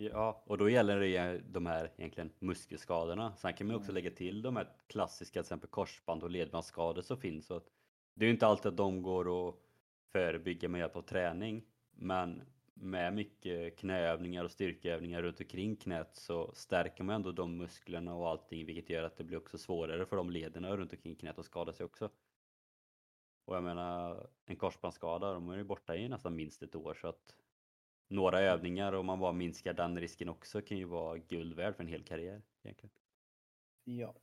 Ja, 0.00 0.42
och 0.46 0.58
då 0.58 0.68
gäller 0.70 1.00
det 1.00 1.38
de 1.38 1.66
här 1.66 1.90
egentligen 1.96 2.32
muskelskadorna. 2.38 3.36
Sen 3.36 3.54
kan 3.54 3.66
man 3.66 3.76
också 3.76 3.90
Mm. 3.90 3.94
lägga 4.04 4.16
till 4.16 4.42
de 4.42 4.56
här 4.56 4.68
klassiska, 4.86 5.32
till 5.32 5.40
exempel 5.40 5.70
korsband 5.70 6.22
och 6.22 6.30
ledbandsskador 6.30 7.02
som 7.02 7.16
finns. 7.20 7.46
Så 7.46 7.56
att 7.56 7.66
det 8.14 8.26
är 8.26 8.30
inte 8.30 8.46
alltid 8.46 8.66
att 8.66 8.76
de 8.76 9.02
går 9.02 9.48
att 9.48 9.54
förebygga 10.12 10.68
med 10.68 10.78
hjälp 10.78 10.96
av 10.96 11.02
träning, 11.02 11.64
men 11.90 12.42
med 12.74 13.14
mycket 13.14 13.78
knäövningar 13.78 14.44
och 14.44 14.50
styrkeövningar 14.50 15.22
runt 15.22 15.40
omkring 15.40 15.76
knät 15.76 16.16
så 16.16 16.52
stärker 16.54 17.04
man 17.04 17.14
ändå 17.14 17.32
de 17.32 17.56
musklerna 17.56 18.14
och 18.14 18.28
allting, 18.28 18.66
vilket 18.66 18.90
gör 18.90 19.02
att 19.02 19.16
det 19.16 19.24
blir 19.24 19.38
också 19.38 19.58
svårare 19.58 20.06
för 20.06 20.16
de 20.16 20.30
lederna 20.30 20.76
runt 20.76 20.92
omkring 20.92 21.14
knät 21.16 21.38
att 21.38 21.44
skada 21.44 21.72
sig 21.72 21.86
också. 21.86 22.10
Och 23.44 23.56
jag 23.56 23.64
menar, 23.64 24.26
en 24.46 24.56
korsbandsskada, 24.56 25.32
de 25.32 25.48
är 25.48 25.56
ju 25.56 25.64
borta 25.64 25.96
i 25.96 26.08
nästan 26.08 26.36
minst 26.36 26.62
ett 26.62 26.74
år 26.74 26.94
så 26.94 27.08
att 27.08 27.34
några 28.08 28.40
övningar 28.40 28.92
och 28.92 29.04
man 29.04 29.20
bara 29.20 29.32
minskar 29.32 29.72
den 29.72 30.00
risken 30.00 30.28
också 30.28 30.60
kan 30.60 30.78
ju 30.78 30.84
vara 30.84 31.18
guld 31.18 31.54
värd 31.54 31.76
för 31.76 31.82
en 31.82 31.88
hel 31.88 32.04
karriär 32.04 32.42
egentligen. 32.62 32.92
Ja. 33.84 34.14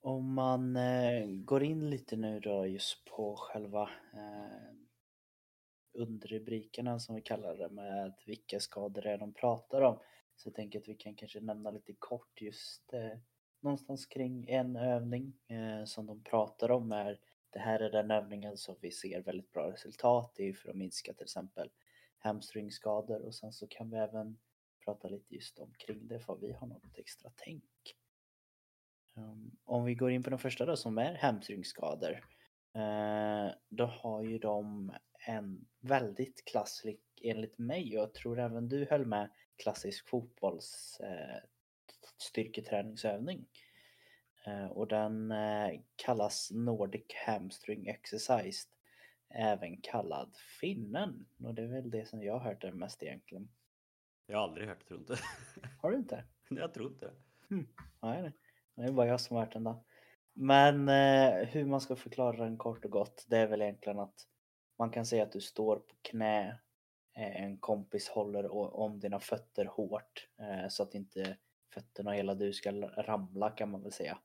Om 0.00 0.32
man 0.34 0.76
eh, 0.76 1.26
går 1.26 1.62
in 1.62 1.90
lite 1.90 2.16
nu 2.16 2.40
då 2.40 2.66
just 2.66 3.04
på 3.04 3.36
själva 3.36 3.82
eh, 4.12 4.76
underrubrikerna 5.92 6.98
som 6.98 7.14
vi 7.14 7.22
kallar 7.22 7.56
det 7.56 7.68
med 7.68 8.14
vilka 8.26 8.60
skador 8.60 9.02
det 9.02 9.10
är 9.10 9.18
de 9.18 9.32
pratar 9.32 9.82
om. 9.82 9.98
Så 10.36 10.48
jag 10.48 10.54
tänker 10.54 10.78
att 10.78 10.88
vi 10.88 10.94
kan 10.94 11.14
kanske 11.14 11.40
nämna 11.40 11.70
lite 11.70 11.92
kort 11.92 12.40
just 12.40 12.92
eh, 12.92 13.18
någonstans 13.60 14.06
kring 14.06 14.48
en 14.48 14.76
övning 14.76 15.32
eh, 15.48 15.84
som 15.84 16.06
de 16.06 16.22
pratar 16.22 16.70
om 16.70 16.92
är 16.92 17.18
det 17.50 17.58
här 17.58 17.80
är 17.80 17.90
den 17.90 18.10
övningen 18.10 18.56
som 18.56 18.76
vi 18.80 18.90
ser 18.90 19.22
väldigt 19.22 19.52
bra 19.52 19.72
resultat 19.72 20.40
i 20.40 20.52
för 20.52 20.70
att 20.70 20.76
minska 20.76 21.12
till 21.12 21.24
exempel 21.24 21.70
hamstringskador 22.18 23.20
och 23.20 23.34
sen 23.34 23.52
så 23.52 23.66
kan 23.66 23.90
vi 23.90 23.96
även 23.96 24.38
prata 24.84 25.08
lite 25.08 25.34
just 25.34 25.58
omkring 25.58 26.08
det 26.08 26.20
för 26.20 26.36
vi 26.36 26.52
har 26.52 26.66
något 26.66 26.98
extra 26.98 27.30
tänk. 27.36 27.64
Um, 29.14 29.56
om 29.64 29.84
vi 29.84 29.94
går 29.94 30.10
in 30.10 30.22
på 30.22 30.30
den 30.30 30.38
första 30.38 30.66
då 30.66 30.76
som 30.76 30.98
är 30.98 31.14
hamstringskador. 31.14 32.24
Eh, 32.74 33.50
då 33.68 33.84
har 33.84 34.22
ju 34.22 34.38
de 34.38 34.92
en 35.26 35.66
väldigt 35.80 36.44
klassisk, 36.44 37.00
enligt 37.22 37.58
mig 37.58 37.96
och 37.96 38.02
jag 38.02 38.14
tror 38.14 38.38
även 38.38 38.68
du 38.68 38.86
höll 38.90 39.06
med, 39.06 39.30
klassisk 39.56 40.08
fotbolls 40.08 41.00
eh, 41.00 41.42
styrketräningsövning. 42.18 43.46
Eh, 44.46 44.66
och 44.66 44.88
den 44.88 45.32
kallas 45.96 46.50
Nordic 46.50 47.06
Hamstring 47.26 47.88
Exercise. 47.88 48.68
Även 49.28 49.80
kallad 49.82 50.36
finnen. 50.60 51.26
Och 51.44 51.54
det 51.54 51.62
är 51.62 51.66
väl 51.66 51.90
det 51.90 52.08
som 52.08 52.22
jag 52.22 52.32
har 52.32 52.40
hört 52.40 52.62
det 52.62 52.72
mest 52.72 53.02
egentligen. 53.02 53.48
Jag 54.26 54.38
har 54.38 54.44
aldrig 54.44 54.68
hört 54.68 54.80
det, 54.80 54.86
tror 54.86 55.00
inte. 55.00 55.18
Har 55.82 55.90
du 55.90 55.96
inte? 55.96 56.24
jag 56.48 56.74
tror 56.74 56.92
inte 56.92 57.06
det. 57.06 57.14
Nej, 58.02 58.22
nej. 58.22 58.32
Det 58.74 58.82
är 58.82 58.92
bara 58.92 59.06
jag 59.06 59.20
som 59.20 59.36
har 59.36 59.44
hört 59.44 59.52
den 59.52 59.64
då. 59.64 59.84
Men 60.32 60.88
eh, 60.88 61.46
hur 61.48 61.64
man 61.64 61.80
ska 61.80 61.96
förklara 61.96 62.44
den 62.44 62.56
kort 62.56 62.84
och 62.84 62.90
gott, 62.90 63.24
det 63.28 63.38
är 63.38 63.46
väl 63.46 63.62
egentligen 63.62 63.98
att 63.98 64.14
man 64.78 64.90
kan 64.90 65.06
säga 65.06 65.22
att 65.22 65.32
du 65.32 65.40
står 65.40 65.76
på 65.76 65.94
knä, 66.02 66.48
eh, 67.16 67.42
en 67.42 67.58
kompis 67.58 68.08
håller 68.08 68.52
om 68.76 69.00
dina 69.00 69.20
fötter 69.20 69.64
hårt 69.64 70.28
eh, 70.38 70.68
så 70.68 70.82
att 70.82 70.94
inte 70.94 71.36
fötterna 71.74 72.10
och 72.10 72.16
hela 72.16 72.34
du 72.34 72.52
ska 72.52 72.72
ramla 72.82 73.50
kan 73.50 73.70
man 73.70 73.82
väl 73.82 73.92
säga. 73.92 74.18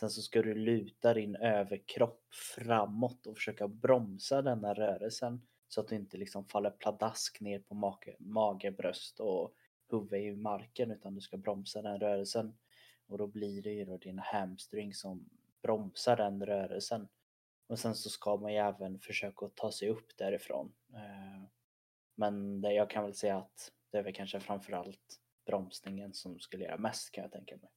Sen 0.00 0.10
så 0.10 0.22
ska 0.22 0.42
du 0.42 0.54
luta 0.54 1.14
din 1.14 1.36
överkropp 1.36 2.24
framåt 2.56 3.26
och 3.26 3.36
försöka 3.36 3.68
bromsa 3.68 4.42
denna 4.42 4.74
rörelsen 4.74 5.46
så 5.68 5.80
att 5.80 5.88
du 5.88 5.96
inte 5.96 6.16
liksom 6.16 6.44
faller 6.44 6.70
pladask 6.70 7.40
ner 7.40 7.58
på 7.58 7.74
mage, 7.74 8.16
mage 8.18 8.70
bröst 8.70 9.20
och 9.20 9.54
huvud 9.90 10.22
i 10.22 10.36
marken 10.36 10.90
utan 10.90 11.14
du 11.14 11.20
ska 11.20 11.36
bromsa 11.36 11.82
den 11.82 12.00
rörelsen. 12.00 12.58
Och 13.06 13.18
då 13.18 13.26
blir 13.26 13.62
det 13.62 13.70
ju 13.72 13.84
då 13.84 13.96
din 13.96 14.18
hamstring 14.18 14.94
som 14.94 15.28
bromsar 15.62 16.16
den 16.16 16.46
rörelsen. 16.46 17.08
Och 17.66 17.78
sen 17.78 17.94
så 17.94 18.10
ska 18.10 18.36
man 18.36 18.52
ju 18.52 18.58
även 18.58 19.00
försöka 19.00 19.46
att 19.46 19.56
ta 19.56 19.72
sig 19.72 19.88
upp 19.88 20.16
därifrån. 20.16 20.72
Eh, 20.94 21.42
men 22.14 22.60
det, 22.60 22.72
jag 22.72 22.90
kan 22.90 23.04
väl 23.04 23.14
säga 23.14 23.38
att 23.38 23.72
det 23.90 23.98
är 23.98 24.02
väl 24.02 24.14
kanske 24.14 24.40
framförallt 24.40 25.20
bromsningen 25.46 26.14
som 26.14 26.40
skulle 26.40 26.64
göra 26.64 26.78
mest 26.78 27.10
kan 27.10 27.22
jag 27.22 27.32
tänka 27.32 27.56
mig. 27.56 27.70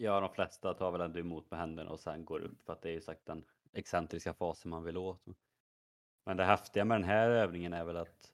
Ja, 0.00 0.20
de 0.20 0.30
flesta 0.30 0.74
tar 0.74 0.90
väl 0.90 1.00
ändå 1.00 1.18
emot 1.18 1.50
med 1.50 1.60
händerna 1.60 1.90
och 1.90 2.00
sen 2.00 2.24
går 2.24 2.40
upp 2.40 2.64
för 2.64 2.72
att 2.72 2.82
det 2.82 2.88
är 2.88 2.92
ju 2.92 3.00
sagt 3.00 3.26
den 3.26 3.44
excentriska 3.72 4.34
fasen 4.34 4.70
man 4.70 4.84
vill 4.84 4.96
åt. 4.96 5.26
Men 6.24 6.36
det 6.36 6.44
häftiga 6.44 6.84
med 6.84 7.00
den 7.00 7.08
här 7.08 7.30
övningen 7.30 7.72
är 7.72 7.84
väl 7.84 7.96
att 7.96 8.32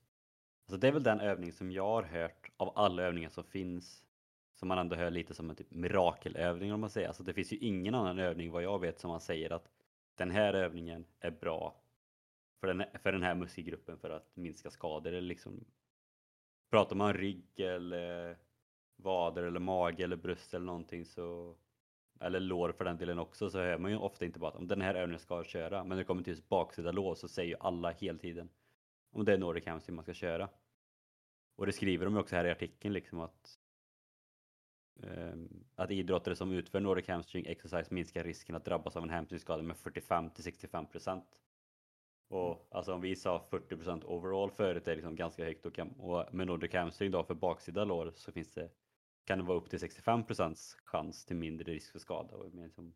alltså 0.66 0.76
det 0.76 0.88
är 0.88 0.92
väl 0.92 1.02
den 1.02 1.20
övning 1.20 1.52
som 1.52 1.72
jag 1.72 1.86
har 1.86 2.02
hört 2.02 2.50
av 2.56 2.72
alla 2.78 3.02
övningar 3.02 3.28
som 3.28 3.44
finns 3.44 4.04
som 4.54 4.68
man 4.68 4.78
ändå 4.78 4.96
hör 4.96 5.10
lite 5.10 5.34
som 5.34 5.50
en 5.50 5.56
typ 5.56 5.70
mirakelövning 5.70 6.72
om 6.72 6.80
man 6.80 6.90
säger. 6.90 7.08
Alltså 7.08 7.22
det 7.22 7.34
finns 7.34 7.52
ju 7.52 7.56
ingen 7.56 7.94
annan 7.94 8.18
övning 8.18 8.50
vad 8.50 8.62
jag 8.62 8.78
vet 8.78 8.98
som 8.98 9.10
man 9.10 9.20
säger 9.20 9.52
att 9.52 9.68
den 10.14 10.30
här 10.30 10.54
övningen 10.54 11.06
är 11.20 11.30
bra 11.30 11.74
för 12.60 12.66
den, 12.66 12.84
för 13.02 13.12
den 13.12 13.22
här 13.22 13.34
muskelgruppen 13.34 13.98
för 13.98 14.10
att 14.10 14.36
minska 14.36 14.70
skador 14.70 15.12
eller 15.12 15.28
liksom 15.28 15.64
pratar 16.70 16.96
man 16.96 17.14
rygg 17.14 17.60
eller 17.60 18.36
vader 18.96 19.42
eller 19.42 19.60
mage 19.60 20.04
eller 20.04 20.16
bröst 20.16 20.54
eller 20.54 20.66
någonting 20.66 21.04
så 21.04 21.56
eller 22.20 22.40
lår 22.40 22.72
för 22.72 22.84
den 22.84 22.96
delen 22.96 23.18
också 23.18 23.50
så 23.50 23.58
hör 23.58 23.78
man 23.78 23.90
ju 23.90 23.96
ofta 23.96 24.24
inte 24.24 24.38
bara 24.38 24.50
att 24.50 24.56
om 24.56 24.66
den 24.66 24.80
här 24.80 24.94
övningen 24.94 25.20
ska 25.20 25.44
köra 25.44 25.78
men 25.78 25.88
när 25.88 25.96
det 25.96 26.04
kommer 26.04 26.22
till 26.22 26.32
just 26.32 26.48
baksida 26.48 26.92
lår 26.92 27.14
så 27.14 27.28
säger 27.28 27.48
ju 27.48 27.56
alla 27.60 27.90
hela 27.90 28.18
tiden 28.18 28.48
om 29.10 29.24
det 29.24 29.32
är 29.32 29.38
Nordic 29.38 29.66
hamstring 29.66 29.96
man 29.96 30.02
ska 30.02 30.14
köra. 30.14 30.48
Och 31.56 31.66
det 31.66 31.72
skriver 31.72 32.04
de 32.04 32.16
också 32.16 32.36
här 32.36 32.44
i 32.44 32.50
artikeln 32.50 32.94
liksom 32.94 33.20
att 33.20 33.58
ehm, 35.02 35.64
att 35.74 35.90
idrottare 35.90 36.36
som 36.36 36.52
utför 36.52 36.80
Nordic 36.80 37.08
hamstring 37.08 37.46
exercise 37.46 37.94
minskar 37.94 38.24
risken 38.24 38.56
att 38.56 38.64
drabbas 38.64 38.96
av 38.96 39.02
en 39.02 39.10
hamstringskada 39.10 39.62
med 39.62 39.76
45 39.76 40.30
till 40.30 40.44
65 40.44 40.86
procent. 40.86 41.40
Och 42.28 42.68
alltså 42.70 42.94
om 42.94 43.00
vi 43.00 43.16
sa 43.16 43.38
40 43.50 43.76
procent 43.76 44.04
overall 44.04 44.50
förut 44.50 44.88
är 44.88 44.94
liksom 44.94 45.16
ganska 45.16 45.44
högt 45.44 45.66
och, 45.66 45.78
och 45.98 46.34
med 46.34 46.46
Nordic 46.46 46.72
hamstring 46.72 47.10
då 47.10 47.24
för 47.24 47.34
baksida 47.34 47.84
lår 47.84 48.12
så 48.16 48.32
finns 48.32 48.52
det 48.52 48.70
kan 49.24 49.38
det 49.38 49.44
vara 49.44 49.58
upp 49.58 49.70
till 49.70 49.80
65 49.80 50.24
procents 50.24 50.76
chans 50.84 51.24
till 51.24 51.36
mindre 51.36 51.72
risk 51.72 51.92
för 51.92 51.98
skada. 51.98 52.36
Och 52.36 52.54
liksom, 52.54 52.94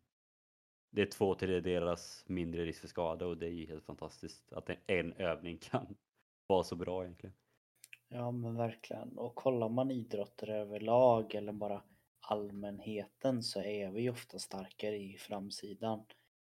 det 0.91 1.01
är 1.01 1.05
två 1.05 1.35
tredjedelars 1.35 2.23
mindre 2.25 2.65
risk 2.65 2.81
för 2.81 2.87
skada 2.87 3.25
och 3.25 3.37
det 3.37 3.45
är 3.45 3.51
ju 3.51 3.65
helt 3.65 3.85
fantastiskt 3.85 4.53
att 4.53 4.69
en 4.87 5.13
övning 5.13 5.57
kan 5.61 5.95
vara 6.47 6.63
så 6.63 6.75
bra 6.75 7.03
egentligen. 7.03 7.35
Ja 8.07 8.31
men 8.31 8.55
verkligen. 8.55 9.17
Och 9.17 9.35
kollar 9.35 9.69
man 9.69 9.91
idrotter 9.91 10.49
överlag 10.49 11.35
eller 11.35 11.51
bara 11.51 11.83
allmänheten 12.19 13.43
så 13.43 13.61
är 13.61 13.89
vi 13.89 14.09
ofta 14.09 14.39
starkare 14.39 14.97
i 14.97 15.17
framsidan. 15.17 16.05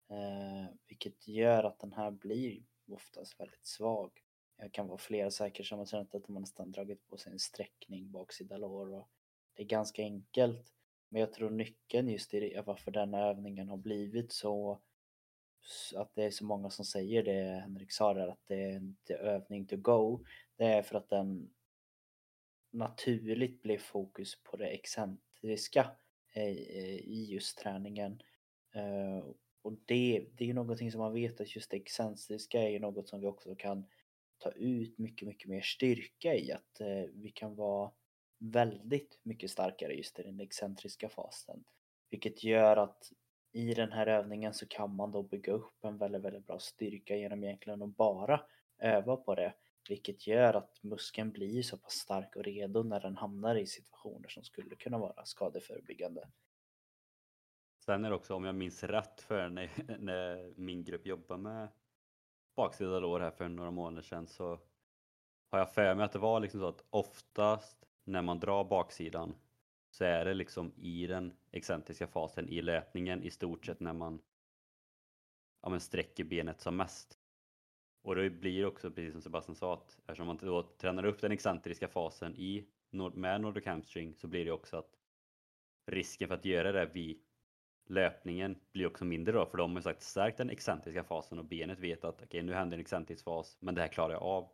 Eh, 0.09 0.75
vilket 0.87 1.27
gör 1.27 1.63
att 1.63 1.79
den 1.79 1.93
här 1.93 2.11
blir 2.11 2.63
oftast 2.91 3.39
väldigt 3.39 3.65
svag. 3.65 4.11
Jag 4.57 4.73
kan 4.73 4.87
vara 4.87 4.97
flera 4.97 5.31
säkert 5.31 5.65
som 5.65 5.79
har 5.79 5.85
känt 5.85 6.15
att 6.15 6.23
de 6.23 6.33
nästan 6.33 6.71
dragit 6.71 7.07
på 7.07 7.17
sig 7.17 7.31
en 7.31 7.39
sträckning 7.39 8.11
baksida 8.11 8.57
lår 8.57 8.93
och 8.93 9.09
det 9.55 9.63
är 9.63 9.67
ganska 9.67 10.01
enkelt. 10.01 10.73
Men 11.09 11.19
jag 11.19 11.33
tror 11.33 11.49
nyckeln 11.49 12.09
just 12.09 12.33
i 12.33 12.39
det, 12.39 12.61
varför 12.65 12.91
den 12.91 13.13
här 13.13 13.29
övningen 13.29 13.69
har 13.69 13.77
blivit 13.77 14.31
så 14.31 14.81
att 15.95 16.15
det 16.15 16.23
är 16.23 16.31
så 16.31 16.45
många 16.45 16.69
som 16.69 16.85
säger 16.85 17.23
det 17.23 17.61
Henrik 17.61 17.91
sa 17.91 18.13
där 18.13 18.27
att 18.27 18.47
det 18.47 18.63
är 18.63 18.75
en 18.75 18.95
övning 19.09 19.65
to 19.65 19.77
go. 19.77 20.25
Det 20.55 20.65
är 20.65 20.81
för 20.81 20.97
att 20.97 21.09
den 21.09 21.49
naturligt 22.71 23.61
blir 23.61 23.77
fokus 23.77 24.43
på 24.43 24.57
det 24.57 24.67
excentriska 24.67 25.91
i 27.03 27.27
just 27.29 27.57
träningen. 27.57 28.21
Eh, 28.73 29.25
och 29.61 29.73
det, 29.85 30.25
det 30.35 30.43
är 30.43 30.47
ju 30.47 30.53
någonting 30.53 30.91
som 30.91 31.01
man 31.01 31.13
vet 31.13 31.41
att 31.41 31.55
just 31.55 31.71
det 31.71 31.77
excentriska 31.77 32.61
är 32.61 32.69
ju 32.69 32.79
något 32.79 33.09
som 33.09 33.21
vi 33.21 33.27
också 33.27 33.55
kan 33.55 33.85
ta 34.37 34.51
ut 34.51 34.97
mycket, 34.97 35.27
mycket 35.27 35.49
mer 35.49 35.61
styrka 35.61 36.35
i. 36.35 36.51
Att 36.51 36.81
eh, 36.81 37.03
vi 37.13 37.31
kan 37.31 37.55
vara 37.55 37.91
väldigt 38.37 39.19
mycket 39.23 39.51
starkare 39.51 39.93
just 39.93 40.19
i 40.19 40.23
den 40.23 40.39
excentriska 40.39 41.09
fasen. 41.09 41.63
Vilket 42.09 42.43
gör 42.43 42.77
att 42.77 43.11
i 43.51 43.73
den 43.73 43.91
här 43.91 44.07
övningen 44.07 44.53
så 44.53 44.67
kan 44.67 44.95
man 44.95 45.11
då 45.11 45.23
bygga 45.23 45.53
upp 45.53 45.83
en 45.83 45.97
väldigt, 45.97 46.21
väldigt 46.21 46.47
bra 46.47 46.59
styrka 46.59 47.15
genom 47.15 47.43
egentligen 47.43 47.81
att 47.81 47.97
bara 47.97 48.41
öva 48.77 49.17
på 49.17 49.35
det. 49.35 49.53
Vilket 49.89 50.27
gör 50.27 50.53
att 50.53 50.83
muskeln 50.83 51.31
blir 51.31 51.63
så 51.63 51.77
pass 51.77 51.93
stark 51.93 52.35
och 52.35 52.43
redo 52.43 52.83
när 52.83 52.99
den 52.99 53.17
hamnar 53.17 53.55
i 53.55 53.67
situationer 53.67 54.29
som 54.29 54.43
skulle 54.43 54.75
kunna 54.75 54.97
vara 54.97 55.25
skadeförebyggande. 55.25 56.27
Sen 57.85 58.05
är 58.05 58.09
det 58.09 58.15
också, 58.15 58.35
om 58.35 58.45
jag 58.45 58.55
minns 58.55 58.83
rätt, 58.83 59.21
för 59.21 59.49
när, 59.49 59.71
när 59.99 60.53
min 60.57 60.83
grupp 60.83 61.05
jobbar 61.05 61.37
med 61.37 61.67
baksida 62.55 62.99
lår 62.99 63.19
här 63.19 63.31
för 63.31 63.49
några 63.49 63.71
månader 63.71 64.01
sedan 64.01 64.27
så 64.27 64.59
har 65.51 65.59
jag 65.59 65.73
för 65.73 65.95
mig 65.95 66.05
att 66.05 66.11
det 66.11 66.19
var 66.19 66.39
liksom 66.39 66.59
så 66.59 66.67
att 66.67 66.85
oftast 66.89 67.85
när 68.05 68.21
man 68.21 68.39
drar 68.39 68.63
baksidan 68.63 69.35
så 69.89 70.03
är 70.03 70.25
det 70.25 70.33
liksom 70.33 70.73
i 70.77 71.07
den 71.07 71.33
excentriska 71.51 72.07
fasen 72.07 72.49
i 72.49 72.61
löpningen 72.61 73.23
i 73.23 73.31
stort 73.31 73.65
sett 73.65 73.79
när 73.79 73.93
man 73.93 74.21
ja, 75.61 75.69
men 75.69 75.79
sträcker 75.79 76.23
benet 76.23 76.61
som 76.61 76.77
mest. 76.77 77.19
Och 78.01 78.15
det 78.15 78.29
blir 78.29 78.65
också 78.65 78.91
precis 78.91 79.11
som 79.11 79.21
Sebastian 79.21 79.55
sa 79.55 79.73
att 79.73 79.97
eftersom 79.99 80.27
man 80.27 80.37
då 80.37 80.63
tränar 80.63 81.05
upp 81.05 81.21
den 81.21 81.31
excentriska 81.31 81.87
fasen 81.87 82.35
i, 82.35 82.65
med 83.13 83.41
Nordic 83.41 83.65
hamstring 83.65 84.15
så 84.15 84.27
blir 84.27 84.45
det 84.45 84.51
också 84.51 84.77
att 84.77 84.97
risken 85.85 86.27
för 86.27 86.35
att 86.35 86.45
göra 86.45 86.71
det 86.71 86.85
vid 86.85 87.21
löpningen 87.87 88.59
blir 88.71 88.87
också 88.87 89.05
mindre 89.05 89.33
då 89.33 89.45
för 89.45 89.57
de 89.57 89.75
har 89.75 89.81
sagt 89.81 90.01
stärkt 90.01 90.37
den 90.37 90.49
excentriska 90.49 91.03
fasen 91.03 91.39
och 91.39 91.45
benet 91.45 91.79
vet 91.79 92.03
att 92.03 92.15
okej 92.15 92.25
okay, 92.25 92.41
nu 92.41 92.53
händer 92.53 92.77
en 92.77 92.81
excentrisk 92.81 93.23
fas 93.23 93.57
men 93.59 93.75
det 93.75 93.81
här 93.81 93.87
klarar 93.87 94.13
jag 94.13 94.23
av. 94.23 94.49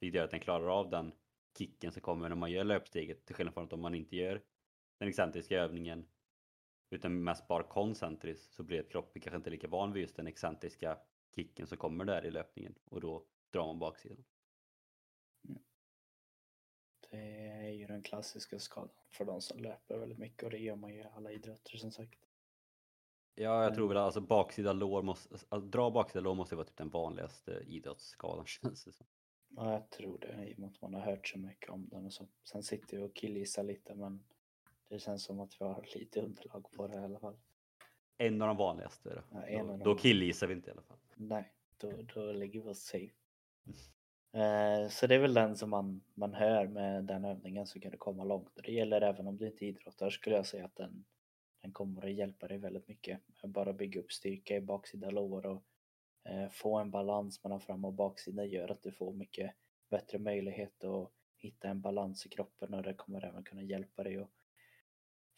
Vilket 0.00 0.16
gör 0.16 0.24
att 0.24 0.30
den 0.30 0.40
klarar 0.40 0.68
av 0.80 0.90
den 0.90 1.12
kicken 1.58 1.92
som 1.92 2.02
kommer 2.02 2.28
när 2.28 2.36
man 2.36 2.50
gör 2.50 2.64
löpsteget 2.64 3.26
till 3.26 3.34
skillnad 3.34 3.54
från 3.54 3.64
att 3.64 3.72
om 3.72 3.80
man 3.80 3.94
inte 3.94 4.16
gör 4.16 4.42
den 4.98 5.08
excentriska 5.08 5.62
övningen 5.62 6.08
utan 6.90 7.24
mest 7.24 7.48
bara 7.48 7.62
koncentrisk 7.62 8.52
så 8.52 8.62
blir 8.62 8.82
kroppen 8.82 9.22
kanske 9.22 9.36
inte 9.36 9.50
lika 9.50 9.68
van 9.68 9.92
vid 9.92 10.00
just 10.00 10.16
den 10.16 10.26
excentriska 10.26 10.98
kicken 11.34 11.66
som 11.66 11.78
kommer 11.78 12.04
där 12.04 12.26
i 12.26 12.30
löpningen 12.30 12.74
och 12.84 13.00
då 13.00 13.26
drar 13.50 13.66
man 13.66 13.78
baksidan. 13.78 14.24
Mm. 15.48 15.62
Det 17.10 17.48
är 17.48 17.72
ju 17.72 17.86
den 17.86 18.02
klassiska 18.02 18.58
skadan 18.58 19.04
för 19.10 19.24
de 19.24 19.40
som 19.40 19.58
löper 19.58 19.98
väldigt 19.98 20.18
mycket 20.18 20.42
och 20.42 20.50
det 20.50 20.58
gör 20.58 20.76
man 20.76 20.94
ju 20.94 21.00
i 21.00 21.06
alla 21.14 21.30
idrotter 21.30 21.76
som 21.76 21.92
sagt. 21.92 22.18
Ja, 23.34 23.62
jag 23.62 23.74
tror 23.74 23.88
väl 23.88 23.96
alltså 23.96 24.20
baksida 24.20 24.72
lår 24.72 25.02
måste, 25.02 25.34
alltså, 25.34 25.60
dra 25.60 25.90
baksida 25.90 26.20
lår 26.20 26.34
måste 26.34 26.56
vara 26.56 26.66
typ 26.66 26.76
den 26.76 26.90
vanligaste 26.90 27.64
idrottsskadan 27.66 28.46
känns 28.46 28.84
det 28.84 28.92
som. 28.92 29.06
Ja, 29.56 29.72
jag 29.72 29.90
tror 29.90 30.18
det 30.18 30.48
i 30.48 30.54
och 30.54 30.58
med 30.58 30.68
att 30.68 30.82
man 30.82 30.94
har 30.94 31.00
hört 31.00 31.28
så 31.28 31.38
mycket 31.38 31.70
om 31.70 31.88
den 31.88 32.06
och 32.06 32.12
så. 32.12 32.28
Sen 32.44 32.62
sitter 32.62 32.96
vi 32.96 33.02
och 33.02 33.14
killgissar 33.14 33.62
lite 33.62 33.94
men 33.94 34.24
det 34.88 34.98
känns 34.98 35.24
som 35.24 35.40
att 35.40 35.60
vi 35.60 35.64
har 35.64 35.86
lite 35.94 36.20
underlag 36.20 36.70
på 36.72 36.86
det 36.86 36.94
i 36.94 36.98
alla 36.98 37.18
fall. 37.18 37.36
En 38.18 38.42
av 38.42 38.48
de 38.48 38.56
vanligaste 38.56 39.14
då. 39.14 39.22
Ja, 39.30 39.46
en 39.46 39.66
då, 39.66 39.76
då 39.76 39.94
killgissar 39.94 40.46
vi 40.46 40.54
inte 40.54 40.70
i 40.70 40.72
alla 40.72 40.82
fall. 40.82 40.98
Nej, 41.14 41.52
då, 41.76 41.92
då 42.14 42.32
ligger 42.32 42.60
vi 42.60 42.68
oss 42.68 42.82
safe. 42.82 43.14
Eh, 44.32 44.88
så 44.88 45.06
det 45.06 45.14
är 45.14 45.18
väl 45.18 45.34
den 45.34 45.56
som 45.56 45.70
man, 45.70 46.00
man 46.14 46.34
hör 46.34 46.66
med 46.66 47.04
den 47.04 47.24
övningen 47.24 47.66
så 47.66 47.80
kan 47.80 47.90
du 47.90 47.96
komma 47.96 48.24
långt. 48.24 48.50
Det 48.64 48.72
gäller 48.72 49.00
även 49.00 49.26
om 49.26 49.36
du 49.36 49.46
inte 49.46 49.66
idrottar 49.66 50.10
skulle 50.10 50.36
jag 50.36 50.46
säga 50.46 50.64
att 50.64 50.76
den, 50.76 51.04
den 51.62 51.72
kommer 51.72 52.04
att 52.04 52.12
hjälpa 52.12 52.48
dig 52.48 52.58
väldigt 52.58 52.88
mycket. 52.88 53.20
Bara 53.44 53.72
bygga 53.72 54.00
upp 54.00 54.12
styrka 54.12 54.56
i 54.56 54.60
baksida 54.60 55.10
lår 55.10 55.46
och 55.46 55.62
Eh, 56.28 56.48
få 56.48 56.78
en 56.78 56.90
balans 56.90 57.44
mellan 57.44 57.60
fram 57.60 57.84
och 57.84 57.92
baksida 57.92 58.44
gör 58.44 58.70
att 58.70 58.82
du 58.82 58.92
får 58.92 59.12
mycket 59.12 59.54
bättre 59.90 60.18
möjlighet 60.18 60.84
att 60.84 61.12
hitta 61.36 61.68
en 61.68 61.80
balans 61.80 62.26
i 62.26 62.28
kroppen 62.28 62.74
och 62.74 62.82
det 62.82 62.94
kommer 62.94 63.24
även 63.24 63.44
kunna 63.44 63.62
hjälpa 63.62 64.02
dig 64.02 64.16
att 64.16 64.30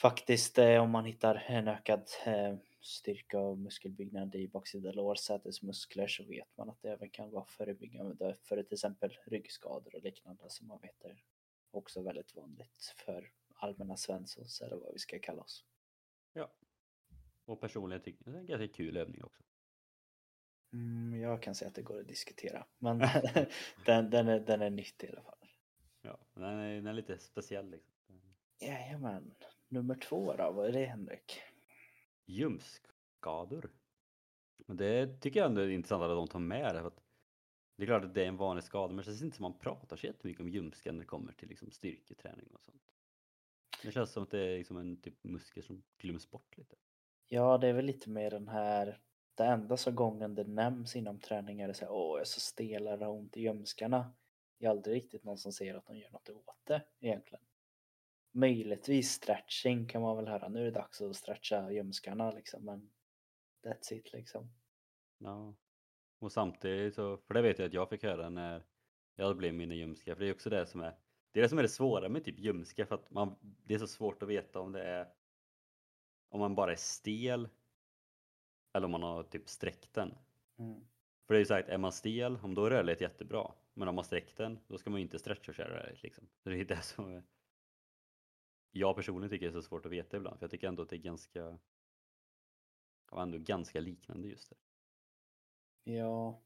faktiskt 0.00 0.58
eh, 0.58 0.82
om 0.82 0.90
man 0.90 1.04
hittar 1.04 1.44
en 1.46 1.68
ökad 1.68 2.08
eh, 2.26 2.56
styrka 2.80 3.38
och 3.40 3.58
muskelbyggnad 3.58 4.34
i 4.34 4.48
baksida 4.48 4.92
lårsätesmuskler 4.92 6.06
så 6.06 6.24
vet 6.24 6.56
man 6.56 6.70
att 6.70 6.82
det 6.82 6.90
även 6.90 7.10
kan 7.10 7.30
vara 7.30 7.44
förebyggande 7.44 8.34
för 8.42 8.62
till 8.62 8.74
exempel 8.74 9.18
ryggskador 9.26 9.94
och 9.94 10.02
liknande 10.02 10.44
som 10.48 10.66
man 10.66 10.80
vet 10.82 11.04
är 11.04 11.22
också 11.70 12.02
väldigt 12.02 12.36
vanligt 12.36 12.94
för 12.96 13.32
allmänna 13.54 13.96
svenssons 13.96 14.60
eller 14.60 14.76
vad 14.76 14.92
vi 14.92 14.98
ska 14.98 15.18
kalla 15.18 15.42
oss. 15.42 15.64
Ja. 16.32 16.52
Och 17.44 17.60
personligen 17.60 18.02
tycker 18.02 18.22
jag 18.24 18.28
att 18.28 18.46
det 18.46 18.52
är 18.52 18.56
en 18.56 18.60
ganska 18.60 18.76
kul 18.76 18.96
övning 18.96 19.24
också. 19.24 19.42
Mm, 20.72 21.20
jag 21.20 21.42
kan 21.42 21.54
säga 21.54 21.68
att 21.68 21.74
det 21.74 21.82
går 21.82 22.00
att 22.00 22.08
diskutera 22.08 22.66
men 22.78 22.98
den, 23.86 24.10
den, 24.10 24.28
är, 24.28 24.40
den 24.40 24.62
är 24.62 24.70
nyttig 24.70 25.08
i 25.08 25.12
alla 25.12 25.22
fall. 25.22 25.48
Ja, 26.02 26.18
den 26.34 26.44
är, 26.44 26.74
den 26.74 26.86
är 26.86 26.92
lite 26.92 27.18
speciell 27.18 27.70
liksom. 27.70 27.92
Jajamän. 28.60 29.34
Nummer 29.68 29.94
två 29.94 30.34
då, 30.36 30.52
vad 30.52 30.68
är 30.68 30.72
det 30.72 30.84
Henrik? 30.84 31.40
Ljumskskador. 32.26 33.70
Det 34.66 35.20
tycker 35.20 35.40
jag 35.40 35.46
ändå 35.46 35.60
är 35.60 35.68
intressant 35.68 36.02
att 36.02 36.08
de 36.08 36.28
tar 36.28 36.38
med 36.38 36.74
det. 36.74 36.80
För 36.80 36.88
att 36.88 37.00
det 37.76 37.84
är 37.84 37.86
klart 37.86 38.04
att 38.04 38.14
det 38.14 38.22
är 38.22 38.28
en 38.28 38.36
vanlig 38.36 38.64
skada 38.64 38.88
men 38.88 38.96
det 38.96 39.04
känns 39.04 39.22
inte 39.22 39.36
som 39.36 39.42
man 39.42 39.58
pratar 39.58 39.96
så 39.96 40.06
jättemycket 40.06 40.40
om 40.40 40.48
ljumsken 40.48 40.94
när 40.94 41.02
det 41.02 41.06
kommer 41.06 41.32
till 41.32 41.48
liksom 41.48 41.70
styrketräning 41.70 42.48
och 42.54 42.64
sånt. 42.64 42.82
Det 43.82 43.92
känns 43.92 44.12
som 44.12 44.22
att 44.22 44.30
det 44.30 44.40
är 44.40 44.58
liksom 44.58 44.76
en 44.76 45.00
typ 45.00 45.24
muskel 45.24 45.62
som 45.62 45.82
glöms 45.98 46.30
bort 46.30 46.56
lite. 46.56 46.76
Ja, 47.28 47.58
det 47.58 47.68
är 47.68 47.72
väl 47.72 47.84
lite 47.84 48.10
mer 48.10 48.30
den 48.30 48.48
här, 48.48 48.98
det 49.40 49.46
enda 49.46 49.76
så 49.76 49.90
gången 49.90 50.34
det 50.34 50.44
nämns 50.44 50.96
inom 50.96 51.20
träning 51.20 51.60
är 51.60 51.68
det 51.68 51.74
så 51.74 51.84
här, 51.84 51.92
åh 51.92 52.10
jag 52.16 52.20
är 52.20 52.24
så 52.24 52.40
stel 52.40 52.86
eller 52.86 53.06
har 53.06 53.12
ont 53.12 53.36
i 53.36 53.40
ljumskarna. 53.40 54.12
Det 54.58 54.66
är 54.66 54.70
aldrig 54.70 54.96
riktigt 54.96 55.24
någon 55.24 55.38
som 55.38 55.52
säger 55.52 55.74
att 55.74 55.86
de 55.86 55.96
gör 55.96 56.10
något 56.10 56.28
åt 56.28 56.66
det 56.66 56.82
egentligen 57.00 57.44
möjligtvis 58.32 59.10
stretching 59.10 59.86
kan 59.86 60.02
man 60.02 60.16
väl 60.16 60.28
höra. 60.28 60.48
Nu 60.48 60.60
är 60.60 60.64
det 60.64 60.70
dags 60.70 61.00
att 61.00 61.16
stretcha 61.16 61.70
ljumskarna 61.70 62.30
liksom, 62.30 62.64
men 62.64 62.90
that's 63.64 63.92
it 63.92 64.12
liksom. 64.12 64.52
Ja, 65.18 65.54
och 66.18 66.32
samtidigt 66.32 66.94
så, 66.94 67.16
för 67.16 67.34
det 67.34 67.42
vet 67.42 67.58
jag 67.58 67.66
att 67.66 67.74
jag 67.74 67.88
fick 67.88 68.02
höra 68.02 68.28
när 68.28 68.62
jag 69.16 69.36
blev 69.36 69.54
mina 69.54 69.74
ljumskar, 69.74 70.14
för 70.14 70.20
det 70.20 70.28
är 70.28 70.34
också 70.34 70.50
det 70.50 70.66
som 70.66 70.80
är 70.80 70.96
det 71.32 71.40
är 71.40 71.42
det 71.42 71.48
som 71.48 71.58
är 71.58 71.62
det 71.62 71.68
svåra 71.68 72.08
med 72.08 72.24
typ 72.24 72.38
ljumskar 72.38 72.84
för 72.84 72.94
att 72.94 73.10
man, 73.10 73.36
det 73.40 73.74
är 73.74 73.78
så 73.78 73.86
svårt 73.86 74.22
att 74.22 74.28
veta 74.28 74.60
om 74.60 74.72
det 74.72 74.82
är 74.82 75.08
om 76.28 76.40
man 76.40 76.54
bara 76.54 76.72
är 76.72 76.76
stel 76.76 77.48
eller 78.72 78.84
om 78.84 78.90
man 78.90 79.02
har 79.02 79.22
typ 79.22 79.48
sträckt 79.48 79.94
den. 79.94 80.14
Mm. 80.58 80.80
För 81.26 81.34
det 81.34 81.38
är 81.38 81.40
ju 81.40 81.46
sagt, 81.46 81.68
är 81.68 81.78
man 81.78 81.92
stel, 81.92 82.38
om 82.42 82.54
då 82.54 82.64
är 82.64 82.70
rörlighet 82.70 83.00
jättebra. 83.00 83.52
Men 83.74 83.88
om 83.88 83.94
man 83.94 84.04
sträckt 84.04 84.36
den, 84.36 84.58
då 84.66 84.78
ska 84.78 84.90
man 84.90 85.00
ju 85.00 85.04
inte 85.04 85.18
stretcha 85.18 85.50
och 85.50 85.54
köra 85.54 85.68
rörlighet 85.68 86.02
liksom. 86.02 86.28
Det 86.42 86.50
är 86.50 86.64
det 86.64 86.82
som 86.82 87.22
jag 88.70 88.96
personligen 88.96 89.30
tycker 89.30 89.46
det 89.46 89.50
är 89.50 89.60
så 89.60 89.68
svårt 89.68 89.86
att 89.86 89.92
veta 89.92 90.16
ibland 90.16 90.38
för 90.38 90.44
jag 90.44 90.50
tycker 90.50 90.68
ändå 90.68 90.82
att 90.82 90.88
det 90.88 90.96
är 90.96 90.98
ganska 90.98 91.58
ändå 93.12 93.38
ganska 93.38 93.80
liknande 93.80 94.28
just 94.28 94.50
det. 94.50 94.56
Ja, 95.92 96.42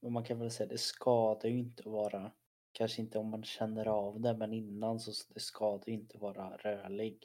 och 0.00 0.12
man 0.12 0.24
kan 0.24 0.38
väl 0.38 0.50
säga 0.50 0.68
det 0.68 0.78
skadar 0.78 1.48
ju 1.48 1.58
inte 1.58 1.82
att 1.82 1.92
vara, 1.92 2.32
kanske 2.72 3.02
inte 3.02 3.18
om 3.18 3.30
man 3.30 3.44
känner 3.44 3.86
av 3.86 4.20
det, 4.20 4.36
men 4.36 4.52
innan 4.52 5.00
så 5.00 5.32
det 5.34 5.40
skadar 5.40 5.86
ju 5.86 5.92
inte 5.92 6.18
vara 6.18 6.56
rörlig 6.56 7.24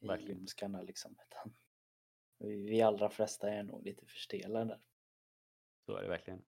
i 0.00 0.26
ljumskarna 0.26 0.82
liksom. 0.82 1.16
Utan 1.26 1.54
vi 2.38 2.82
allra 2.82 3.10
flesta 3.10 3.50
är 3.50 3.62
nog 3.62 3.84
lite 3.84 4.06
för 4.06 4.16
stela 4.16 4.64
där. 4.64 4.80
Så 5.86 5.96
är 5.96 6.02
det 6.02 6.08
verkligen. 6.08 6.42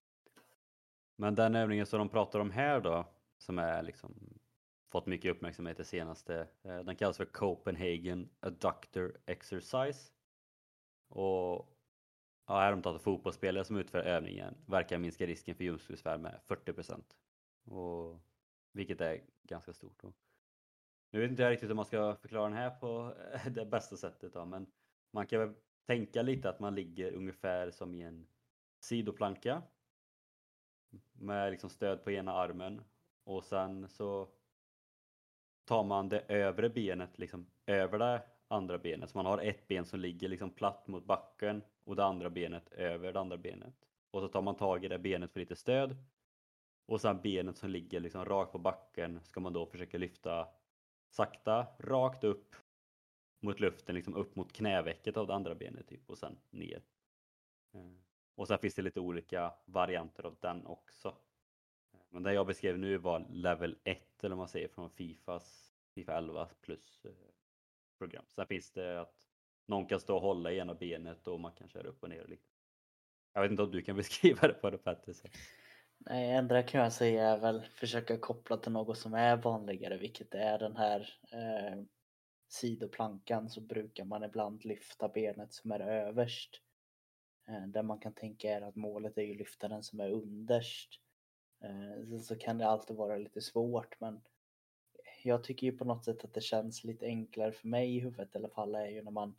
Men 1.17 1.35
den 1.35 1.55
övningen 1.55 1.87
som 1.87 1.99
de 1.99 2.09
pratar 2.09 2.41
om 2.41 2.51
här 2.51 2.81
då, 2.81 3.07
som 3.39 3.59
är 3.59 3.83
liksom 3.83 4.41
fått 4.91 5.07
mycket 5.07 5.31
uppmärksamhet 5.31 5.77
det 5.77 5.85
senaste. 5.85 6.49
Eh, 6.63 6.79
den 6.79 6.97
kallas 6.97 7.17
för 7.17 7.25
Copenhagen 7.25 8.31
Adductor 8.41 9.19
Exercise. 9.27 10.13
Och 11.09 11.77
ja, 12.47 12.59
här 12.59 12.65
har 12.65 12.71
de 12.71 12.83
tagit 12.83 13.03
fotbollsspelare 13.03 13.65
som 13.65 13.77
utför 13.77 13.99
övningen 13.99 14.55
verkar 14.67 14.99
minska 14.99 15.27
risken 15.27 15.55
för 15.55 15.65
ljumskbesvär 15.65 16.19
med 16.19 16.41
40 16.47 16.73
och 17.65 18.21
Vilket 18.73 19.01
är 19.01 19.23
ganska 19.43 19.73
stort. 19.73 20.03
Nu 21.11 21.21
vet 21.21 21.31
inte 21.31 21.43
jag 21.43 21.51
riktigt 21.51 21.69
hur 21.69 21.75
man 21.75 21.85
ska 21.85 22.17
förklara 22.17 22.49
den 22.49 22.59
här 22.59 22.71
på 22.71 23.15
eh, 23.33 23.53
det 23.53 23.67
bästa 23.67 23.97
sättet 23.97 24.33
då, 24.33 24.45
men 24.45 24.67
man 25.11 25.27
kan 25.27 25.41
väl 25.41 25.55
tänka 25.91 26.23
lite 26.23 26.49
att 26.49 26.61
man 26.61 26.75
ligger 26.75 27.13
ungefär 27.13 27.71
som 27.71 27.95
i 27.95 28.03
en 28.03 28.27
sidoplanka 28.81 29.63
med 31.13 31.51
liksom 31.51 31.71
stöd 31.71 32.05
på 32.05 32.11
ena 32.11 32.33
armen 32.33 32.83
och 33.25 33.45
sen 33.45 33.89
så 33.89 34.29
tar 35.65 35.85
man 35.85 36.09
det 36.09 36.21
övre 36.21 36.69
benet 36.69 37.19
liksom 37.19 37.47
över 37.67 37.99
det 37.99 38.23
andra 38.49 38.79
benet. 38.79 39.11
Så 39.11 39.19
man 39.19 39.27
har 39.27 39.39
ett 39.39 39.69
ben 39.69 39.85
som 39.85 40.01
ligger 40.01 40.29
liksom 40.29 40.51
platt 40.51 40.89
mot 40.89 41.05
backen 41.05 41.63
och 41.85 41.97
det 41.97 42.05
andra 42.05 42.31
benet 42.31 42.73
över 42.73 43.13
det 43.13 43.21
andra 43.21 43.37
benet. 43.37 43.75
Och 44.11 44.21
så 44.21 44.29
tar 44.29 44.43
man 44.43 44.57
tag 44.57 44.85
i 44.85 44.89
det 44.89 44.99
benet 44.99 45.33
för 45.33 45.41
lite 45.41 45.57
stöd. 45.57 45.97
Och 46.87 47.01
sen 47.01 47.21
benet 47.23 47.57
som 47.57 47.71
ligger 47.71 48.01
liksom 48.01 48.25
rakt 48.25 48.53
på 48.53 48.59
backen 48.59 49.21
ska 49.25 49.41
man 49.41 49.53
då 49.53 49.67
försöka 49.67 49.99
lyfta 49.99 50.49
sakta 51.09 51.67
rakt 51.79 52.25
upp 52.25 52.57
mot 53.41 53.61
luften, 53.61 53.95
liksom 53.95 54.15
upp 54.15 54.37
mot 54.37 54.53
knävecket 54.53 55.17
av 55.17 55.27
det 55.27 55.35
andra 55.35 55.55
benet 55.55 55.89
typ 55.89 56.11
och 56.11 56.19
sen 56.19 56.39
ner. 56.51 56.83
Eh, 57.75 57.93
och 58.35 58.49
sen 58.49 58.59
finns 58.59 58.75
det 58.75 58.83
lite 58.83 59.01
olika 59.01 59.55
varianter 59.65 60.27
av 60.27 60.37
den 60.41 60.67
också. 60.67 61.09
Eh, 61.93 62.01
men 62.09 62.23
det 62.23 62.33
jag 62.33 62.47
beskrev 62.47 62.79
nu 62.79 62.97
var 62.97 63.27
level 63.31 63.79
1 63.85 64.25
eller 64.25 64.37
vad 64.37 64.39
man 64.39 64.49
säger 64.49 64.69
från 64.69 64.91
Fifas 64.91 65.75
Fifa 65.95 66.19
11 66.19 66.49
plus 66.61 67.05
eh, 67.05 67.11
program. 67.99 68.25
Sen 68.29 68.47
finns 68.47 68.71
det 68.71 69.01
att 69.01 69.27
någon 69.67 69.87
kan 69.87 70.01
stå 70.01 70.17
och 70.17 70.23
hålla 70.23 70.53
i 70.53 70.59
ena 70.59 70.75
benet 70.75 71.27
och 71.27 71.41
man 71.41 71.53
kan 71.53 71.69
köra 71.69 71.89
upp 71.89 72.03
och 72.03 72.09
ner. 72.09 72.23
Och 72.23 72.29
lite. 72.29 72.49
Jag 73.33 73.43
vet 73.43 73.51
inte 73.51 73.63
om 73.63 73.71
du 73.71 73.83
kan 73.83 73.97
beskriva 73.97 74.49
det 74.49 74.55
på 74.55 74.71
det 74.71 74.85
bättre 74.85 75.15
sätt. 75.15 75.33
Nej, 75.99 76.31
ändra 76.31 76.63
kan 76.63 76.81
jag 76.81 76.93
säga 76.93 77.29
är 77.29 77.39
väl 77.39 77.63
försöka 77.63 78.19
koppla 78.19 78.57
till 78.57 78.73
något 78.73 78.99
som 78.99 79.15
är 79.15 79.37
vanligare, 79.37 79.97
vilket 79.97 80.35
är 80.35 80.59
den 80.59 80.77
här 80.77 81.15
eh, 81.33 81.83
sidoplankan 82.53 83.51
så 83.51 83.61
brukar 83.61 84.05
man 84.05 84.25
ibland 84.25 84.65
lyfta 84.65 85.09
benet 85.09 85.53
som 85.53 85.73
är 85.73 85.81
överst. 85.81 86.63
Eh, 87.49 87.67
där 87.67 87.83
man 87.83 87.99
kan 87.99 88.13
tänka 88.13 88.51
är 88.51 88.61
att 88.61 88.77
målet 88.77 89.19
är 89.19 89.23
ju 89.23 89.35
lyfta 89.35 89.69
den 89.69 89.83
som 89.83 90.01
är 90.01 90.11
underst. 90.11 91.01
Eh, 91.61 92.07
sen 92.09 92.21
så 92.21 92.37
kan 92.37 92.59
det 92.59 92.67
alltid 92.67 92.97
vara 92.97 93.17
lite 93.17 93.41
svårt 93.41 94.01
men 94.01 94.21
jag 95.23 95.45
tycker 95.45 95.67
ju 95.67 95.73
på 95.73 95.85
något 95.85 96.05
sätt 96.05 96.25
att 96.25 96.35
det 96.35 96.41
känns 96.41 96.85
lite 96.85 97.07
enklare 97.07 97.53
för 97.53 97.69
mig 97.69 97.97
i 97.97 98.01
huvudet 98.01 98.35
i 98.35 98.39
alla 98.39 98.49
fall 98.49 98.75
är 98.75 98.87
ju 98.87 99.03
när 99.03 99.11
man 99.11 99.37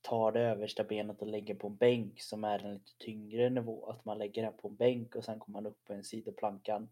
tar 0.00 0.32
det 0.32 0.40
översta 0.40 0.84
benet 0.84 1.22
och 1.22 1.26
lägger 1.26 1.54
på 1.54 1.66
en 1.66 1.76
bänk 1.76 2.22
som 2.22 2.44
är 2.44 2.58
en 2.58 2.74
lite 2.74 2.98
tyngre 2.98 3.50
nivå. 3.50 3.86
Att 3.86 4.04
man 4.04 4.18
lägger 4.18 4.42
den 4.42 4.56
på 4.56 4.68
en 4.68 4.76
bänk 4.76 5.16
och 5.16 5.24
sen 5.24 5.38
kommer 5.38 5.60
man 5.60 5.72
upp 5.72 5.84
på 5.84 5.92
en 5.92 6.04
sidoplankan 6.04 6.90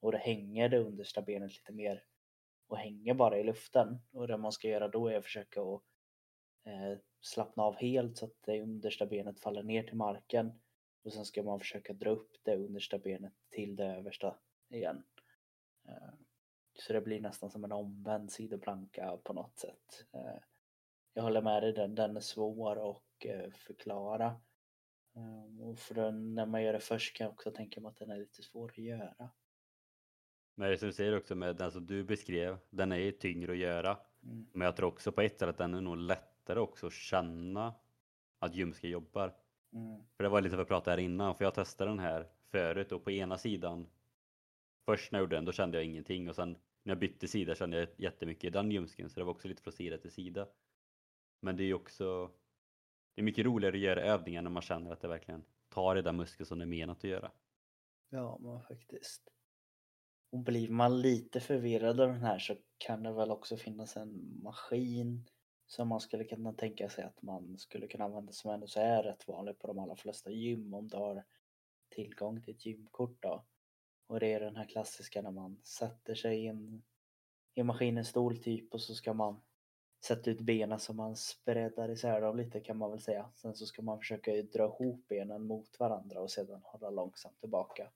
och 0.00 0.12
då 0.12 0.18
hänger 0.18 0.68
det 0.68 0.78
understa 0.78 1.22
benet 1.22 1.52
lite 1.56 1.72
mer 1.72 2.04
och 2.72 2.78
hänger 2.78 3.14
bara 3.14 3.38
i 3.38 3.44
luften. 3.44 3.98
Och 4.12 4.28
det 4.28 4.36
man 4.36 4.52
ska 4.52 4.68
göra 4.68 4.88
då 4.88 5.08
är 5.08 5.16
att 5.16 5.24
försöka 5.24 5.62
att 5.62 5.82
eh, 6.64 6.98
slappna 7.20 7.62
av 7.62 7.76
helt 7.76 8.16
så 8.16 8.24
att 8.24 8.42
det 8.44 8.62
understa 8.62 9.06
benet 9.06 9.40
faller 9.40 9.62
ner 9.62 9.82
till 9.82 9.96
marken. 9.96 10.60
Och 11.04 11.12
sen 11.12 11.24
ska 11.24 11.42
man 11.42 11.58
försöka 11.58 11.92
dra 11.92 12.10
upp 12.10 12.36
det 12.42 12.56
understa 12.56 12.98
benet 12.98 13.32
till 13.50 13.76
det 13.76 13.84
översta 13.84 14.36
igen. 14.68 15.04
Eh, 15.88 16.14
så 16.74 16.92
det 16.92 17.00
blir 17.00 17.20
nästan 17.20 17.50
som 17.50 17.64
en 17.64 17.72
omvänd 17.72 18.32
sidoplanka 18.32 19.16
på 19.24 19.32
något 19.32 19.58
sätt. 19.58 20.06
Eh, 20.12 20.42
jag 21.14 21.22
håller 21.22 21.42
med 21.42 21.62
dig, 21.62 21.72
den, 21.72 21.94
den 21.94 22.16
är 22.16 22.20
svår 22.20 22.90
att 22.90 23.24
eh, 23.24 23.50
förklara. 23.50 24.40
Eh, 25.16 25.66
och 25.68 25.78
för 25.78 25.94
den, 25.94 26.34
när 26.34 26.46
man 26.46 26.62
gör 26.62 26.72
det 26.72 26.80
först 26.80 27.16
kan 27.16 27.24
jag 27.24 27.32
också 27.32 27.50
tänka 27.50 27.80
mig 27.80 27.88
att 27.88 27.98
den 27.98 28.10
är 28.10 28.18
lite 28.18 28.42
svår 28.42 28.70
att 28.70 28.78
göra. 28.78 29.30
Men 30.54 30.70
det 30.70 30.78
som 30.78 30.88
du 30.88 30.92
säger 30.92 31.16
också 31.16 31.34
med 31.34 31.56
den 31.56 31.72
som 31.72 31.86
du 31.86 32.04
beskrev, 32.04 32.58
den 32.70 32.92
är 32.92 32.96
ju 32.96 33.12
tyngre 33.12 33.52
att 33.52 33.58
göra. 33.58 33.98
Mm. 34.22 34.46
Men 34.52 34.64
jag 34.64 34.76
tror 34.76 34.88
också 34.88 35.12
på 35.12 35.20
ett 35.20 35.38
sätt 35.38 35.48
att 35.48 35.58
den 35.58 35.74
är 35.74 35.80
nog 35.80 35.96
lättare 35.96 36.58
också 36.58 36.86
att 36.86 36.92
känna 36.92 37.74
att 38.38 38.54
ljumske 38.54 38.88
jobbar. 38.88 39.34
Mm. 39.72 40.02
För 40.16 40.24
det 40.24 40.30
var 40.30 40.40
lite 40.40 40.56
för 40.56 40.62
att 40.62 40.68
prata 40.68 40.90
här 40.90 40.98
innan, 40.98 41.34
för 41.34 41.44
jag 41.44 41.54
testade 41.54 41.90
den 41.90 41.98
här 41.98 42.26
förut 42.50 42.92
och 42.92 43.04
på 43.04 43.10
ena 43.10 43.38
sidan 43.38 43.86
Först 44.84 45.12
när 45.12 45.18
jag 45.18 45.24
gjorde 45.24 45.36
den 45.36 45.44
då 45.44 45.52
kände 45.52 45.78
jag 45.78 45.84
ingenting 45.84 46.28
och 46.28 46.36
sen 46.36 46.56
när 46.82 46.90
jag 46.90 46.98
bytte 46.98 47.28
sida 47.28 47.54
kände 47.54 47.78
jag 47.78 47.88
jättemycket 47.96 48.44
i 48.44 48.50
den 48.50 48.70
ljumsken 48.70 49.10
så 49.10 49.20
det 49.20 49.24
var 49.24 49.32
också 49.32 49.48
lite 49.48 49.62
från 49.62 49.72
sida 49.72 49.98
till 49.98 50.10
sida. 50.10 50.48
Men 51.40 51.56
det 51.56 51.62
är 51.62 51.66
ju 51.66 51.74
också 51.74 52.30
Det 53.14 53.20
är 53.20 53.24
mycket 53.24 53.44
roligare 53.44 53.76
att 53.76 53.82
göra 53.82 54.00
övningar 54.02 54.42
när 54.42 54.50
man 54.50 54.62
känner 54.62 54.92
att 54.92 55.00
det 55.00 55.08
verkligen 55.08 55.44
tar 55.68 55.96
i 55.96 56.02
den 56.02 56.16
muskeln 56.16 56.46
som 56.46 56.58
det 56.58 56.64
är 56.64 56.66
menat 56.66 56.98
att 56.98 57.04
göra. 57.04 57.30
Ja, 58.08 58.38
men 58.40 58.60
faktiskt. 58.60 59.30
Och 60.32 60.38
blir 60.38 60.68
man 60.68 61.00
lite 61.00 61.40
förvirrad 61.40 62.00
av 62.00 62.08
den 62.08 62.22
här 62.22 62.38
så 62.38 62.56
kan 62.78 63.02
det 63.02 63.12
väl 63.12 63.30
också 63.30 63.56
finnas 63.56 63.96
en 63.96 64.40
maskin 64.42 65.28
som 65.66 65.88
man 65.88 66.00
skulle 66.00 66.24
kunna 66.24 66.52
tänka 66.52 66.88
sig 66.88 67.04
att 67.04 67.22
man 67.22 67.58
skulle 67.58 67.86
kunna 67.86 68.04
använda 68.04 68.32
som 68.32 68.50
ändå 68.50 68.66
så 68.66 68.80
är 68.80 69.02
rätt 69.02 69.28
vanligt 69.28 69.58
på 69.58 69.66
de 69.66 69.78
allra 69.78 69.96
flesta 69.96 70.30
gym 70.30 70.74
om 70.74 70.88
du 70.88 70.96
har 70.96 71.24
tillgång 71.88 72.42
till 72.42 72.54
ett 72.54 72.66
gymkort 72.66 73.16
då. 73.22 73.44
Och 74.06 74.20
det 74.20 74.32
är 74.32 74.40
den 74.40 74.56
här 74.56 74.64
klassiska 74.64 75.22
när 75.22 75.30
man 75.30 75.60
sätter 75.62 76.14
sig 76.14 76.44
i 76.44 76.46
en 76.46 76.82
i 77.54 77.62
maskinens 77.62 78.08
stol 78.08 78.38
typ 78.38 78.74
och 78.74 78.80
så 78.80 78.94
ska 78.94 79.14
man 79.14 79.40
sätta 80.04 80.30
ut 80.30 80.40
benen 80.40 80.78
så 80.78 80.92
man 80.92 81.16
spreadar 81.16 81.90
isär 81.90 82.20
dem 82.20 82.36
lite 82.36 82.60
kan 82.60 82.76
man 82.76 82.90
väl 82.90 83.00
säga. 83.00 83.30
Sen 83.34 83.54
så 83.54 83.66
ska 83.66 83.82
man 83.82 83.98
försöka 83.98 84.32
dra 84.32 84.64
ihop 84.64 85.08
benen 85.08 85.46
mot 85.46 85.80
varandra 85.80 86.20
och 86.20 86.30
sedan 86.30 86.60
hålla 86.64 86.90
långsamt 86.90 87.40
tillbaka. 87.40 87.88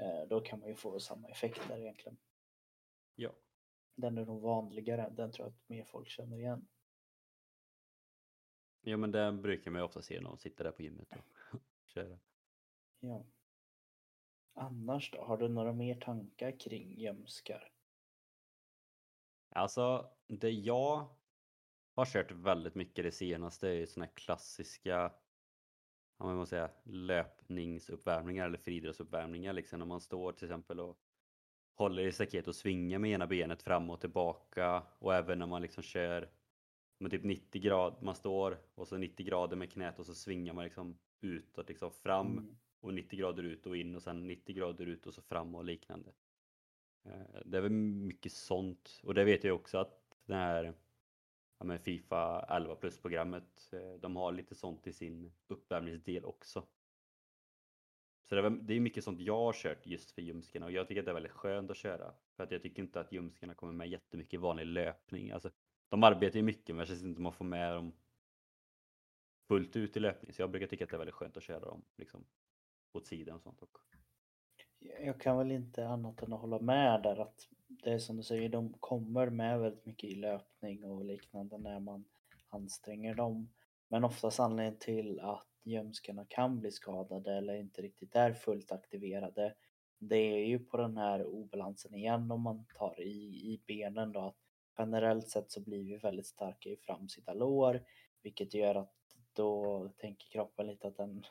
Eh, 0.00 0.28
Då 0.28 0.40
kan 0.40 0.60
man 0.60 0.68
ju 0.68 0.74
få 0.74 1.00
samma 1.00 1.28
effekt 1.28 1.68
där 1.68 1.78
egentligen. 1.78 2.18
Ja. 3.14 3.30
Den 3.94 4.18
är 4.18 4.24
nog 4.24 4.42
vanligare, 4.42 5.10
den 5.16 5.32
tror 5.32 5.46
jag 5.46 5.52
att 5.54 5.68
mer 5.68 5.84
folk 5.84 6.08
känner 6.08 6.36
igen. 6.38 6.68
Ja 8.80 8.96
men 8.96 9.10
det 9.12 9.32
brukar 9.32 9.70
man 9.70 9.80
ju 9.80 9.84
ofta 9.84 10.02
se 10.02 10.20
när 10.20 10.28
de 10.28 10.38
sitter 10.38 10.64
där 10.64 10.72
på 10.72 10.82
gymmet 10.82 11.08
och 11.12 11.60
kör. 11.86 12.18
Ja. 13.00 13.24
Annars 14.54 15.10
då, 15.10 15.24
har 15.24 15.36
du 15.36 15.48
några 15.48 15.72
mer 15.72 16.00
tankar 16.00 16.60
kring 16.60 17.00
gömskar? 17.00 17.72
Alltså 19.48 20.10
det 20.26 20.50
jag 20.50 21.08
har 21.94 22.06
kört 22.06 22.30
väldigt 22.30 22.74
mycket 22.74 23.04
det 23.04 23.12
senaste 23.12 23.68
är 23.68 23.72
ju 23.72 23.86
såna 23.86 24.06
här 24.06 24.12
klassiska 24.12 25.12
ja, 26.20 26.26
man 26.26 26.36
måste 26.36 26.50
säga, 26.56 26.70
löpningsuppvärmningar 26.84 28.46
eller 28.46 28.58
friidrottsuppvärmningar 28.58 29.52
liksom 29.52 29.78
när 29.78 29.86
man 29.86 30.00
står 30.00 30.32
till 30.32 30.44
exempel 30.44 30.80
och 30.80 30.98
håller 31.74 32.02
i 32.02 32.12
staket 32.12 32.48
och 32.48 32.54
svingar 32.56 32.98
med 32.98 33.10
ena 33.10 33.26
benet 33.26 33.62
fram 33.62 33.90
och 33.90 34.00
tillbaka 34.00 34.82
och 34.98 35.14
även 35.14 35.38
när 35.38 35.46
man 35.46 35.62
liksom 35.62 35.82
kör 35.82 36.30
med 36.98 37.10
typ 37.10 37.24
90 37.24 37.62
grader, 37.62 37.98
man 38.02 38.14
står 38.14 38.58
och 38.74 38.88
så 38.88 38.96
90 38.96 39.26
grader 39.26 39.56
med 39.56 39.72
knät 39.72 39.98
och 39.98 40.06
så 40.06 40.14
svingar 40.14 40.52
man 40.54 40.64
liksom 40.64 40.98
utåt 41.20 41.68
liksom 41.68 41.90
fram 41.90 42.38
Mm. 42.38 42.56
och 42.80 42.94
90 42.94 43.18
grader 43.18 43.42
ut 43.42 43.66
och 43.66 43.76
in 43.76 43.94
och 43.94 44.02
sen 44.02 44.26
90 44.26 44.54
grader 44.56 44.86
ut 44.86 45.06
och 45.06 45.14
så 45.14 45.22
fram 45.22 45.54
och 45.54 45.64
liknande. 45.64 46.12
Eh, 47.04 47.40
Det 47.44 47.56
är 47.58 47.62
väl 47.62 47.72
mycket 47.72 48.32
sånt 48.32 49.00
och 49.04 49.14
det 49.14 49.24
vet 49.24 49.44
jag 49.44 49.56
också 49.56 49.78
att 49.78 50.18
den 50.26 50.36
här 50.38 50.74
ja, 51.60 51.64
men 51.66 51.78
Fifa 51.78 52.46
11 52.48 52.74
plus-programmet, 52.74 53.72
eh, 53.72 53.94
de 54.00 54.16
har 54.16 54.32
lite 54.32 54.54
sånt 54.54 54.86
i 54.86 54.92
sin 54.92 55.32
uppvärmningsdel 55.48 56.24
också. 56.24 56.66
Så 58.28 58.34
det 58.34 58.40
är, 58.40 58.50
det 58.50 58.74
är 58.74 58.80
mycket 58.80 59.04
sånt 59.04 59.20
jag 59.20 59.36
har 59.36 59.52
kört 59.52 59.86
just 59.86 60.10
för 60.10 60.22
ljumskarna 60.22 60.66
och 60.66 60.72
jag 60.72 60.88
tycker 60.88 61.00
att 61.00 61.04
det 61.04 61.10
är 61.10 61.14
väldigt 61.14 61.32
skönt 61.32 61.70
att 61.70 61.76
köra. 61.76 62.14
För 62.36 62.44
att 62.44 62.50
jag 62.50 62.62
tycker 62.62 62.82
inte 62.82 63.00
att 63.00 63.12
ljumskarna 63.12 63.54
kommer 63.54 63.72
med 63.72 63.88
jättemycket 63.88 64.34
i 64.34 64.36
vanlig 64.36 64.66
löpning. 64.66 65.30
Alltså, 65.30 65.50
de 65.88 66.02
arbetar 66.02 66.36
ju 66.36 66.42
mycket 66.42 66.68
men 66.68 66.78
jag 66.78 66.88
känns 66.88 67.02
inte 67.02 67.14
som 67.14 67.26
att 67.26 67.32
man 67.32 67.32
får 67.32 67.44
med 67.44 67.74
dem 67.74 67.92
fullt 69.48 69.76
ut 69.76 69.96
i 69.96 70.00
löpning. 70.00 70.32
Så 70.32 70.42
jag 70.42 70.50
brukar 70.50 70.66
tycka 70.66 70.84
att 70.84 70.90
det 70.90 70.96
är 70.96 70.98
väldigt 70.98 71.14
skönt 71.14 71.36
att 71.36 71.42
köra 71.42 71.60
dem 71.60 71.84
liksom, 71.96 72.24
åt 72.92 73.06
sidan 73.06 73.36
och 73.36 73.42
sånt. 73.42 73.62
Också. 73.62 73.82
Jag 74.78 75.20
kan 75.20 75.38
väl 75.38 75.50
inte 75.50 75.88
annat 75.88 76.22
än 76.22 76.32
att 76.32 76.40
hålla 76.40 76.58
med 76.58 77.02
där 77.02 77.20
att 77.20 77.48
det 77.82 77.90
är 77.90 77.98
som 77.98 78.16
du 78.16 78.22
säger, 78.22 78.48
de 78.48 78.74
kommer 78.80 79.30
med 79.30 79.60
väldigt 79.60 79.86
mycket 79.86 80.10
i 80.10 80.14
löpning 80.14 80.84
och 80.84 81.04
liknande 81.04 81.58
när 81.58 81.80
man 81.80 82.04
anstränger 82.48 83.14
dem. 83.14 83.52
Men 83.88 84.04
oftast 84.04 84.40
anledningen 84.40 84.78
till 84.78 85.20
att 85.20 85.46
gömskarna 85.62 86.24
kan 86.28 86.60
bli 86.60 86.70
skadade 86.70 87.36
eller 87.36 87.54
inte 87.54 87.82
riktigt 87.82 88.16
är 88.16 88.32
fullt 88.32 88.72
aktiverade 88.72 89.54
det 90.00 90.16
är 90.16 90.46
ju 90.46 90.58
på 90.58 90.76
den 90.76 90.96
här 90.96 91.26
obalansen 91.26 91.94
igen 91.94 92.30
om 92.30 92.42
man 92.42 92.64
tar 92.78 93.00
i, 93.00 93.52
i 93.52 93.62
benen 93.66 94.12
då. 94.12 94.20
Att 94.20 94.36
generellt 94.78 95.28
sett 95.28 95.50
så 95.50 95.60
blir 95.60 95.84
vi 95.84 95.96
väldigt 95.96 96.26
starka 96.26 96.68
i 96.68 96.76
framsida 96.76 97.34
lår 97.34 97.84
vilket 98.22 98.54
gör 98.54 98.74
att 98.74 98.94
då 99.32 99.88
tänker 99.98 100.26
kroppen 100.26 100.66
lite 100.66 100.88
att 100.88 100.96
den 100.96 101.24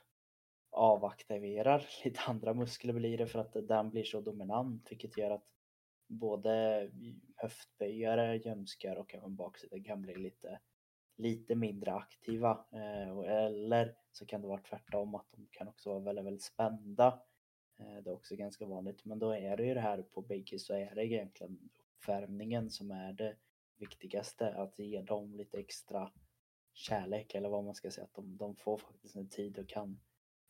avaktiverar 0.72 1.88
lite 2.04 2.20
andra 2.28 2.54
muskler 2.54 2.94
blir 2.94 3.18
det 3.18 3.28
för 3.28 3.40
att 3.40 3.68
den 3.68 3.90
blir 3.90 4.04
så 4.04 4.22
dominant 4.22 4.92
vilket 4.92 5.18
gör 5.18 5.32
att 5.32 5.46
både 6.10 6.90
höftböjare, 7.36 8.38
gömskar 8.38 8.96
och 8.96 9.16
även 9.16 9.36
baksidan 9.36 9.84
kan 9.84 10.02
bli 10.02 10.16
lite, 10.16 10.60
lite 11.18 11.56
mindre 11.56 11.94
aktiva. 11.94 12.66
Eh, 12.72 13.20
eller 13.20 13.96
så 14.12 14.26
kan 14.26 14.42
det 14.42 14.48
vara 14.48 14.62
tvärtom 14.62 15.16
att 15.16 15.32
de 15.32 15.48
kan 15.52 15.68
också 15.68 15.90
vara 15.90 16.00
väldigt, 16.00 16.26
väldigt 16.26 16.44
spända. 16.44 17.22
Eh, 17.80 18.04
det 18.04 18.10
är 18.10 18.14
också 18.14 18.36
ganska 18.36 18.66
vanligt 18.66 19.06
men 19.06 19.20
då 19.20 19.32
är 19.32 19.58
det 19.58 19.64
ju 19.64 19.74
det 19.74 19.80
här 19.80 20.02
på 20.02 20.22
bägge 20.22 20.60
så 20.60 20.74
är 20.74 20.96
det 20.96 21.06
egentligen 21.06 21.70
uppvärmningen 21.96 22.70
som 22.70 22.92
är 22.92 23.14
det 23.14 23.36
viktigaste. 23.78 24.54
Att 24.54 24.80
ge 24.80 25.02
dem 25.02 25.36
lite 25.36 25.58
extra 25.60 26.12
kärlek 26.74 27.36
eller 27.36 27.50
vad 27.50 27.64
man 27.64 27.76
ska 27.76 27.92
säga. 27.92 28.06
Att 28.06 28.14
de, 28.14 28.38
de 28.38 28.56
får 28.56 28.78
faktiskt 28.78 29.16
en 29.16 29.30
tid 29.30 29.60
och 29.60 29.70
kan 29.70 30.00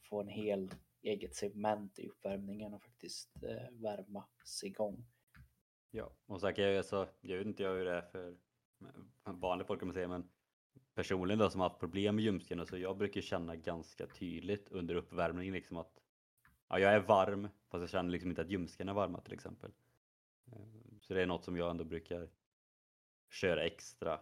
få 0.09 0.21
en 0.21 0.27
hel 0.27 0.71
eget 1.01 1.35
segment 1.35 1.99
i 1.99 2.07
uppvärmningen 2.07 2.73
och 2.73 2.83
faktiskt 2.83 3.43
eh, 3.43 3.71
värmas 3.71 4.63
igång 4.63 5.05
ja. 5.91 6.11
och 6.25 6.41
så 6.41 6.53
kan 6.53 6.63
jag, 6.63 6.77
alltså, 6.77 7.09
jag 7.21 7.37
vet 7.37 7.47
inte 7.47 7.63
hur 7.67 7.85
det 7.85 7.91
är 7.91 8.01
för 8.01 8.37
vanliga 9.23 9.67
folk 9.67 9.79
kan 9.79 9.87
man 9.87 9.93
säga 9.93 10.07
men 10.07 10.29
personligen 10.93 11.39
då 11.39 11.49
som 11.49 11.61
har 11.61 11.69
haft 11.69 11.79
problem 11.79 12.15
med 12.15 12.23
ljumskarna 12.25 12.65
så 12.65 12.77
jag 12.77 12.97
brukar 12.97 13.21
känna 13.21 13.55
ganska 13.55 14.07
tydligt 14.07 14.69
under 14.69 14.95
uppvärmningen 14.95 15.53
liksom 15.53 15.77
att 15.77 15.99
ja, 16.67 16.79
jag 16.79 16.93
är 16.93 16.99
varm 16.99 17.47
fast 17.69 17.81
jag 17.81 17.89
känner 17.89 18.11
liksom 18.11 18.29
inte 18.29 18.41
att 18.41 18.49
ljumskarna 18.49 18.91
är 18.91 18.95
varma 18.95 19.21
till 19.21 19.33
exempel. 19.33 19.71
Eh, 20.51 20.57
Så 21.01 21.13
det 21.13 21.21
är 21.21 21.25
något 21.27 21.43
som 21.43 21.57
jag 21.57 21.71
ändå 21.71 21.83
brukar 21.83 22.29
köra 23.29 23.63
extra 23.65 24.19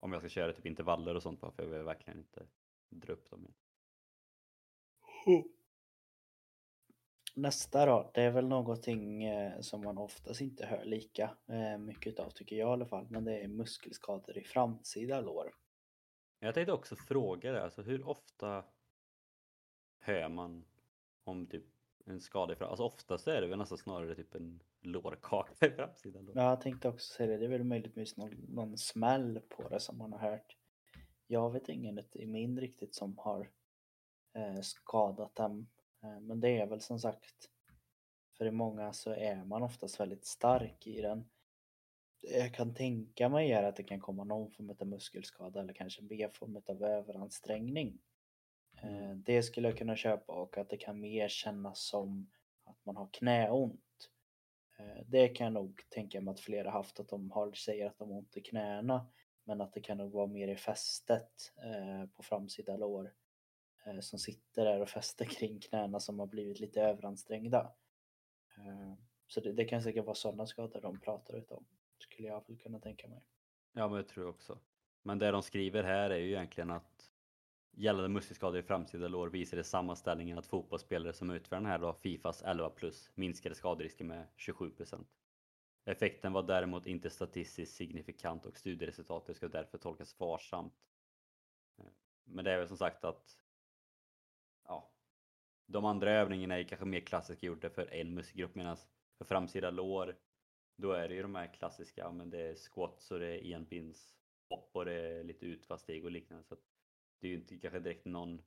om 0.00 0.12
jag 0.12 0.22
ska 0.22 0.28
köra 0.28 0.52
typ 0.52 0.66
intervaller 0.66 1.14
och 1.14 1.22
sånt 1.22 1.40
bara 1.40 1.52
för 1.52 1.62
jag 1.62 1.70
vill 1.70 1.82
verkligen 1.82 2.18
inte 2.18 2.46
dra 2.88 3.12
upp 3.12 3.30
dem 3.30 3.40
igen. 3.40 3.54
Nästa 7.38 7.86
då, 7.86 8.10
det 8.14 8.22
är 8.22 8.30
väl 8.30 8.48
någonting 8.48 9.24
eh, 9.24 9.60
som 9.60 9.80
man 9.80 9.98
oftast 9.98 10.40
inte 10.40 10.66
hör 10.66 10.84
lika 10.84 11.36
eh, 11.46 11.78
mycket 11.78 12.18
av 12.18 12.30
tycker 12.30 12.56
jag 12.56 12.68
i 12.68 12.72
alla 12.72 12.86
fall. 12.86 13.06
Men 13.10 13.24
det 13.24 13.40
är 13.40 13.48
muskelskador 13.48 14.38
i 14.38 14.44
framsida 14.44 15.20
lår. 15.20 15.54
Jag 16.38 16.54
tänkte 16.54 16.72
också 16.72 16.96
fråga 16.96 17.52
det, 17.52 17.64
alltså 17.64 17.82
hur 17.82 18.08
ofta 18.08 18.64
hör 19.98 20.28
man 20.28 20.64
om 21.24 21.46
typ 21.46 21.64
en 22.04 22.20
skada 22.20 22.52
i 22.52 22.56
fram. 22.56 22.68
Alltså 22.68 22.84
oftast 22.84 23.28
är 23.28 23.40
det 23.40 23.46
väl 23.46 23.58
nästan 23.58 23.78
snarare 23.78 24.14
typ 24.14 24.34
en 24.34 24.62
lårkaka 24.80 25.66
i 25.66 25.70
framsidan. 25.70 26.26
Då. 26.26 26.32
Ja, 26.34 26.48
jag 26.48 26.60
tänkte 26.60 26.88
också 26.88 27.14
säga 27.14 27.30
det. 27.30 27.38
Det 27.38 27.44
är 27.44 27.48
väl 27.48 27.64
möjligtvis 27.64 28.16
någon, 28.16 28.46
någon 28.48 28.78
smäll 28.78 29.40
på 29.48 29.68
det 29.68 29.80
som 29.80 29.98
man 29.98 30.12
har 30.12 30.30
hört. 30.30 30.56
Jag 31.26 31.52
vet 31.52 31.68
ingen 31.68 31.98
i 32.12 32.26
min 32.26 32.60
riktigt 32.60 32.94
som 32.94 33.18
har 33.18 33.50
eh, 34.34 34.60
skadat 34.60 35.34
dem. 35.34 35.66
Eh, 36.02 36.20
men 36.20 36.40
det 36.40 36.48
är 36.60 36.66
väl 36.66 36.80
som 36.80 36.98
sagt, 36.98 37.50
för 38.38 38.46
i 38.46 38.50
många 38.50 38.92
så 38.92 39.10
är 39.10 39.44
man 39.44 39.62
oftast 39.62 40.00
väldigt 40.00 40.24
stark 40.24 40.86
i 40.86 41.00
den. 41.02 41.30
Jag 42.20 42.54
kan 42.54 42.74
tänka 42.74 43.28
mig 43.28 43.52
är 43.52 43.62
att 43.62 43.76
det 43.76 43.82
kan 43.82 44.00
komma 44.00 44.24
någon 44.24 44.50
form 44.50 44.70
av 44.80 44.86
muskelskada 44.86 45.60
eller 45.60 45.72
kanske 45.72 46.02
en 46.02 46.30
form 46.30 46.62
av 46.66 46.82
överansträngning. 46.82 47.98
Eh, 48.82 48.88
Mm. 48.88 49.22
Det 49.22 49.42
skulle 49.42 49.68
jag 49.68 49.78
kunna 49.78 49.96
köpa 49.96 50.32
och 50.32 50.58
att 50.58 50.70
det 50.70 50.76
kan 50.76 51.00
mer 51.00 51.28
kännas 51.28 51.80
som 51.80 52.30
att 52.64 52.84
man 52.84 52.96
har 52.96 53.08
knäont. 53.12 54.10
Eh, 54.78 55.02
Det 55.06 55.28
kan 55.28 55.44
jag 55.44 55.52
nog 55.52 55.82
tänka 55.88 56.20
mig 56.20 56.32
att 56.32 56.40
flera 56.40 56.70
haft, 56.70 57.00
att 57.00 57.08
de 57.08 57.30
har, 57.30 57.52
säger 57.52 57.86
att 57.86 57.98
de 57.98 58.10
har 58.10 58.18
ont 58.18 58.36
i 58.36 58.40
knäna. 58.40 59.06
Men 59.44 59.60
att 59.60 59.72
det 59.72 59.80
kan 59.80 59.98
nog 59.98 60.12
vara 60.12 60.26
mer 60.26 60.48
i 60.48 60.56
fästet 60.56 61.52
på 62.12 62.22
framsida 62.22 62.76
lår 62.76 63.12
Eh, 63.86 64.00
som 64.00 64.18
sitter 64.18 64.64
där 64.64 64.80
och 64.80 64.88
fäster 64.88 65.24
kring 65.24 65.60
knäna 65.60 66.00
som 66.00 66.18
har 66.18 66.26
blivit 66.26 66.60
lite 66.60 66.82
överansträngda. 66.82 67.72
Eh, 68.56 68.94
så 69.26 69.40
det, 69.40 69.52
det 69.52 69.64
kan 69.64 69.82
säkert 69.82 70.04
vara 70.04 70.14
sådana 70.14 70.46
skador 70.46 70.80
de 70.80 71.00
pratar 71.00 71.52
om. 71.52 71.66
Skulle 71.98 72.28
jag 72.28 72.44
väl 72.48 72.58
kunna 72.58 72.80
tänka 72.80 73.08
mig. 73.08 73.26
Ja, 73.72 73.88
men 73.88 73.96
jag 73.96 74.08
tror 74.08 74.28
också. 74.28 74.58
Men 75.02 75.18
det 75.18 75.30
de 75.30 75.42
skriver 75.42 75.82
här 75.82 76.10
är 76.10 76.16
ju 76.16 76.28
egentligen 76.28 76.70
att 76.70 77.12
gällande 77.70 78.08
muskelskador 78.08 78.60
i 78.60 78.62
framtida 78.62 79.08
lår 79.08 79.28
visar 79.28 79.58
i 79.58 79.64
sammanställningen 79.64 80.38
att 80.38 80.46
fotbollsspelare 80.46 81.12
som 81.12 81.30
utför 81.30 81.56
den 81.56 81.66
här 81.66 81.78
då, 81.78 81.92
Fifas 81.92 82.42
11 82.42 82.70
plus 82.70 83.10
minskade 83.14 83.54
skaderisken 83.54 84.06
med 84.06 84.26
27 84.36 84.70
procent. 84.70 85.08
Effekten 85.84 86.32
var 86.32 86.42
däremot 86.42 86.86
inte 86.86 87.10
statistiskt 87.10 87.76
signifikant 87.76 88.46
och 88.46 88.56
studieresultatet 88.56 89.36
ska 89.36 89.48
därför 89.48 89.78
tolkas 89.78 90.20
varsamt. 90.20 90.74
Eh, 91.78 91.84
men 92.24 92.44
det 92.44 92.52
är 92.52 92.58
väl 92.58 92.68
som 92.68 92.76
sagt 92.76 93.04
att 93.04 93.38
de 95.66 95.84
andra 95.84 96.12
övningarna 96.12 96.58
är 96.58 96.64
kanske 96.64 96.86
mer 96.86 97.00
klassiska 97.00 97.46
gjorda 97.46 97.70
för 97.70 97.94
en 97.94 98.14
muskelgrupp 98.14 98.54
medan 98.54 98.76
för 99.18 99.24
framsida 99.24 99.70
lår 99.70 100.16
då 100.76 100.92
är 100.92 101.08
det 101.08 101.14
ju 101.14 101.22
de 101.22 101.34
här 101.34 101.54
klassiska, 101.54 102.10
men 102.10 102.30
det 102.30 102.40
är 102.40 102.54
squats 102.54 103.10
och 103.10 103.18
det 103.18 103.46
är 103.46 103.54
enbins 103.54 104.14
hopp 104.50 104.70
och 104.72 104.84
det 104.84 104.92
är 104.92 105.24
lite 105.24 105.46
utfallssteg 105.46 106.04
och 106.04 106.10
liknande. 106.10 106.44
Så 106.44 106.56
det 107.20 107.26
är 107.26 107.30
ju 107.30 107.36
inte 107.36 107.58
kanske 107.58 107.78
direkt 107.80 108.04
någon 108.04 108.42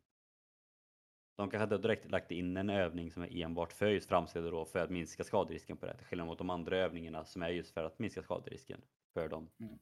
de 1.37 1.49
kanske 1.49 1.63
inte 1.63 1.77
direkt 1.77 2.11
lagt 2.11 2.31
in 2.31 2.57
en 2.57 2.69
övning 2.69 3.11
som 3.11 3.23
är 3.23 3.37
enbart 3.43 3.73
för 3.73 3.87
just 3.87 4.09
framsida 4.09 4.49
då 4.49 4.65
för 4.65 4.79
att 4.79 4.89
minska 4.89 5.23
skaderisken 5.23 5.77
på 5.77 5.85
det. 5.85 5.97
Till 5.97 6.05
skillnad 6.05 6.27
mot 6.27 6.37
de 6.37 6.49
andra 6.49 6.77
övningarna 6.77 7.25
som 7.25 7.41
är 7.41 7.49
just 7.49 7.73
för 7.73 7.83
att 7.83 7.99
minska 7.99 8.21
skaderisken 8.23 8.81
för 9.13 9.29
de 9.29 9.49
Mm. 9.59 9.79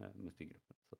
eh, 0.00 0.14
muskelgrupperna. 0.14 0.78
Så 0.90 0.96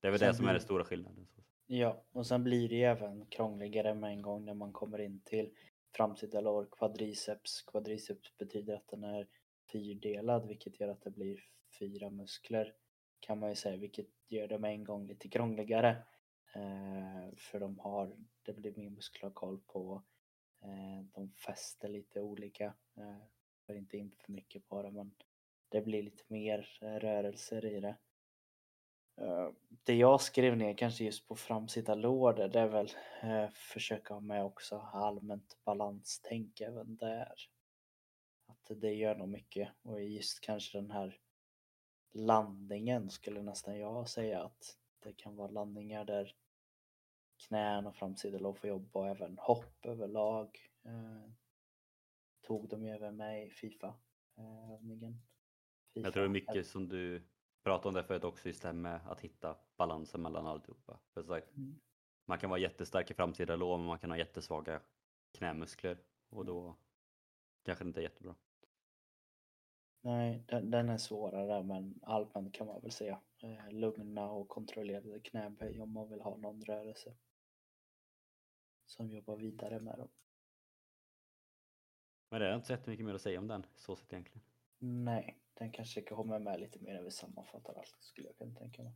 det 0.00 0.06
är 0.06 0.10
väl 0.10 0.18
Sen 0.18 0.28
det 0.28 0.34
som 0.34 0.48
är 0.48 0.52
den 0.52 0.62
stora 0.62 0.84
skillnaden. 0.84 1.26
Ja, 1.70 2.04
och 2.12 2.26
sen 2.26 2.44
blir 2.44 2.68
det 2.68 2.74
ju 2.74 2.82
även 2.82 3.26
krångligare 3.26 3.94
med 3.94 4.10
en 4.10 4.22
gång 4.22 4.44
när 4.44 4.54
man 4.54 4.72
kommer 4.72 4.98
in 4.98 5.20
till 5.24 5.50
framsida 5.96 6.40
lår, 6.40 6.68
quadriceps. 6.70 7.62
Quadriceps 7.62 8.36
betyder 8.38 8.74
att 8.74 8.88
den 8.88 9.04
är 9.04 9.28
fyrdelad 9.72 10.48
vilket 10.48 10.80
gör 10.80 10.88
att 10.88 11.02
det 11.02 11.10
blir 11.10 11.40
fyra 11.78 12.10
muskler 12.10 12.74
kan 13.20 13.38
man 13.38 13.48
ju 13.48 13.56
säga 13.56 13.76
vilket 13.76 14.06
gör 14.28 14.48
det 14.48 14.58
med 14.58 14.70
en 14.70 14.84
gång 14.84 15.06
lite 15.06 15.28
krångligare. 15.28 15.88
Eh, 16.54 17.36
för 17.36 17.60
de 17.60 17.78
har, 17.78 18.16
det 18.42 18.52
blir 18.52 18.76
mer 18.76 18.90
muskler 18.90 19.30
koll 19.30 19.60
på. 19.66 20.02
Eh, 20.62 21.04
de 21.12 21.32
fäster 21.32 21.88
lite 21.88 22.20
olika. 22.20 22.64
Eh, 22.96 23.16
får 23.66 23.76
inte 23.76 23.96
in 23.96 24.10
för 24.18 24.32
mycket 24.32 24.68
på 24.68 24.82
det 24.82 24.90
men 24.90 25.14
det 25.68 25.80
blir 25.80 26.02
lite 26.02 26.24
mer 26.28 26.78
eh, 26.80 26.94
rörelser 26.94 27.64
i 27.64 27.80
det. 27.80 27.96
Eh, 29.20 29.50
Det 29.84 29.94
jag 29.94 30.20
skrev 30.20 30.56
ner 30.56 30.74
kanske 30.74 31.04
just 31.04 31.28
på 31.28 31.36
framsida 31.36 31.94
lår 31.94 32.32
där, 32.32 32.48
det 32.48 32.60
är 32.60 32.68
väl 32.68 32.90
eh, 33.22 33.48
försöka 33.50 34.14
ha 34.14 34.20
med 34.20 34.44
också 34.44 34.78
allmänt 34.78 35.58
balanstänk 35.64 36.60
även 36.60 36.96
där. 36.96 37.34
Att 38.46 38.80
det 38.80 38.94
gör 38.94 39.14
nog 39.14 39.28
mycket 39.28 39.68
och 39.82 40.02
just 40.02 40.40
kanske 40.40 40.78
den 40.78 40.90
här 40.90 41.20
landningen 42.12 43.10
skulle 43.10 43.42
nästan 43.42 43.78
jag 43.78 44.08
säga 44.08 44.42
att 44.42 44.78
det 45.02 45.12
kan 45.12 45.36
vara 45.36 45.50
landningar 45.50 46.04
där 46.04 46.34
knän 47.48 47.86
och 47.86 47.96
framsida 47.96 48.38
lår 48.38 48.54
får 48.54 48.68
jobba 48.68 49.00
och 49.00 49.08
även 49.08 49.38
hopp 49.38 49.86
överlag. 49.86 50.58
Eh, 50.84 51.30
tog 52.40 52.68
de 52.68 52.84
ju 52.84 52.90
även 52.90 53.16
med 53.16 53.46
i 53.46 53.50
Fifa 53.50 53.94
eh, 54.38 54.72
övningen. 54.74 55.22
Jag 55.92 56.12
tror 56.12 56.22
det 56.22 56.38
är 56.38 56.40
FIFA. 56.40 56.52
mycket 56.52 56.66
som 56.66 56.88
du 56.88 57.22
pratade 57.68 57.88
om 57.88 57.94
det 57.94 58.04
förut 58.04 58.24
också, 58.24 58.48
just 58.48 58.62
det 58.62 58.68
här 58.68 58.72
med 58.72 59.00
att 59.06 59.20
hitta 59.20 59.56
balansen 59.76 60.22
mellan 60.22 60.46
alltihopa. 60.46 60.98
För 61.14 61.22
sagt, 61.22 61.56
Mm. 61.56 61.80
man 62.24 62.38
kan 62.38 62.50
vara 62.50 62.60
jättestark 62.60 63.10
i 63.10 63.14
framsida 63.14 63.56
lår 63.56 63.78
men 63.78 63.86
man 63.86 63.98
kan 63.98 64.10
ha 64.10 64.18
jättesvaga 64.18 64.80
knämuskler 65.32 65.98
och 66.28 66.44
då 66.44 66.76
kanske 67.62 67.84
det 67.84 67.88
inte 67.88 68.00
är 68.00 68.02
jättebra. 68.02 68.34
Nej, 70.00 70.44
den, 70.48 70.70
den 70.70 70.88
är 70.88 70.98
svårare 70.98 71.62
men 71.62 72.00
allmänt 72.02 72.54
kan 72.54 72.66
man 72.66 72.80
väl 72.80 72.90
säga. 72.90 73.20
Eh, 73.42 73.70
lugna 73.70 74.30
och 74.30 74.48
kontrollerade 74.48 75.20
knäböj 75.20 75.80
om 75.80 75.92
man 75.92 76.08
vill 76.08 76.20
ha 76.20 76.36
någon 76.36 76.64
rörelse. 76.64 77.16
Som 78.86 79.10
jobbar 79.10 79.36
vidare 79.36 79.80
med 79.80 79.98
dem. 79.98 80.08
Men 82.30 82.40
det 82.40 82.48
är 82.48 82.54
inte 82.54 82.66
så 82.66 82.72
jättemycket 82.72 83.06
mer 83.06 83.14
att 83.14 83.22
säga 83.22 83.38
om 83.38 83.48
den 83.48 83.66
så 83.76 83.96
sett 83.96 84.12
egentligen. 84.12 84.42
Nej, 84.78 85.38
den 85.58 85.72
kanske 85.72 86.02
kommer 86.02 86.38
med 86.38 86.60
lite 86.60 86.78
mer 86.78 86.94
när 86.94 87.02
vi 87.02 87.10
sammanfattar 87.10 87.74
allt 87.74 87.96
skulle 88.00 88.28
jag 88.28 88.36
kunna 88.36 88.54
tänka 88.54 88.82
mig. 88.82 88.92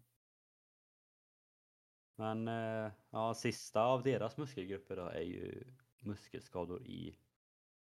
Men 2.17 2.49
eh, 2.49 2.93
ja, 3.11 3.35
sista 3.35 3.83
av 3.85 4.03
deras 4.03 4.37
muskelgrupper 4.37 4.97
då 4.97 5.07
är 5.07 5.23
ju 5.23 5.65
muskelskador 6.01 6.87
i 6.87 7.19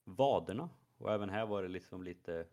vaderna. 0.03 0.69
Och 0.97 1.13
även 1.13 1.29
här 1.29 1.45
var 1.45 1.63
det 1.63 1.69
liksom 1.69 2.03
lite, 2.03 2.47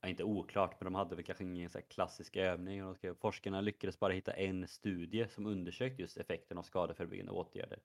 ja, 0.00 0.08
inte 0.08 0.24
oklart, 0.24 0.80
men 0.80 0.84
de 0.84 0.94
hade 0.94 1.16
väl 1.16 1.24
kanske 1.24 1.44
ingen 1.44 1.70
så 1.70 1.78
här 1.78 1.86
klassisk 1.86 2.36
övning. 2.36 2.84
Och 2.84 2.96
skrev, 2.96 3.14
Forskarna 3.14 3.60
lyckades 3.60 3.98
bara 3.98 4.12
hitta 4.12 4.32
en 4.32 4.68
studie 4.68 5.28
som 5.28 5.46
undersökte 5.46 6.02
just 6.02 6.16
effekten 6.16 6.58
av 6.58 6.62
skadeförebyggande 6.62 7.32
åtgärder. 7.32 7.80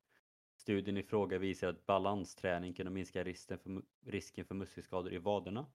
Studien 0.56 0.98
i 0.98 1.04
fråga 1.04 1.38
visar 1.38 1.68
att 1.68 1.86
balansträning 1.86 2.74
kunde 2.74 2.92
minska 2.92 3.24
risken 3.24 3.60
för, 3.60 3.82
risken 4.06 4.46
för 4.46 4.56
muskelskador 4.56 5.14
i 5.14 5.18
vaderna. 5.18 5.66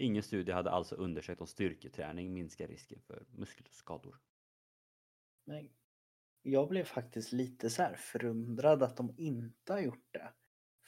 Ingen 0.00 0.22
studie 0.22 0.52
hade 0.52 0.70
alltså 0.70 0.94
undersökt 0.94 1.40
om 1.40 1.46
styrketräning 1.46 2.34
minskar 2.34 2.68
risken 2.68 3.00
för 3.00 3.26
muskelskador. 3.30 4.20
Nej. 5.44 5.72
Jag 6.42 6.68
blev 6.68 6.84
faktiskt 6.84 7.32
lite 7.32 7.70
så 7.70 7.82
här 7.82 7.94
förundrad 7.94 8.82
att 8.82 8.96
de 8.96 9.14
inte 9.16 9.72
har 9.72 9.80
gjort 9.80 10.08
det. 10.10 10.32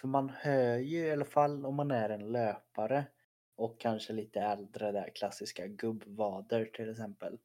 För 0.01 0.09
man 0.09 0.29
hör 0.29 0.77
ju 0.77 0.99
i 0.99 1.11
alla 1.11 1.25
fall 1.25 1.67
om 1.67 1.75
man 1.75 1.91
är 1.91 2.11
en 2.11 2.33
löpare 2.33 3.07
och 3.55 3.81
kanske 3.81 4.13
lite 4.13 4.41
äldre 4.41 4.93
där 4.93 5.11
klassiska 5.15 5.67
gubbvader 5.67 6.65
till 6.65 6.91
exempel. 6.91 7.39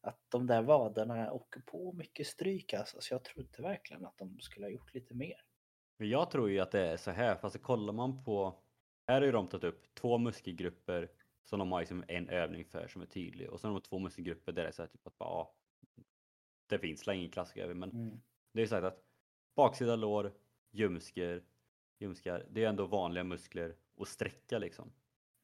Att 0.00 0.20
de 0.28 0.46
där 0.46 0.62
vaderna 0.62 1.32
åker 1.32 1.60
på 1.60 1.92
mycket 1.92 2.26
stryk 2.26 2.74
alltså. 2.74 3.00
Så 3.00 3.14
jag 3.14 3.24
trodde 3.24 3.62
verkligen 3.62 4.06
att 4.06 4.18
de 4.18 4.40
skulle 4.40 4.66
ha 4.66 4.70
gjort 4.70 4.94
lite 4.94 5.14
mer. 5.14 5.44
Men 5.96 6.08
jag 6.08 6.30
tror 6.30 6.50
ju 6.50 6.60
att 6.60 6.70
det 6.70 6.80
är 6.80 6.96
så 6.96 7.10
här, 7.10 7.36
fast 7.36 7.62
kollar 7.62 7.92
man 7.92 8.24
på, 8.24 8.62
här 9.10 9.20
har 9.20 9.26
ju 9.26 9.32
de 9.32 9.48
tagit 9.48 9.64
upp 9.64 9.94
två 9.94 10.18
muskelgrupper 10.18 11.12
som 11.44 11.58
de 11.58 11.72
har 11.72 11.80
liksom 11.80 12.04
en 12.08 12.28
övning 12.28 12.64
för 12.64 12.88
som 12.88 13.02
är 13.02 13.06
tydlig 13.06 13.50
och 13.50 13.60
sen 13.60 13.70
har 13.70 13.80
de 13.80 13.82
två 13.88 13.98
muskelgrupper 13.98 14.52
där 14.52 14.62
det 14.62 14.68
är 14.68 14.72
så 14.72 14.82
här 14.82 14.88
typ 14.88 15.06
att 15.06 15.18
bara, 15.18 15.28
ja, 15.30 15.56
det 16.68 16.78
finns 16.78 17.08
ingen 17.08 17.30
klassisk 17.30 17.56
övning 17.56 17.78
men 17.78 17.90
Mm. 17.90 18.20
det 18.52 18.62
är 18.62 18.66
sagt 18.66 18.84
att 18.84 19.04
baksida 19.56 19.96
lår, 19.96 20.32
ljumskar, 20.70 21.44
ljumskar, 21.98 22.46
det 22.50 22.64
är 22.64 22.68
ändå 22.68 22.86
vanliga 22.86 23.24
muskler 23.24 23.76
att 23.96 24.08
sträcka 24.08 24.58
liksom. 24.58 24.92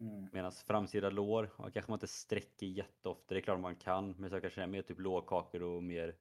Mm. 0.00 0.28
Medan 0.32 0.52
framsida 0.52 1.10
lår, 1.10 1.50
ja, 1.58 1.70
kanske 1.70 1.90
man 1.90 1.96
inte 1.96 2.06
sträcker 2.08 2.66
jätteofta, 2.66 3.34
det 3.34 3.40
är 3.40 3.42
klart 3.42 3.60
man 3.60 3.76
kan, 3.76 4.10
men 4.12 4.30
så 4.30 4.40
kanske 4.40 4.60
det 4.60 4.64
är 4.64 4.68
mer 4.68 4.82
typ 4.82 5.00
lårkakor 5.00 5.62
och 5.62 5.82
mer 5.82 6.16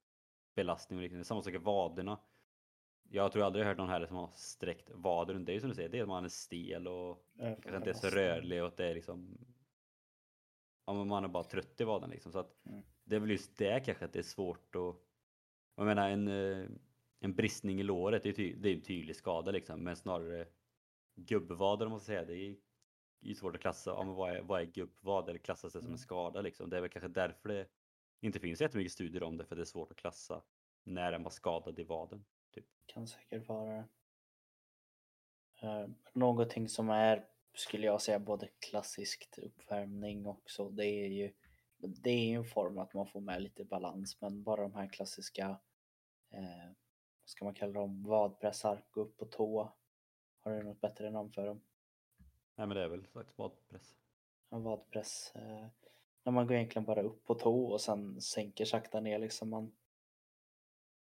belastning 0.56 1.00
och 1.00 1.04
liknande. 1.04 1.26
Samma 1.26 1.42
sak 1.42 1.54
i 1.54 1.58
vaderna. 1.58 2.20
Jag 3.16 3.32
tror 3.32 3.44
aldrig 3.44 3.62
jag 3.64 3.70
hört 3.70 3.78
någon 3.78 3.90
här 3.90 4.06
som 4.06 4.18
har 4.18 4.32
sträckt. 4.36 4.88
Det 4.88 5.10
är 5.10 5.50
ju 5.50 5.60
som 5.60 5.70
du 5.70 5.76
säger, 5.76 5.90
det 5.90 5.98
är 5.98 6.02
att 6.02 6.08
man 6.08 6.26
är 6.26 6.30
stel 6.30 6.88
och 6.88 7.26
kanske 7.40 7.76
inte 7.78 7.90
är 7.90 7.94
så 7.94 8.08
rörlig 8.10 8.62
och 8.62 8.68
att 8.68 8.78
det 8.78 8.86
är 8.86 8.96
liksom 8.96 9.38
Ja 10.86 10.94
men 10.94 11.08
man 11.08 11.24
är 11.24 11.28
bara 11.28 11.44
trött 11.44 11.82
i 11.82 11.84
vaden 11.84 12.10
liksom. 12.10 12.32
Så 12.32 12.40
att 12.40 12.66
Mm. 12.66 12.84
det 13.04 13.16
är 13.16 13.20
väl 13.20 13.30
just 13.32 13.58
det 13.58 13.86
kanske 13.86 14.06
att 14.06 14.14
det 14.14 14.20
är 14.20 14.24
svårt 14.24 14.76
att 14.76 14.96
Jag 15.76 15.86
menar 15.86 16.10
en, 16.10 16.28
eh, 16.28 16.68
en 17.20 17.36
bristning 17.36 17.80
i 17.80 17.84
låret, 17.84 18.24
det 18.24 18.30
är, 18.30 18.34
ty, 18.34 18.56
det 18.56 18.70
är 18.70 18.76
en 18.76 18.82
tydlig 18.82 19.16
skada 19.16 19.52
liksom. 19.52 19.84
Men 19.84 19.96
snarare 19.96 20.48
gubbvader 21.16 21.86
om 21.86 21.92
man 21.92 22.00
ska 22.00 22.06
säga. 22.06 22.26
Det 22.26 22.34
är 22.34 22.58
ju 23.22 23.36
svårt 23.36 23.56
att 23.56 23.62
klassa. 23.62 23.92
Ja, 23.92 24.04
men 24.04 24.14
vad, 24.16 24.36
är, 24.36 24.42
vad 24.42 24.62
är 24.62 24.66
gubbvad 24.66 25.30
eller 25.30 25.40
klassas 25.40 25.74
det 25.74 25.80
som 25.80 25.88
en 25.88 25.92
Mm. 25.92 25.98
skada 25.98 26.42
liksom? 26.42 26.70
Det 26.70 26.78
är 26.78 26.82
väl 26.82 26.90
kanske 26.90 27.08
därför 27.08 27.50
det 27.50 27.68
inte 28.22 28.40
finns 28.40 28.62
jättemycket 28.62 28.92
studier 28.94 29.24
om 29.24 29.38
det. 29.38 29.46
För 29.46 29.56
det 29.56 29.62
är 29.62 29.66
svårt 29.66 29.92
att 29.92 29.98
klassa 29.98 30.44
när 30.84 31.12
den 31.12 31.24
var 31.24 31.32
skadad 31.32 31.80
i 31.80 31.84
vaden. 31.84 32.26
Kan 32.86 33.08
säkert 33.08 33.48
vara 33.48 33.74
det. 33.74 33.88
Eh, 35.62 35.88
någonting 36.14 36.70
som 36.70 36.90
är, 36.90 37.28
skulle 37.54 37.86
jag 37.86 38.02
säga, 38.02 38.20
både 38.20 38.50
klassiskt 38.60 39.38
uppvärmning 39.38 40.28
också, 40.28 40.70
det 40.70 40.86
är 40.86 41.08
ju 41.08 41.34
det 41.78 42.10
är 42.10 42.26
ju 42.26 42.36
en 42.36 42.46
form 42.46 42.78
att 42.78 42.94
man 42.94 43.08
får 43.08 43.22
med 43.22 43.42
lite 43.42 43.64
balans 43.66 44.22
men 44.22 44.44
bara 44.44 44.62
de 44.62 44.74
här 44.76 44.88
klassiska 44.88 45.60
eh, 46.30 46.68
vad 47.26 47.30
ska 47.30 47.46
man 47.46 47.54
kalla 47.54 47.74
dem, 47.74 48.04
vadpressar, 48.04 48.84
gå 48.90 49.02
upp 49.02 49.18
på 49.18 49.26
tå. 49.26 49.74
Har 50.40 50.52
du 50.52 50.64
något 50.64 50.82
bättre 50.82 51.12
namn 51.12 51.32
för 51.32 51.46
dem? 51.46 51.62
Nej 52.56 52.68
men 52.68 52.78
det 52.78 52.84
är 52.84 52.88
väl 52.88 53.06
slags 53.06 53.38
vadpress. 53.38 53.96
Ja, 54.50 54.60
vadpress. 54.60 55.32
Eh, 55.36 55.68
när 56.24 56.32
man 56.32 56.48
går 56.48 56.56
egentligen 56.56 56.86
bara 56.86 57.02
upp 57.02 57.26
på 57.26 57.36
tå 57.36 57.66
och 57.66 57.82
sen 57.82 58.22
sänker 58.22 58.66
sakta 58.66 59.00
ner 59.00 59.20
liksom. 59.20 59.50
Man, 59.50 59.76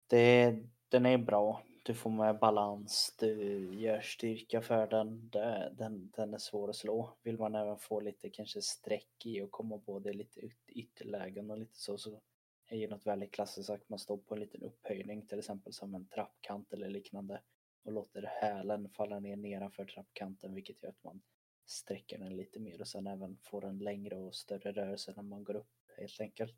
det, 0.06 0.58
den 0.90 1.06
är 1.06 1.18
bra. 1.18 1.62
Du 1.82 1.94
får 1.94 2.10
med 2.10 2.38
balans, 2.38 3.16
du 3.18 3.64
gör 3.74 4.00
styrka 4.00 4.62
för 4.62 4.86
den. 4.86 5.28
Det, 5.28 5.72
den. 5.78 6.10
Den 6.16 6.34
är 6.34 6.38
svår 6.38 6.70
att 6.70 6.76
slå. 6.76 7.16
Vill 7.22 7.38
man 7.38 7.54
även 7.54 7.78
få 7.78 8.00
lite 8.00 8.30
kanske 8.30 8.62
streck 8.62 9.26
i 9.26 9.42
och 9.42 9.50
komma 9.50 9.78
både 9.78 10.12
lite 10.12 10.40
yt 10.40 10.68
ytterlägen 10.68 11.50
och 11.50 11.58
lite 11.58 11.78
så, 11.78 11.98
så 11.98 12.20
är 12.66 12.76
ju 12.76 12.88
något 12.88 13.06
väldigt 13.06 13.32
klassiskt 13.32 13.70
att 13.70 13.88
man 13.88 13.98
står 13.98 14.16
på 14.16 14.34
en 14.34 14.40
liten 14.40 14.62
upphöjning, 14.62 15.26
till 15.26 15.38
exempel 15.38 15.72
som 15.72 15.94
en 15.94 16.06
trappkant 16.06 16.72
eller 16.72 16.88
liknande 16.88 17.42
och 17.82 17.92
låter 17.92 18.22
hälen 18.22 18.88
falla 18.88 19.20
ner 19.20 19.36
nedanför 19.36 19.84
trappkanten 19.84 20.54
vilket 20.54 20.82
gör 20.82 20.90
att 20.90 21.04
man 21.04 21.22
sträcker 21.66 22.18
den 22.18 22.36
lite 22.36 22.60
mer 22.60 22.80
och 22.80 22.88
sen 22.88 23.06
även 23.06 23.38
får 23.42 23.64
en 23.64 23.78
längre 23.78 24.16
och 24.16 24.34
större 24.34 24.72
rörelse 24.72 25.12
när 25.16 25.22
man 25.22 25.44
går 25.44 25.56
upp 25.56 25.90
helt 25.96 26.20
enkelt. 26.20 26.56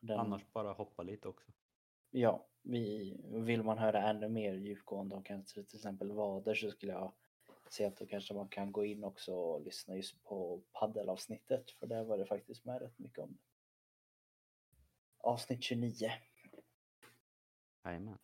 Den... 0.00 0.18
Annars 0.20 0.52
bara 0.52 0.72
hoppa 0.72 1.02
lite 1.02 1.28
också. 1.28 1.52
Ja, 2.10 2.46
vi, 2.66 3.16
vill 3.28 3.62
man 3.62 3.78
höra 3.78 4.02
ännu 4.02 4.28
mer 4.28 4.54
djupgående 4.54 5.14
om 5.14 5.22
kanske 5.22 5.62
till 5.62 5.76
exempel 5.76 6.12
vader 6.12 6.54
så 6.54 6.70
skulle 6.70 6.92
jag 6.92 7.12
säga 7.68 7.88
att 7.88 7.96
då 7.96 8.06
kanske 8.06 8.34
man 8.34 8.48
kan 8.48 8.72
gå 8.72 8.84
in 8.84 9.04
också 9.04 9.34
och 9.34 9.60
lyssna 9.60 9.96
just 9.96 10.24
på 10.24 10.62
paddelavsnittet 10.72 11.70
för 11.70 11.86
där 11.86 12.04
var 12.04 12.18
det 12.18 12.26
faktiskt 12.26 12.64
med 12.64 12.80
rätt 12.80 12.98
mycket 12.98 13.18
om 13.18 13.32
det. 13.32 13.38
Avsnitt 15.18 15.62
29. 15.62 16.10
Jajamän. 17.84 18.18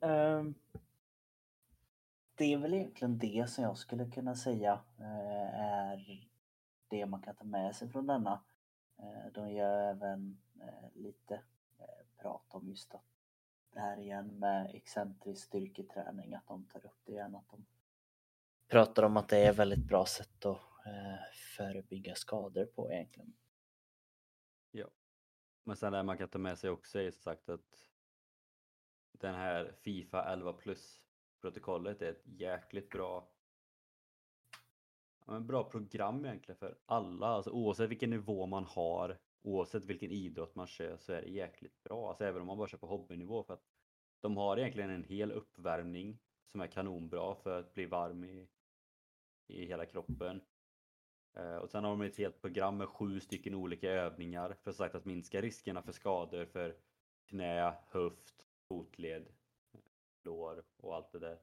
Um, 0.00 0.54
det 2.34 2.52
är 2.52 2.58
väl 2.58 2.74
egentligen 2.74 3.18
det 3.18 3.50
som 3.50 3.64
jag 3.64 3.78
skulle 3.78 4.10
kunna 4.10 4.34
säga 4.34 4.80
uh, 5.00 5.60
är 5.60 6.28
det 6.88 7.06
man 7.06 7.22
kan 7.22 7.36
ta 7.36 7.44
med 7.44 7.76
sig 7.76 7.88
från 7.88 8.06
denna. 8.06 8.42
Eh, 8.98 9.32
de 9.32 9.52
gör 9.52 9.90
även 9.90 10.38
eh, 10.60 10.90
lite 10.94 11.34
eh, 11.78 12.06
prat 12.16 12.54
om 12.54 12.68
just 12.68 12.94
att 12.94 13.04
det 13.70 13.80
här 13.80 13.98
igen 13.98 14.38
med 14.38 14.70
excentrisk 14.74 15.46
styrketräning, 15.46 16.34
att 16.34 16.46
de 16.46 16.64
tar 16.64 16.86
upp 16.86 17.00
det 17.04 17.12
igen. 17.12 17.34
Att 17.34 17.48
de 17.48 17.66
pratar 18.68 19.02
om 19.02 19.16
att 19.16 19.28
det 19.28 19.38
är 19.38 19.52
väldigt 19.52 19.84
bra 19.84 20.06
sätt 20.06 20.46
att 20.46 20.60
förebygga 21.56 22.14
skador 22.14 22.64
på 22.64 22.92
egentligen. 22.92 23.34
Ja. 24.70 24.86
Men 25.64 25.76
sen 25.76 25.92
det 25.92 26.02
man 26.02 26.18
kan 26.18 26.28
ta 26.28 26.38
med 26.38 26.58
sig 26.58 26.70
också 26.70 27.00
är 27.00 27.10
sagt 27.10 27.48
att 27.48 27.90
den 29.12 29.34
här 29.34 29.72
Fifa 29.80 30.32
11 30.32 30.52
plus 30.52 31.00
protokollet 31.40 32.02
är 32.02 32.10
ett 32.10 32.22
jäkligt 32.24 32.90
bra 32.90 33.28
ja, 35.26 35.40
bra 35.40 35.64
program 35.64 36.24
egentligen 36.24 36.58
för 36.58 36.78
alla, 36.86 37.26
alltså 37.26 37.50
oavsett 37.50 37.90
vilken 37.90 38.10
nivå 38.10 38.46
man 38.46 38.64
har, 38.64 39.18
oavsett 39.42 39.84
vilken 39.84 40.10
idrott 40.10 40.54
man 40.54 40.66
kör 40.66 40.96
så 40.96 41.12
är 41.12 41.22
det 41.22 41.28
jäkligt 41.28 41.82
bra, 41.82 42.08
alltså 42.08 42.24
även 42.24 42.40
om 42.40 42.46
man 42.46 42.58
bara 42.58 42.68
kör 42.68 42.78
på 42.78 42.86
hobbynivå 42.86 43.42
för 43.42 43.54
att 43.54 43.64
de 44.20 44.36
har 44.36 44.56
egentligen 44.56 44.90
en 44.90 45.04
hel 45.04 45.32
uppvärmning 45.32 46.18
som 46.46 46.60
är 46.60 46.66
kanonbra 46.66 47.34
för 47.34 47.58
att 47.58 47.74
bli 47.74 47.86
varm 47.86 48.24
i, 48.24 48.48
i 49.46 49.66
hela 49.66 49.86
kroppen. 49.86 50.40
Eh, 51.36 51.56
och 51.56 51.70
sen 51.70 51.84
har 51.84 51.90
de 51.90 52.02
ett 52.02 52.18
helt 52.18 52.40
program 52.40 52.76
med 52.76 52.88
sju 52.88 53.20
stycken 53.20 53.54
olika 53.54 53.90
övningar 53.90 54.56
för 54.62 54.72
sagt 54.72 54.94
att 54.94 55.04
minska 55.04 55.42
riskerna 55.42 55.82
för 55.82 55.92
skador 55.92 56.44
för 56.44 56.76
knä, 57.28 57.74
höft, 57.88 58.44
fotled, 58.68 59.28
lår 60.24 60.64
och 60.76 60.94
allt 60.94 61.12
det 61.12 61.18
där. 61.18 61.38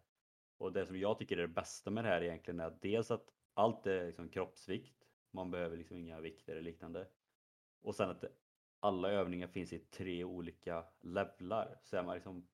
Och 0.57 0.73
det 0.73 0.85
som 0.85 0.99
jag 0.99 1.17
tycker 1.17 1.37
är 1.37 1.41
det 1.41 1.47
bästa 1.47 1.91
med 1.91 2.03
det 2.03 2.09
här 2.09 2.23
egentligen 2.23 2.59
är 2.59 2.65
att 2.65 2.81
dels 2.81 3.11
att 3.11 3.33
allt 3.53 3.87
är 3.87 4.05
liksom 4.05 4.29
kroppsvikt, 4.29 5.07
man 5.31 5.51
behöver 5.51 5.77
liksom 5.77 5.97
inga 5.97 6.19
vikter 6.19 6.51
eller 6.51 6.61
liknande. 6.61 7.07
Och 7.81 7.95
sen 7.95 8.09
att 8.09 8.23
alla 8.79 9.09
övningar 9.09 9.47
finns 9.47 9.73
i 9.73 9.79
tre 9.79 10.23
olika 10.23 10.85
levlar. 11.01 11.79
Så 11.83 11.97
är 11.97 12.03
man 12.03 12.15
liksom 12.15 12.47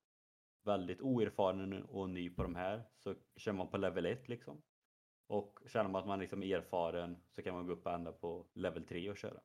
väldigt 0.63 1.01
oerfaren 1.01 1.83
och 1.83 2.09
ny 2.09 2.29
på 2.29 2.43
de 2.43 2.55
här 2.55 2.83
så 2.97 3.15
kör 3.35 3.53
man 3.53 3.67
på 3.67 3.77
level 3.77 4.05
1 4.05 4.29
liksom. 4.29 4.61
Och 5.27 5.59
känner 5.67 5.89
man 5.89 6.01
att 6.01 6.07
man 6.07 6.19
liksom 6.19 6.43
är 6.43 6.57
erfaren 6.57 7.17
så 7.29 7.43
kan 7.43 7.55
man 7.55 7.67
gå 7.67 7.73
upp 7.73 7.85
och 7.85 7.93
ända 7.93 8.11
på 8.11 8.47
level 8.53 8.85
3 8.85 9.09
och 9.09 9.17
köra. 9.17 9.41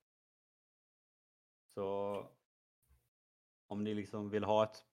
Så 1.67 2.17
om 3.67 3.85
ni 3.85 3.95
liksom 3.95 4.31
vill 4.31 4.45
ha 4.45 4.65
ett, 4.65 4.85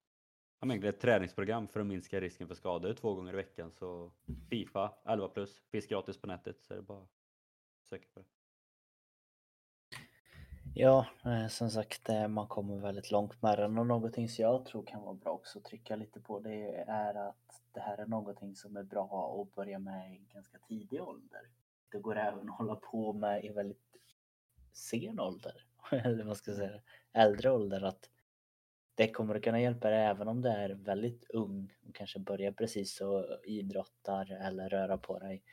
ett 0.61 0.99
träningsprogram 0.99 1.67
för 1.67 1.79
att 1.79 1.85
minska 1.85 2.21
risken 2.21 2.47
för 2.47 2.55
skador 2.55 2.93
två 2.93 3.13
gånger 3.13 3.33
i 3.33 3.35
veckan 3.35 3.71
så 3.71 4.11
Fifa 4.49 4.93
11 5.05 5.27
plus 5.27 5.61
finns 5.71 5.87
gratis 5.87 6.17
på 6.17 6.27
nätet 6.27 6.61
så 6.61 6.73
är 6.73 6.77
det 6.77 6.83
bara 6.83 7.01
att 7.01 7.09
söka 7.89 8.05
på 8.13 8.19
det. 8.19 8.25
Ja, 10.73 11.05
eh, 11.25 11.47
som 11.47 11.69
sagt, 11.69 12.09
eh, 12.09 12.27
man 12.27 12.47
kommer 12.47 12.77
väldigt 12.77 13.11
långt 13.11 13.41
med 13.41 13.57
den 13.57 13.77
och 13.77 13.87
någonting 13.87 14.29
som 14.29 14.43
jag 14.43 14.65
tror 14.65 14.83
kan 14.83 15.01
vara 15.01 15.13
bra 15.13 15.31
också 15.31 15.59
att 15.59 15.65
trycka 15.65 15.95
lite 15.95 16.19
på 16.19 16.39
det 16.39 16.85
är 16.87 17.15
att 17.15 17.61
det 17.71 17.79
här 17.79 17.97
är 17.97 18.05
någonting 18.05 18.55
som 18.55 18.77
är 18.77 18.83
bra 18.83 19.41
att 19.41 19.55
börja 19.55 19.79
med 19.79 20.13
i 20.13 20.25
ganska 20.33 20.57
tidig 20.57 21.01
ålder. 21.01 21.41
Det 21.91 21.99
går 21.99 22.17
även 22.17 22.49
att 22.49 22.57
hålla 22.57 22.75
på 22.75 23.13
med 23.13 23.45
i 23.45 23.49
väldigt 23.49 23.97
sen 24.73 25.19
ålder, 25.19 25.65
eller 25.91 26.23
vad 26.23 26.37
ska 26.37 26.51
jag 26.51 26.57
säga, 26.57 26.81
äldre 27.13 27.51
ålder. 27.51 27.81
Att 27.81 28.09
det 29.01 29.11
kommer 29.11 29.35
att 29.35 29.43
kunna 29.43 29.61
hjälpa 29.61 29.89
dig 29.89 30.05
även 30.05 30.27
om 30.27 30.41
du 30.41 30.49
är 30.49 30.69
väldigt 30.69 31.29
ung 31.29 31.73
och 31.87 31.95
kanske 31.95 32.19
börjar 32.19 32.51
precis 32.51 33.01
och 33.01 33.25
idrottar 33.43 34.31
eller 34.31 34.69
röra 34.69 34.97
på 34.97 35.19
dig. 35.19 35.43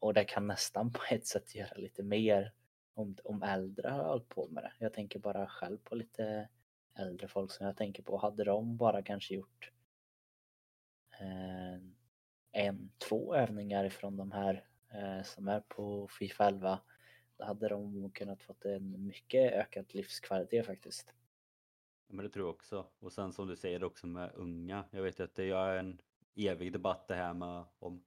Och 0.00 0.14
det 0.14 0.24
kan 0.24 0.46
nästan 0.46 0.92
på 0.92 1.00
ett 1.10 1.26
sätt 1.26 1.54
göra 1.54 1.76
lite 1.76 2.02
mer 2.02 2.52
om, 2.94 3.16
om 3.24 3.42
äldre 3.42 3.88
har 3.88 4.04
hållit 4.04 4.28
på 4.28 4.48
med 4.48 4.64
det. 4.64 4.72
Jag 4.78 4.92
tänker 4.92 5.18
bara 5.18 5.46
själv 5.46 5.78
på 5.78 5.94
lite 5.94 6.48
äldre 6.98 7.28
folk 7.28 7.52
som 7.52 7.66
jag 7.66 7.76
tänker 7.76 8.02
på. 8.02 8.16
Hade 8.16 8.44
de 8.44 8.76
bara 8.76 9.02
kanske 9.02 9.34
gjort 9.34 9.72
eh, 11.20 11.80
en, 12.52 12.90
två 13.08 13.34
övningar 13.34 13.84
ifrån 13.84 14.16
de 14.16 14.32
här 14.32 14.64
eh, 14.92 15.22
som 15.22 15.48
är 15.48 15.60
på 15.60 16.08
Fifa 16.08 16.46
11 16.46 16.80
då 17.36 17.44
hade 17.44 17.68
de 17.68 18.10
kunnat 18.10 18.42
fått 18.42 18.64
en 18.64 19.06
mycket 19.06 19.52
ökad 19.52 19.94
livskvalitet 19.94 20.66
faktiskt. 20.66 21.14
Men 22.06 22.24
det 22.24 22.30
tror 22.30 22.46
jag 22.46 22.54
också. 22.54 22.86
Och 22.98 23.12
sen 23.12 23.32
som 23.32 23.48
du 23.48 23.56
säger 23.56 23.84
också 23.84 24.06
med 24.06 24.32
unga. 24.34 24.84
Jag 24.90 25.02
vet 25.02 25.20
ju 25.20 25.24
att 25.24 25.34
det 25.34 25.50
är 25.50 25.76
en 25.76 26.00
evig 26.34 26.72
debatt 26.72 27.08
det 27.08 27.14
här 27.14 27.34
med 27.34 27.64
om 27.78 28.04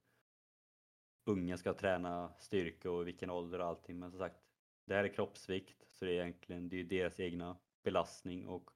unga 1.26 1.58
ska 1.58 1.74
träna 1.74 2.34
styrka 2.40 2.92
och 2.92 3.08
vilken 3.08 3.30
ålder 3.30 3.60
och 3.60 3.68
allting. 3.68 4.00
Men 4.00 4.12
som 4.12 4.20
sagt, 4.20 4.40
det 4.86 4.96
här 4.96 5.04
är 5.04 5.14
kroppsvikt 5.14 5.86
så 5.92 6.06
det 6.06 6.12
är 6.12 6.22
egentligen 6.22 6.70
det 6.70 6.80
är 6.80 6.84
deras 6.84 7.20
egna 7.20 7.58
belastning 7.84 8.48
och 8.48 8.72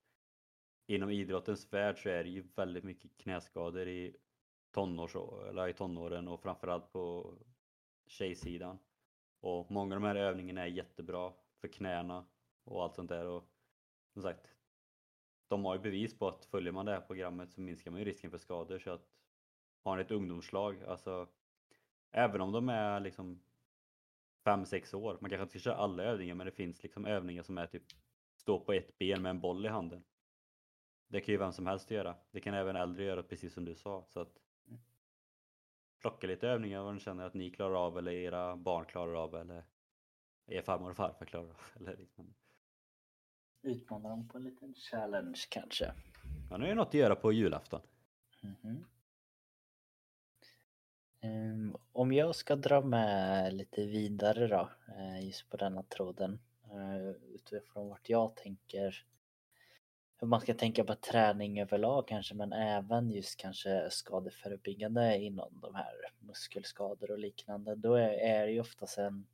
inom 0.87 1.09
idrottens 1.09 1.73
värld 1.73 2.03
så 2.03 2.09
är 2.09 2.23
det 2.23 2.29
ju 2.29 2.43
väldigt 2.55 2.83
mycket 2.83 3.17
knäskador 3.17 3.87
i, 3.87 4.15
tonårs, 4.71 5.15
eller 5.49 5.67
i 5.67 5.73
tonåren 5.73 6.27
och 6.27 6.41
framförallt 6.41 6.91
på 6.91 7.33
tjejsidan. 8.07 8.79
Och 9.39 9.71
många 9.71 9.95
av 9.95 10.01
de 10.01 10.07
här 10.07 10.15
övningarna 10.15 10.61
är 10.61 10.67
jättebra 10.67 11.33
för 11.61 11.67
knäna 11.67 12.25
och 12.63 12.83
allt 12.83 12.95
sånt 12.95 13.09
där. 13.09 13.25
Och 13.25 13.43
som 14.13 14.21
sagt, 14.21 14.47
de 15.51 15.65
har 15.65 15.75
ju 15.75 15.81
bevis 15.81 16.19
på 16.19 16.27
att 16.27 16.45
följer 16.45 16.71
man 16.71 16.85
det 16.85 16.91
här 16.91 17.01
programmet 17.01 17.51
så 17.51 17.61
minskar 17.61 17.91
man 17.91 17.99
ju 17.99 18.05
risken 18.05 18.31
för 18.31 18.37
skador. 18.37 18.79
Så 18.79 18.91
att 18.91 19.07
har 19.83 19.95
ni 19.95 20.01
ett 20.01 20.11
ungdomslag, 20.11 20.83
alltså 20.83 21.27
även 22.11 22.41
om 22.41 22.51
de 22.51 22.69
är 22.69 22.99
liksom 22.99 23.41
5-6 24.45 24.95
år, 24.95 25.17
man 25.21 25.29
kanske 25.29 25.43
inte 25.43 25.59
ska 25.59 25.59
köra 25.59 25.75
alla 25.75 26.03
övningar 26.03 26.35
men 26.35 26.45
det 26.45 26.51
finns 26.51 26.83
liksom 26.83 27.05
övningar 27.05 27.43
som 27.43 27.57
är 27.57 27.67
typ 27.67 27.83
stå 28.35 28.59
på 28.59 28.73
ett 28.73 28.97
ben 28.97 29.21
med 29.21 29.29
en 29.29 29.39
boll 29.39 29.65
i 29.65 29.69
handen. 29.69 30.03
Det 31.07 31.21
kan 31.21 31.31
ju 31.31 31.37
vem 31.37 31.53
som 31.53 31.67
helst 31.67 31.91
göra. 31.91 32.15
Det 32.31 32.39
kan 32.39 32.53
även 32.53 32.75
äldre 32.75 33.03
göra 33.03 33.23
precis 33.23 33.53
som 33.53 33.65
du 33.65 33.75
sa. 33.75 34.05
Så 34.07 34.19
att 34.19 34.41
plocka 36.01 36.27
lite 36.27 36.47
övningar 36.47 36.83
vad 36.83 36.93
ni 36.93 36.99
känner 36.99 37.25
att 37.25 37.33
ni 37.33 37.51
klarar 37.51 37.75
av 37.75 37.97
eller 37.97 38.11
era 38.11 38.55
barn 38.55 38.85
klarar 38.85 39.13
av 39.13 39.35
eller 39.35 39.63
er 40.47 40.61
farmor 40.61 40.89
och 40.89 40.97
farfar 40.97 41.25
klarar 41.25 41.49
av. 41.49 41.61
Eller 41.75 41.97
liknande. 41.97 42.33
Utmana 43.63 44.09
dem 44.09 44.27
på 44.27 44.37
en 44.37 44.43
liten 44.43 44.73
challenge 44.73 45.39
kanske. 45.49 45.93
Ja, 46.49 46.57
nu 46.57 46.65
är 46.65 46.69
det 46.69 46.75
något 46.75 46.87
att 46.87 46.93
göra 46.93 47.15
på 47.15 47.31
julafton. 47.31 47.81
Mm 48.43 48.55
-hmm. 48.61 48.83
um, 51.23 51.77
om 51.91 52.11
jag 52.11 52.35
ska 52.35 52.55
dra 52.55 52.81
med 52.81 53.53
lite 53.53 53.85
vidare 53.85 54.47
då, 54.47 54.69
uh, 54.97 55.25
just 55.25 55.49
på 55.49 55.57
denna 55.57 55.83
tråden, 55.83 56.39
uh, 56.73 57.09
utifrån 57.35 57.89
vart 57.89 58.09
jag 58.09 58.35
tänker 58.35 59.05
hur 60.21 60.27
man 60.27 60.41
ska 60.41 60.53
tänka 60.53 60.83
på 60.83 60.95
träning 60.95 61.61
överlag 61.61 62.07
kanske 62.07 62.35
men 62.35 62.53
även 62.53 63.11
just 63.11 63.39
kanske 63.39 63.89
skadeförebyggande 63.89 65.17
inom 65.17 65.59
de 65.61 65.75
här 65.75 65.93
muskelskador 66.19 67.11
och 67.11 67.19
liknande. 67.19 67.75
Då 67.75 67.95
är, 67.95 68.09
är 68.09 68.45
det 68.45 68.51
ju 68.51 68.59
oftast 68.59 68.97
en 68.97 69.27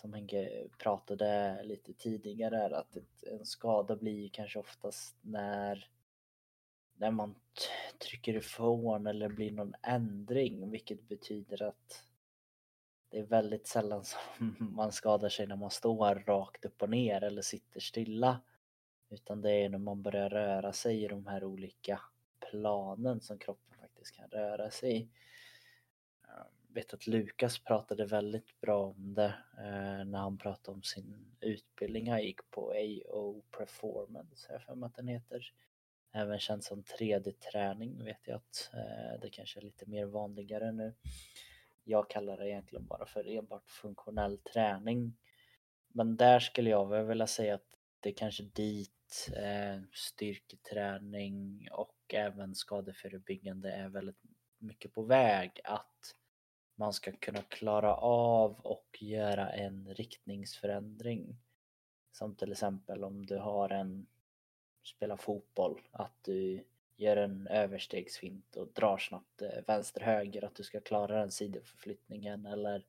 som 0.00 0.12
Henke 0.14 0.68
pratade 0.78 1.62
lite 1.64 1.92
tidigare 1.92 2.76
att 2.76 2.96
en 3.22 3.46
skada 3.46 3.96
blir 3.96 4.28
kanske 4.28 4.58
oftast 4.58 5.16
när 5.20 5.88
när 6.94 7.10
man 7.10 7.34
trycker 7.98 8.36
ifrån 8.36 9.06
eller 9.06 9.28
blir 9.28 9.52
någon 9.52 9.74
ändring 9.82 10.70
vilket 10.70 11.08
betyder 11.08 11.62
att 11.62 12.04
det 13.10 13.18
är 13.18 13.24
väldigt 13.24 13.66
sällan 13.66 14.04
som 14.38 14.54
man 14.58 14.92
skadar 14.92 15.28
sig 15.28 15.46
när 15.46 15.56
man 15.56 15.70
står 15.70 16.14
rakt 16.14 16.64
upp 16.64 16.82
och 16.82 16.90
ner 16.90 17.24
eller 17.24 17.42
sitter 17.42 17.80
stilla. 17.80 18.40
Utan 19.10 19.42
det 19.42 19.50
är 19.50 19.68
när 19.68 19.78
man 19.78 20.02
börjar 20.02 20.30
röra 20.30 20.72
sig 20.72 21.04
i 21.04 21.08
de 21.08 21.26
här 21.26 21.44
olika 21.44 22.00
planen 22.50 23.20
som 23.20 23.38
kroppen 23.38 23.78
faktiskt 23.80 24.16
kan 24.16 24.30
röra 24.30 24.70
sig 24.70 24.96
i. 24.96 25.08
Jag 26.68 26.74
vet 26.74 26.94
att 26.94 27.06
Lukas 27.06 27.58
pratade 27.58 28.06
väldigt 28.06 28.60
bra 28.60 28.84
om 28.84 29.14
det 29.14 29.34
eh, 29.58 30.04
när 30.04 30.18
han 30.18 30.38
pratade 30.38 30.74
om 30.76 30.82
sin 30.82 31.36
utbildning 31.40 32.10
han 32.10 32.22
gick 32.22 32.50
på 32.50 32.72
AO 33.12 33.42
Performance, 33.58 34.52
jag 34.52 34.62
för 34.62 34.74
mig 34.74 34.86
att 34.86 34.94
den 34.94 35.08
heter. 35.08 35.52
Även 36.12 36.38
känd 36.38 36.64
som 36.64 36.82
3D-träning 36.82 38.04
vet 38.04 38.20
jag 38.26 38.36
att 38.36 38.70
eh, 38.72 39.20
det 39.20 39.30
kanske 39.30 39.60
är 39.60 39.62
lite 39.62 39.86
mer 39.86 40.06
vanligare 40.06 40.72
nu. 40.72 40.94
Jag 41.84 42.10
kallar 42.10 42.36
det 42.36 42.48
egentligen 42.48 42.86
bara 42.86 43.06
för 43.06 43.28
enbart 43.28 43.70
funktionell 43.70 44.38
träning. 44.38 45.16
Men 45.88 46.16
där 46.16 46.40
skulle 46.40 46.70
jag 46.70 46.88
väl 46.88 47.06
vilja 47.06 47.26
säga 47.26 47.54
att 47.54 47.66
det 48.00 48.08
är 48.08 48.14
kanske 48.14 48.42
dit 48.42 49.30
eh, 49.36 49.82
styrketräning 49.92 51.68
och 51.72 52.14
även 52.14 52.54
skadeförebyggande 52.54 53.72
är 53.72 53.88
väldigt 53.88 54.22
mycket 54.58 54.92
på 54.92 55.02
väg 55.02 55.60
att 55.64 56.14
man 56.78 56.92
ska 56.92 57.12
kunna 57.12 57.42
klara 57.42 57.94
av 57.94 58.60
och 58.60 58.96
göra 59.00 59.50
en 59.50 59.94
riktningsförändring. 59.94 61.36
Som 62.12 62.34
till 62.34 62.52
exempel 62.52 63.04
om 63.04 63.26
du 63.26 63.36
har 63.36 63.70
en 63.70 64.06
spela 64.82 65.16
fotboll, 65.16 65.80
att 65.90 66.24
du 66.24 66.64
gör 66.96 67.16
en 67.16 67.46
överstegsfint 67.46 68.56
och 68.56 68.68
drar 68.72 68.98
snabbt 68.98 69.42
eh, 69.42 69.64
vänster-höger, 69.66 70.44
att 70.44 70.54
du 70.54 70.62
ska 70.62 70.80
klara 70.80 71.18
den 71.18 71.30
sidoförflyttningen 71.30 72.46
eller 72.46 72.86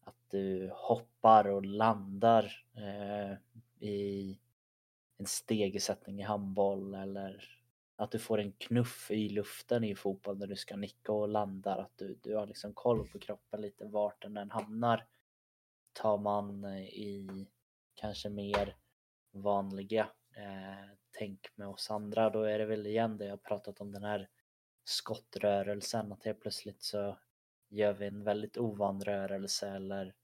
att 0.00 0.30
du 0.30 0.70
hoppar 0.74 1.48
och 1.48 1.64
landar 1.64 2.64
eh, 2.74 3.36
i 3.88 4.38
en 5.16 5.26
stegersättning 5.26 6.20
i 6.20 6.22
handboll 6.22 6.94
eller 6.94 7.57
att 8.00 8.10
du 8.10 8.18
får 8.18 8.38
en 8.38 8.52
knuff 8.52 9.10
i 9.10 9.28
luften 9.28 9.84
i 9.84 9.94
fotboll 9.94 10.38
när 10.38 10.46
du 10.46 10.56
ska 10.56 10.76
nicka 10.76 11.12
och 11.12 11.28
landar, 11.28 11.78
att 11.78 11.96
du, 11.96 12.18
du 12.22 12.36
har 12.36 12.46
liksom 12.46 12.74
koll 12.74 13.08
på 13.08 13.18
kroppen 13.18 13.60
lite 13.60 13.84
vart 13.84 14.22
den 14.22 14.36
än 14.36 14.50
hamnar. 14.50 15.06
Tar 15.92 16.18
man 16.18 16.64
eh, 16.64 16.88
i 16.88 17.46
kanske 17.94 18.28
mer 18.28 18.76
vanliga 19.30 20.08
eh, 20.36 20.96
tänk 21.10 21.40
med 21.54 21.68
oss 21.68 21.90
andra, 21.90 22.30
då 22.30 22.42
är 22.42 22.58
det 22.58 22.66
väl 22.66 22.86
igen 22.86 23.18
det 23.18 23.26
jag 23.26 23.42
pratat 23.42 23.80
om 23.80 23.92
den 23.92 24.04
här 24.04 24.28
skottrörelsen, 24.84 26.12
att 26.12 26.24
helt 26.24 26.40
plötsligt 26.40 26.82
så 26.82 27.18
gör 27.68 27.92
vi 27.92 28.06
en 28.06 28.24
väldigt 28.24 28.56
ovan 28.56 29.00
rörelse 29.00 29.68
eller 29.68 30.14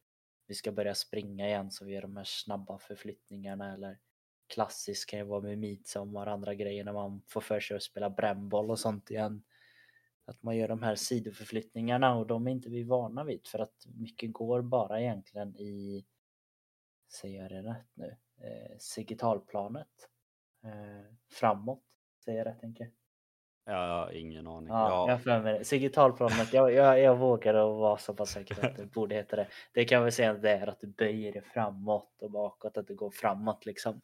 vi 0.47 0.55
ska 0.55 0.73
börja 0.73 0.95
springa 0.95 1.47
igen 1.47 1.71
så 1.71 1.85
vi 1.85 1.93
gör 1.93 2.03
de 2.03 2.17
här 2.17 2.25
snabba 2.25 2.79
förflyttningarna 2.79 3.75
eller 3.75 3.99
klassiskt 4.47 5.11
kan 5.11 5.19
ju 5.19 5.25
vara 5.25 5.41
med 5.41 5.59
midsommar 5.59 6.27
och 6.27 6.33
andra 6.33 6.55
grejer 6.55 6.85
när 6.85 6.93
man 6.93 7.23
får 7.29 7.41
för 7.41 7.61
sig 7.61 7.77
att 7.77 7.83
spela 7.83 8.11
brännboll 8.11 8.71
och 8.71 8.79
sånt 8.79 9.11
igen. 9.11 9.43
Att 10.27 10.43
man 10.43 10.57
gör 10.57 10.69
de 10.69 10.83
här 10.83 10.95
sidoförflyttningarna 10.95 12.15
och 12.17 12.27
de 12.27 12.47
är 12.47 12.51
inte 12.51 12.71
vi 12.71 12.83
vana 12.83 13.25
vid 13.25 13.47
för 13.47 13.59
att 13.59 13.87
mycket 13.95 14.33
går 14.33 14.63
bara 14.63 15.01
egentligen 15.01 15.57
i, 15.57 16.05
säger 17.13 17.43
jag 17.43 17.51
det 17.51 17.71
rätt 17.71 17.87
nu, 17.95 18.17
eh, 18.41 18.79
sigitalplanet 18.79 20.11
eh, 20.65 21.15
framåt. 21.31 21.83
Säger 22.25 22.39
jag 22.39 22.47
rätt 22.47 22.61
tänker 22.61 22.91
Ja, 23.67 23.87
jag 23.87 23.95
har 23.95 24.13
ingen 24.13 24.47
aning. 24.47 24.69
Ja, 24.69 24.89
Ja, 24.91 25.11
jag 25.11 25.23
för 25.23 25.41
mig 25.41 25.59
det. 25.59 25.65
Sigitalplanet, 25.65 26.53
jag, 26.53 26.73
jag, 26.73 27.01
jag 27.01 27.17
vågar 27.17 27.55
att 27.55 27.79
vara 27.79 27.99
så 27.99 28.15
pass 28.15 28.31
säker 28.31 28.65
att 28.65 28.77
det 28.77 28.87
borde 28.87 29.15
heta 29.15 29.37
det. 29.37 29.49
Det 29.73 29.85
kan 29.85 30.05
vi 30.05 30.11
säga 30.11 30.31
att 30.31 30.43
det 30.43 30.51
är 30.51 30.67
att 30.67 30.81
du 30.81 30.87
böjer 30.87 31.33
det 31.33 31.43
framåt 31.43 32.23
och 32.23 32.31
bakåt, 32.31 32.77
att 32.77 32.87
det 32.87 32.95
går 32.95 33.11
framåt 33.11 33.67
liksom. 33.67 34.01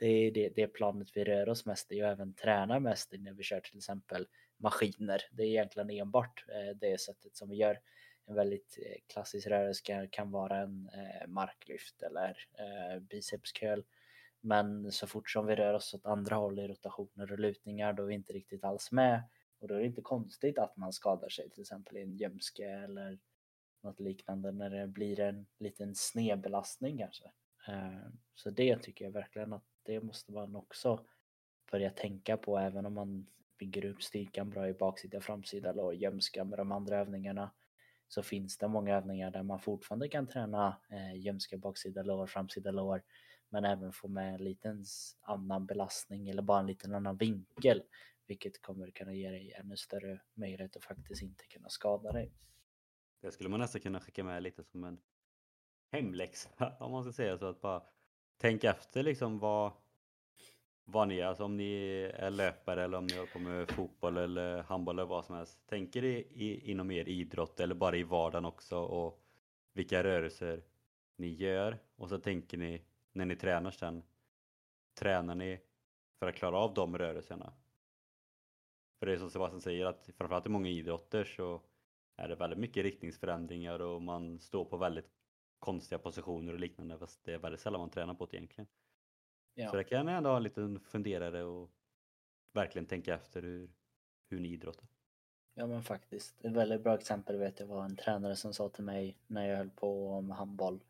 Det 0.00 0.06
är 0.06 0.30
det, 0.30 0.48
det 0.48 0.66
planet 0.66 1.08
vi 1.14 1.24
rör 1.24 1.48
oss 1.48 1.66
mest 1.66 1.92
i 1.92 2.02
och 2.02 2.06
även 2.06 2.34
tränar 2.34 2.80
mest 2.80 3.14
i 3.14 3.18
när 3.18 3.32
vi 3.32 3.42
kör 3.42 3.60
till 3.60 3.76
exempel 3.76 4.26
maskiner. 4.56 5.22
Det 5.32 5.42
är 5.42 5.46
egentligen 5.46 5.90
enbart 5.90 6.44
eh, 6.48 6.76
det 6.76 7.00
sättet 7.00 7.36
som 7.36 7.48
vi 7.48 7.56
gör. 7.56 7.80
En 8.26 8.34
väldigt 8.34 8.78
eh, 8.86 9.12
klassisk 9.12 9.46
rörelse 9.46 10.06
kan, 10.10 10.30
vara 10.30 10.58
en 10.58 10.90
eh, 10.94 11.26
marklyft 11.28 12.02
eller 12.02 12.36
bicepscurl. 13.00 13.82
Men 14.40 14.92
så 14.92 15.06
fort 15.06 15.30
som 15.30 15.46
vi 15.46 15.56
rör 15.56 15.74
oss 15.74 15.94
åt 15.94 16.06
andra 16.06 16.36
håll 16.36 16.58
i 16.58 16.68
rotationer 16.68 17.32
och 17.32 17.38
lutningar 17.38 17.92
då 17.92 18.02
är 18.02 18.06
vi 18.06 18.14
inte 18.14 18.32
riktigt 18.32 18.64
alls 18.64 18.92
med. 18.92 19.22
Och 19.58 19.68
då 19.68 19.74
är 19.74 19.78
det 19.78 19.86
inte 19.86 20.02
konstigt 20.02 20.58
att 20.58 20.76
man 20.76 20.92
skadar 20.92 21.28
sig 21.28 21.50
till 21.50 21.60
exempel 21.60 21.96
i 21.96 22.02
en 22.02 22.16
gömske 22.16 22.64
eller 22.64 23.18
något 23.82 24.00
liknande 24.00 24.52
när 24.52 24.70
det 24.70 24.86
blir 24.86 25.20
en 25.20 25.46
liten 25.58 25.94
snedbelastning 25.94 26.98
kanske. 26.98 27.30
Så 28.34 28.50
det 28.50 28.82
tycker 28.82 29.04
jag 29.04 29.12
verkligen 29.12 29.52
att 29.52 29.69
det 29.82 30.00
måste 30.00 30.32
man 30.32 30.56
också 30.56 31.04
börja 31.70 31.90
tänka 31.90 32.36
på 32.36 32.58
även 32.58 32.86
om 32.86 32.94
man 32.94 33.26
bygger 33.58 33.84
upp 33.84 34.02
styrkan 34.02 34.50
bra 34.50 34.68
i 34.68 34.72
baksida, 34.72 35.20
framsida 35.20 35.72
lår, 35.72 35.94
gömska 35.94 36.44
med 36.44 36.58
de 36.58 36.72
andra 36.72 36.98
övningarna 36.98 37.50
så 38.08 38.22
finns 38.22 38.58
det 38.58 38.68
många 38.68 38.96
övningar 38.96 39.30
där 39.30 39.42
man 39.42 39.60
fortfarande 39.60 40.08
kan 40.08 40.26
träna 40.26 40.76
eh, 40.90 41.20
gömska, 41.20 41.58
baksida 41.58 42.02
lår, 42.02 42.26
framsida 42.26 42.70
lår 42.70 43.02
men 43.48 43.64
även 43.64 43.92
få 43.92 44.08
med 44.08 44.34
en 44.34 44.44
liten 44.44 44.84
annan 45.20 45.66
belastning 45.66 46.28
eller 46.28 46.42
bara 46.42 46.60
en 46.60 46.66
liten 46.66 46.94
annan 46.94 47.16
vinkel 47.16 47.82
vilket 48.26 48.62
kommer 48.62 48.90
kunna 48.90 49.12
ge 49.12 49.30
dig 49.30 49.52
ännu 49.52 49.76
större 49.76 50.20
möjlighet 50.34 50.76
att 50.76 50.84
faktiskt 50.84 51.22
inte 51.22 51.46
kunna 51.46 51.68
skada 51.68 52.12
dig. 52.12 52.32
det 53.20 53.32
skulle 53.32 53.48
man 53.50 53.60
nästan 53.60 53.80
kunna 53.80 54.00
skicka 54.00 54.24
med 54.24 54.42
lite 54.42 54.64
som 54.64 54.84
en 54.84 55.00
hemläxa 55.92 56.50
om 56.80 56.92
man 56.92 57.04
ska 57.04 57.12
säga 57.12 57.38
så 57.38 57.46
att 57.46 57.60
bara 57.60 57.82
tänk 58.40 58.64
efter 58.64 59.02
liksom 59.02 59.38
vad 59.38 59.72
vad 60.84 61.08
ni 61.08 61.18
är, 61.18 61.26
alltså 61.26 61.44
om 61.44 61.56
ni 61.56 61.74
är 62.14 62.30
löpare 62.30 62.84
eller 62.84 62.98
om 62.98 63.06
ni 63.06 63.14
håller 63.16 63.32
på 63.32 63.38
med 63.38 63.70
fotboll 63.70 64.16
eller 64.16 64.62
handboll 64.62 64.98
eller 64.98 65.08
vad 65.08 65.24
som 65.24 65.36
helst. 65.36 65.66
Tänker 65.66 66.04
i, 66.04 66.16
i, 66.18 66.70
inom 66.70 66.90
er 66.90 67.08
idrott 67.08 67.60
eller 67.60 67.74
bara 67.74 67.96
i 67.96 68.02
vardagen 68.02 68.44
också 68.44 68.78
och 68.78 69.22
vilka 69.72 70.02
rörelser 70.02 70.62
ni 71.16 71.28
gör 71.28 71.78
och 71.96 72.08
så 72.08 72.18
tänker 72.18 72.58
ni 72.58 72.82
när 73.12 73.24
ni 73.24 73.36
tränar 73.36 73.70
sen, 73.70 74.02
tränar 74.94 75.34
ni 75.34 75.60
för 76.18 76.26
att 76.26 76.34
klara 76.34 76.58
av 76.58 76.74
de 76.74 76.98
rörelserna? 76.98 77.52
För 78.98 79.06
det 79.06 79.12
är 79.12 79.18
som 79.18 79.30
Sebastian 79.30 79.60
säger 79.60 79.86
att 79.86 80.10
framförallt 80.18 80.46
i 80.46 80.48
många 80.48 80.68
idrotter 80.68 81.24
så 81.24 81.60
är 82.16 82.28
det 82.28 82.34
väldigt 82.34 82.58
mycket 82.58 82.82
riktningsförändringar 82.82 83.80
och 83.80 84.02
man 84.02 84.38
står 84.38 84.64
på 84.64 84.76
väldigt 84.76 85.19
konstiga 85.60 85.98
positioner 85.98 86.52
och 86.52 86.60
liknande 86.60 86.98
fast 86.98 87.24
det 87.24 87.34
är 87.34 87.38
väldigt 87.38 87.60
sällan 87.60 87.80
man 87.80 87.90
tränar 87.90 88.14
på 88.14 88.26
det 88.26 88.36
egentligen. 88.36 88.66
Ja. 89.54 89.70
Så 89.70 89.76
det 89.76 89.84
kan 89.84 90.06
jag 90.06 90.16
ändå 90.16 90.30
ha 90.30 90.36
en 90.36 90.42
liten 90.42 90.80
funderare 90.80 91.44
och 91.44 91.70
verkligen 92.52 92.86
tänka 92.86 93.14
efter 93.14 93.42
hur, 93.42 93.70
hur 94.28 94.40
ni 94.40 94.48
idrottar. 94.48 94.88
Ja 95.54 95.66
men 95.66 95.82
faktiskt. 95.82 96.44
Ett 96.44 96.52
väldigt 96.52 96.82
bra 96.82 96.94
exempel 96.94 97.38
vet 97.38 97.60
jag 97.60 97.66
var 97.66 97.84
en 97.84 97.96
tränare 97.96 98.36
som 98.36 98.54
sa 98.54 98.68
till 98.68 98.84
mig 98.84 99.18
när 99.26 99.48
jag 99.48 99.56
höll 99.56 99.70
på 99.70 100.20
med 100.20 100.36
handboll 100.36 100.84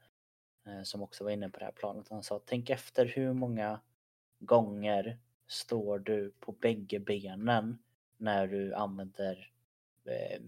eh, 0.66 0.83
som 0.83 1.03
också 1.03 1.25
var 1.25 1.31
inne 1.31 1.51
på 1.51 1.59
det 1.59 1.64
här 1.64 1.73
planet. 1.73 2.09
Han 2.09 2.23
sa 2.23 2.41
tänk 2.45 2.71
efter 2.71 3.07
hur 3.07 3.33
många 3.33 3.81
gånger 4.39 5.18
står 5.47 5.99
du 5.99 6.31
på 6.41 6.53
bägge 6.53 7.01
benen 7.01 7.79
när 8.16 8.47
du 8.47 8.75
använder 8.75 9.53
eh, 10.05 10.41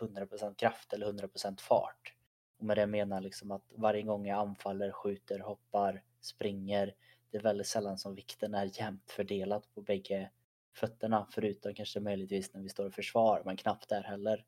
100% 0.00 0.54
kraft 0.54 0.92
eller 0.92 1.12
100% 1.12 1.60
fart. 1.60 2.14
Och 2.60 2.66
med 2.66 2.76
det 2.76 2.86
menar 2.86 3.16
jag 3.16 3.22
liksom 3.22 3.50
att 3.50 3.72
varje 3.76 4.02
gång 4.02 4.26
jag 4.26 4.38
anfaller, 4.38 4.92
skjuter, 4.92 5.38
hoppar, 5.38 6.02
springer 6.20 6.94
det 7.30 7.38
är 7.38 7.42
väldigt 7.42 7.66
sällan 7.66 7.98
som 7.98 8.14
vikten 8.14 8.54
är 8.54 8.80
jämnt 8.80 9.10
fördelad 9.10 9.66
på 9.74 9.82
bägge 9.82 10.30
fötterna 10.72 11.26
förutom 11.30 11.74
kanske 11.74 12.00
möjligtvis 12.00 12.54
när 12.54 12.62
vi 12.62 12.68
står 12.68 12.88
i 12.88 12.90
försvar 12.90 13.42
men 13.44 13.56
knappt 13.56 13.88
där 13.88 14.02
heller. 14.02 14.44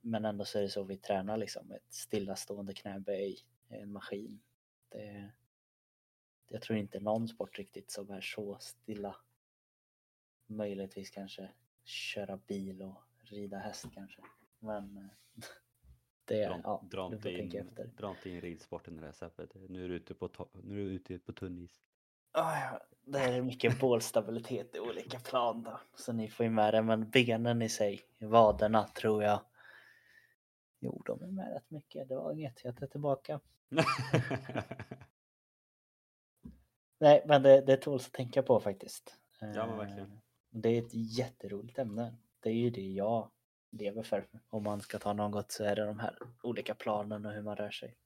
Men 0.00 0.24
ändå 0.24 0.44
så 0.44 0.58
är 0.58 0.62
det 0.62 0.68
så 0.68 0.82
vi 0.84 0.96
tränar 0.96 1.36
liksom 1.36 1.72
ett 1.72 1.94
stillastående 1.94 2.74
knäböj, 2.74 3.38
en 3.68 3.92
maskin. 3.92 4.40
Det, 4.88 5.32
jag 6.48 6.62
tror 6.62 6.78
inte 6.78 7.00
någon 7.00 7.28
sport 7.28 7.58
riktigt 7.58 7.90
som 7.90 8.10
är 8.10 8.20
så 8.20 8.58
stilla. 8.60 9.16
Möjligtvis 10.46 11.10
kanske 11.10 11.50
köra 11.84 12.36
bil 12.36 12.82
och 12.82 13.02
rida 13.22 13.58
häst 13.58 13.86
kanske. 13.94 14.22
Men 14.58 14.96
eh, 14.96 15.44
det 16.24 16.42
är, 16.42 16.48
Dra, 16.48 16.60
ja, 16.64 16.82
dra, 16.90 17.08
du 17.08 17.14
inte 17.16 17.56
in, 17.56 17.66
efter. 17.68 17.84
dra 17.86 18.10
inte 18.10 18.30
in 18.30 18.40
ridsporten 18.40 18.96
i 18.96 19.00
det 19.00 19.06
här 19.06 19.12
sättet. 19.12 19.54
Nu 19.68 19.84
är 19.84 19.88
du 19.88 19.94
ute 19.94 20.14
på, 20.14 20.28
nu 20.62 20.80
är 20.80 20.84
du 20.84 20.90
ute 20.94 21.18
på 21.18 21.32
tunn 21.32 21.58
is. 21.58 21.80
Ah, 22.32 22.60
ja. 22.60 22.80
Det 23.04 23.18
är 23.18 23.42
mycket 23.42 23.80
bålstabilitet 23.80 24.74
i 24.76 24.80
olika 24.80 25.20
plan 25.20 25.62
då. 25.62 25.80
Så 25.94 26.12
ni 26.12 26.28
får 26.28 26.44
ju 26.44 26.50
med 26.50 26.74
det. 26.74 26.82
Men 26.82 27.10
benen 27.10 27.62
i 27.62 27.68
sig, 27.68 28.00
vaderna 28.18 28.84
tror 28.84 29.22
jag. 29.22 29.40
Jo, 30.80 31.02
de 31.06 31.22
är 31.22 31.26
med 31.26 31.52
rätt 31.52 31.70
mycket. 31.70 32.08
Det 32.08 32.14
var 32.16 32.32
inget. 32.32 32.64
Jag 32.64 32.76
tar 32.76 32.86
tillbaka. 32.86 33.40
Nej, 36.98 37.22
men 37.26 37.42
det, 37.42 37.60
det 37.60 37.76
tåls 37.76 38.06
att 38.06 38.12
tänka 38.12 38.42
på 38.42 38.60
faktiskt. 38.60 39.18
Ja, 39.40 39.66
men 39.66 39.76
verkligen. 39.78 40.12
Eh, 40.12 40.18
Det 40.50 40.68
är 40.68 40.78
ett 40.82 40.94
jätteroligt 41.18 41.78
ämne. 41.78 42.14
Det 42.40 42.50
är 42.50 42.54
ju 42.54 42.70
det 42.70 42.86
jag 42.92 43.30
lever 43.72 44.02
för. 44.02 44.26
Om 44.48 44.62
man 44.62 44.80
ska 44.80 44.98
ta 44.98 45.12
något 45.12 45.52
så 45.52 45.64
är 45.64 45.76
det 45.76 45.84
de 45.84 45.98
här 45.98 46.18
olika 46.42 46.74
planen 46.74 47.26
och 47.26 47.32
hur 47.32 47.42
man 47.42 47.56
rör 47.56 47.70
sig. 47.70 47.96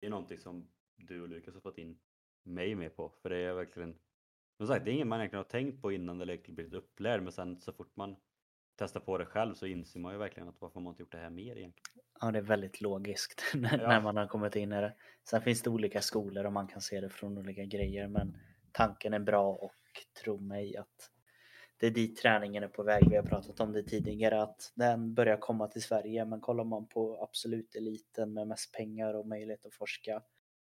det 0.00 0.06
är 0.06 0.10
någonting 0.10 0.38
som 0.38 0.68
du 0.96 1.22
och 1.22 1.28
Lukas 1.28 1.54
har 1.54 1.60
fått 1.60 1.78
in 1.78 1.98
mig 2.42 2.74
med 2.74 2.96
på. 2.96 3.12
För 3.22 3.30
det 3.30 3.36
är 3.36 3.52
verkligen, 3.52 3.98
som 4.56 4.66
sagt, 4.66 4.84
det 4.84 4.90
är 4.90 4.92
inget 4.92 5.06
man 5.06 5.18
egentligen 5.20 5.44
har 5.44 5.50
tänkt 5.50 5.82
på 5.82 5.92
innan 5.92 6.20
eller 6.20 6.52
blivit 6.52 6.74
upplärd. 6.74 7.22
Men 7.22 7.32
sen 7.32 7.60
så 7.60 7.72
fort 7.72 7.96
man 7.96 8.16
testar 8.78 9.00
på 9.00 9.18
det 9.18 9.26
själv 9.26 9.54
så 9.54 9.66
inser 9.66 10.00
man 10.00 10.12
ju 10.12 10.18
verkligen 10.18 10.48
att 10.48 10.60
varför 10.60 10.74
har 10.74 10.80
man 10.80 10.90
inte 10.90 11.02
gjort 11.02 11.12
det 11.12 11.18
här 11.18 11.30
mer 11.30 11.56
egentligen. 11.56 12.02
Ja, 12.20 12.30
det 12.30 12.38
är 12.38 12.42
väldigt 12.42 12.80
logiskt 12.80 13.42
när, 13.54 13.78
Ja. 13.78 14.00
man 14.00 14.16
har 14.16 14.26
kommit 14.26 14.56
in 14.56 14.72
i 14.72 14.80
det. 14.80 14.94
Sen 15.30 15.42
finns 15.42 15.62
det 15.62 15.70
olika 15.70 16.00
skolor 16.02 16.44
och 16.46 16.52
man 16.52 16.66
kan 16.66 16.80
se 16.80 17.00
det 17.00 17.10
från 17.10 17.38
olika 17.38 17.64
grejer. 17.64 18.08
Men 18.08 18.36
tanken 18.72 19.14
är 19.14 19.18
bra 19.18 19.52
och 19.52 19.74
tro 20.22 20.38
mig 20.40 20.76
att 20.76 21.10
det 21.78 21.86
är 21.86 21.90
dit 21.90 22.16
träningen 22.16 22.62
är 22.62 22.68
på 22.68 22.82
väg. 22.82 23.02
Vi 23.10 23.16
har 23.16 23.22
pratat 23.22 23.60
om 23.60 23.72
det 23.72 23.82
tidigare 23.82 24.42
att 24.42 24.72
den 24.74 25.14
börjar 25.14 25.36
komma 25.36 25.68
till 25.68 25.82
Sverige. 25.82 26.24
Men 26.24 26.40
kollar 26.40 26.64
man 26.64 26.88
på 26.88 27.22
absolut 27.22 27.74
eliten 27.74 28.32
med 28.32 28.46
mest 28.48 28.72
pengar 28.72 29.14
och 29.14 29.26
möjlighet 29.26 29.66
att 29.66 29.74
forska 29.74 30.22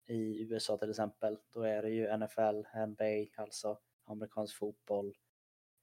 i 0.08 0.42
USA 0.44 0.78
till 0.78 0.90
exempel. 0.90 1.38
Då 1.54 1.62
är 1.62 1.82
det 1.82 1.90
ju 1.90 2.18
NFL, 2.18 2.66
NBA, 2.88 3.42
alltså 3.44 3.80
amerikansk 4.06 4.58
fotboll, 4.58 5.14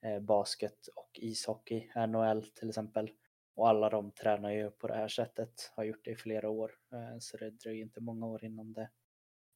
eh, 0.03 0.21
basket 0.21 0.87
och 0.97 1.11
ishockey, 1.15 1.91
NHL 2.09 2.43
till 2.43 2.69
exempel. 2.69 3.11
Och 3.55 3.69
alla 3.69 3.91
de 3.91 4.11
tränar 4.13 4.51
ju 4.51 4.71
på 4.71 4.87
det 4.89 4.95
här 4.95 5.09
sättet, 5.09 5.73
har 5.77 5.85
gjort 5.85 6.05
det 6.05 6.11
i 6.11 6.17
flera 6.17 6.49
år. 6.51 6.73
Eh, 6.93 7.19
Så 7.19 7.37
det 7.37 7.51
dröjer 7.51 7.83
inte 7.83 8.01
många 8.01 8.27
år 8.27 8.45
innan 8.45 8.73
det 8.73 8.91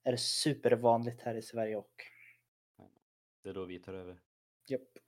är 0.04 0.16
supervanligt 0.16 1.20
här 1.22 1.34
i 1.34 1.42
Sverige 1.42 1.76
och 1.76 1.94
Det 3.42 3.48
är 3.48 3.54
då 3.54 3.64
vi 3.64 3.78
tar 3.78 3.94
över. 3.94 4.20
japp. 4.68 4.98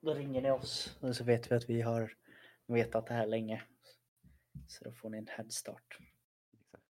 Då 0.00 0.14
ringer 0.14 0.42
ni 0.42 0.50
oss 0.50 0.98
och 1.00 1.16
så 1.16 1.24
vet 1.24 1.52
vi 1.52 1.56
att 1.56 1.70
vi 1.70 1.80
har 1.80 2.12
vetat 2.66 3.06
det 3.06 3.14
här 3.14 3.26
länge. 3.26 3.62
Så 4.66 4.84
då 4.84 4.92
får 4.92 5.10
ni 5.10 5.18
en 5.18 5.26
headstart. 5.28 5.98
Exakt. 6.60 6.84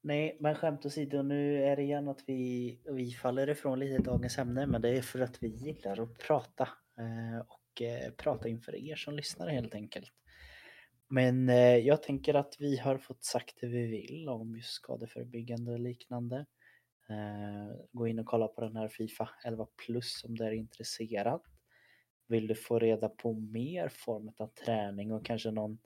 Nej, 0.00 0.36
men 0.40 0.54
skämt 0.54 0.86
åsido, 0.86 1.22
nu 1.22 1.64
är 1.64 1.76
det 1.76 1.82
igen 1.82 2.08
att 2.08 2.22
vi, 2.26 2.80
vi 2.84 3.10
faller 3.10 3.48
ifrån 3.48 3.78
lite 3.78 4.02
dagens 4.02 4.38
ämne, 4.38 4.66
men 4.66 4.82
det 4.82 4.88
är 4.88 5.02
för 5.02 5.20
att 5.20 5.42
vi 5.42 5.48
gillar 5.48 6.02
att 6.02 6.18
prata 6.18 6.68
eh, 6.98 7.38
och 7.48 7.82
eh, 7.82 8.10
prata 8.10 8.48
inför 8.48 8.74
er 8.74 8.96
som 8.96 9.14
lyssnar 9.14 9.48
helt 9.48 9.74
enkelt. 9.74 10.12
Men 11.08 11.48
eh, 11.48 11.76
jag 11.76 12.02
tänker 12.02 12.34
att 12.34 12.56
vi 12.58 12.76
har 12.76 12.98
fått 12.98 13.24
sagt 13.24 13.60
det 13.60 13.66
vi 13.66 13.86
vill 13.86 14.28
om 14.28 14.56
just 14.56 14.72
skadeförebyggande 14.72 15.72
och 15.72 15.80
liknande. 15.80 16.46
Eh, 17.08 17.76
gå 17.92 18.06
in 18.06 18.18
och 18.18 18.26
kolla 18.26 18.48
på 18.48 18.60
den 18.60 18.76
här 18.76 18.88
Fifa 18.88 19.30
11 19.44 19.66
plus 19.86 20.24
om 20.24 20.34
du 20.34 20.44
är 20.44 20.52
intresserad. 20.52 21.40
Vill 22.28 22.46
du 22.46 22.54
få 22.54 22.78
reda 22.78 23.08
på 23.08 23.32
mer 23.32 23.88
form 23.88 24.32
av 24.36 24.46
träning 24.46 25.12
och 25.12 25.24
kanske 25.24 25.50
någon, 25.50 25.78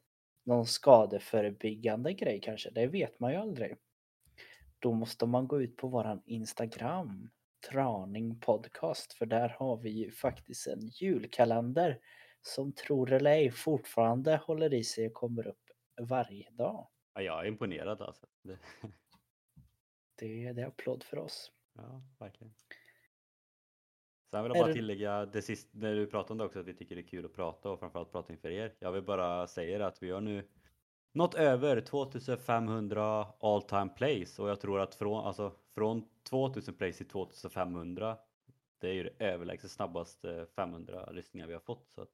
någon 0.45 0.67
skadeförebyggande 0.67 2.13
grej 2.13 2.41
kanske, 2.41 2.71
det 2.71 2.87
vet 2.87 3.21
man 3.21 3.33
ju 3.33 3.37
aldrig. 3.37 3.77
Då 4.79 4.93
måste 4.93 5.27
man 5.27 5.49
gå 5.49 5.63
ut 5.63 5.77
på 5.77 5.89
våran 5.89 6.23
Instagram, 6.25 7.31
Traning 7.71 8.41
Podcast, 8.41 9.13
för 9.13 9.27
där 9.27 9.49
har 9.49 9.77
vi 9.77 9.91
ju 9.91 10.11
faktiskt 10.11 10.67
en 10.67 10.89
julkalender 10.89 12.01
som 12.41 12.73
tror 12.73 13.13
eller 13.13 13.31
ej 13.31 13.51
fortfarande 13.51 14.37
håller 14.37 14.75
i 14.75 14.85
sig 14.85 15.07
och 15.07 15.13
kommer 15.13 15.47
upp 15.47 15.71
varje 16.01 16.51
dag. 16.51 16.89
Ja, 17.15 17.23
jag 17.23 17.41
är 17.41 17.49
imponerad 17.49 18.03
alltså. 18.03 18.27
Det, 18.43 18.59
Det, 20.17 20.53
det 20.53 20.63
är 20.63 20.67
applåd 20.67 21.05
för 21.05 21.19
oss. 21.19 21.53
ja, 21.75 22.03
verkligen. 22.19 22.55
Sen 24.33 24.43
vill 24.43 24.51
jag 24.51 24.59
bara 24.59 24.69
det- 24.69 24.75
tillägga, 24.75 25.27
det 25.27 25.43
sist, 25.43 25.69
när 25.73 25.95
du 25.95 26.07
pratade 26.07 26.33
om 26.33 26.39
det 26.39 26.45
också, 26.45 26.61
att 26.61 26.67
vi 26.67 26.75
tycker 26.75 26.95
det 26.95 27.01
är 27.01 27.07
kul 27.07 27.25
att 27.25 27.35
prata 27.35 27.71
och 27.71 27.79
framförallt 27.79 28.13
prata 28.13 28.33
inför 28.33 28.51
er. 28.51 28.75
Jag 28.79 28.93
vill 28.93 29.03
bara 29.03 29.47
säga 29.47 29.87
att 29.87 30.03
vi 30.03 30.11
har 30.11 30.21
nu 30.21 30.49
nått 31.13 31.35
över 31.35 31.81
2500 31.81 33.27
all 33.41 33.63
time 33.63 33.89
plays 33.97 34.39
och 34.39 34.49
jag 34.49 34.61
tror 34.61 34.81
att 34.81 34.95
från, 34.95 35.27
alltså, 35.27 35.53
från 35.75 36.09
2000 36.23 36.75
plays 36.75 36.97
till 36.97 37.09
2500 37.09 38.17
det 38.79 38.89
är 38.89 38.93
ju 38.93 39.03
det 39.03 39.25
överlägset 39.25 39.71
snabbaste 39.71 40.47
500 40.57 41.11
lyssningar 41.11 41.47
vi 41.47 41.53
har 41.53 41.61
fått. 41.61 41.91
Så 41.95 42.03
att, 42.03 42.11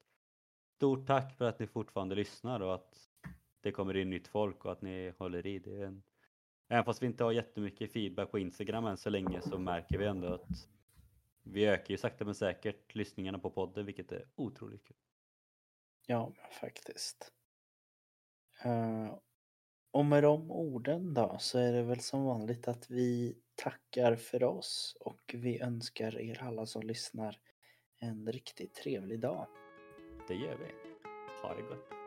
stort 0.77 1.07
tack 1.07 1.35
för 1.37 1.45
att 1.45 1.59
ni 1.59 1.66
fortfarande 1.66 2.14
lyssnar 2.14 2.61
och 2.61 2.75
att 2.75 3.09
det 3.61 3.73
kommer 3.73 3.97
in 3.97 4.11
nytt 4.11 4.29
folk 4.29 4.64
och 4.64 4.73
att 4.73 4.83
ni 4.83 5.12
håller 5.19 5.47
i. 5.47 5.59
Det 5.59 5.81
är 5.81 5.87
en, 5.87 6.03
även 6.69 6.85
fast 6.85 7.03
vi 7.03 7.07
inte 7.07 7.25
har 7.25 7.33
jättemycket 7.33 7.93
feedback 7.93 8.31
på 8.31 8.39
Instagram 8.39 8.87
än 8.87 8.97
så 8.97 9.11
länge 9.11 9.41
så 9.41 9.59
märker 9.59 9.99
vi 9.99 10.07
ändå 10.07 10.27
att 10.29 10.69
vi 11.53 11.66
ökar 11.66 11.90
ju 11.90 11.99
sakta 11.99 12.24
men 12.24 12.34
säkert 12.34 12.94
lyssningarna 12.94 13.38
på 13.38 13.51
podden 13.51 13.86
vilket 13.86 14.12
är 14.12 14.28
otroligt 14.34 14.84
kul. 14.84 14.96
Ja, 16.07 16.32
faktiskt. 16.61 17.32
Eh, 18.64 19.18
och 19.90 20.05
med 20.05 20.22
de 20.22 20.51
orden 20.51 21.14
då 21.14 21.36
så 21.40 21.59
är 21.59 21.72
det 21.72 21.82
väl 21.82 22.01
som 22.01 22.24
vanligt 22.24 22.68
att 22.68 22.90
vi 22.90 23.38
tackar 23.55 24.16
för 24.16 24.44
oss 24.44 24.96
och 25.01 25.34
vi 25.34 25.61
önskar 25.61 26.18
er 26.18 26.42
alla 26.42 26.66
som 26.66 26.82
lyssnar 26.82 27.38
en 27.99 28.32
riktigt 28.32 28.74
trevlig 28.74 29.20
dag. 29.20 29.46
Det 30.28 30.34
gör 30.34 30.57
vi. 30.57 30.72
Ha 31.42 31.55
det 31.55 31.62
gott. 31.62 31.97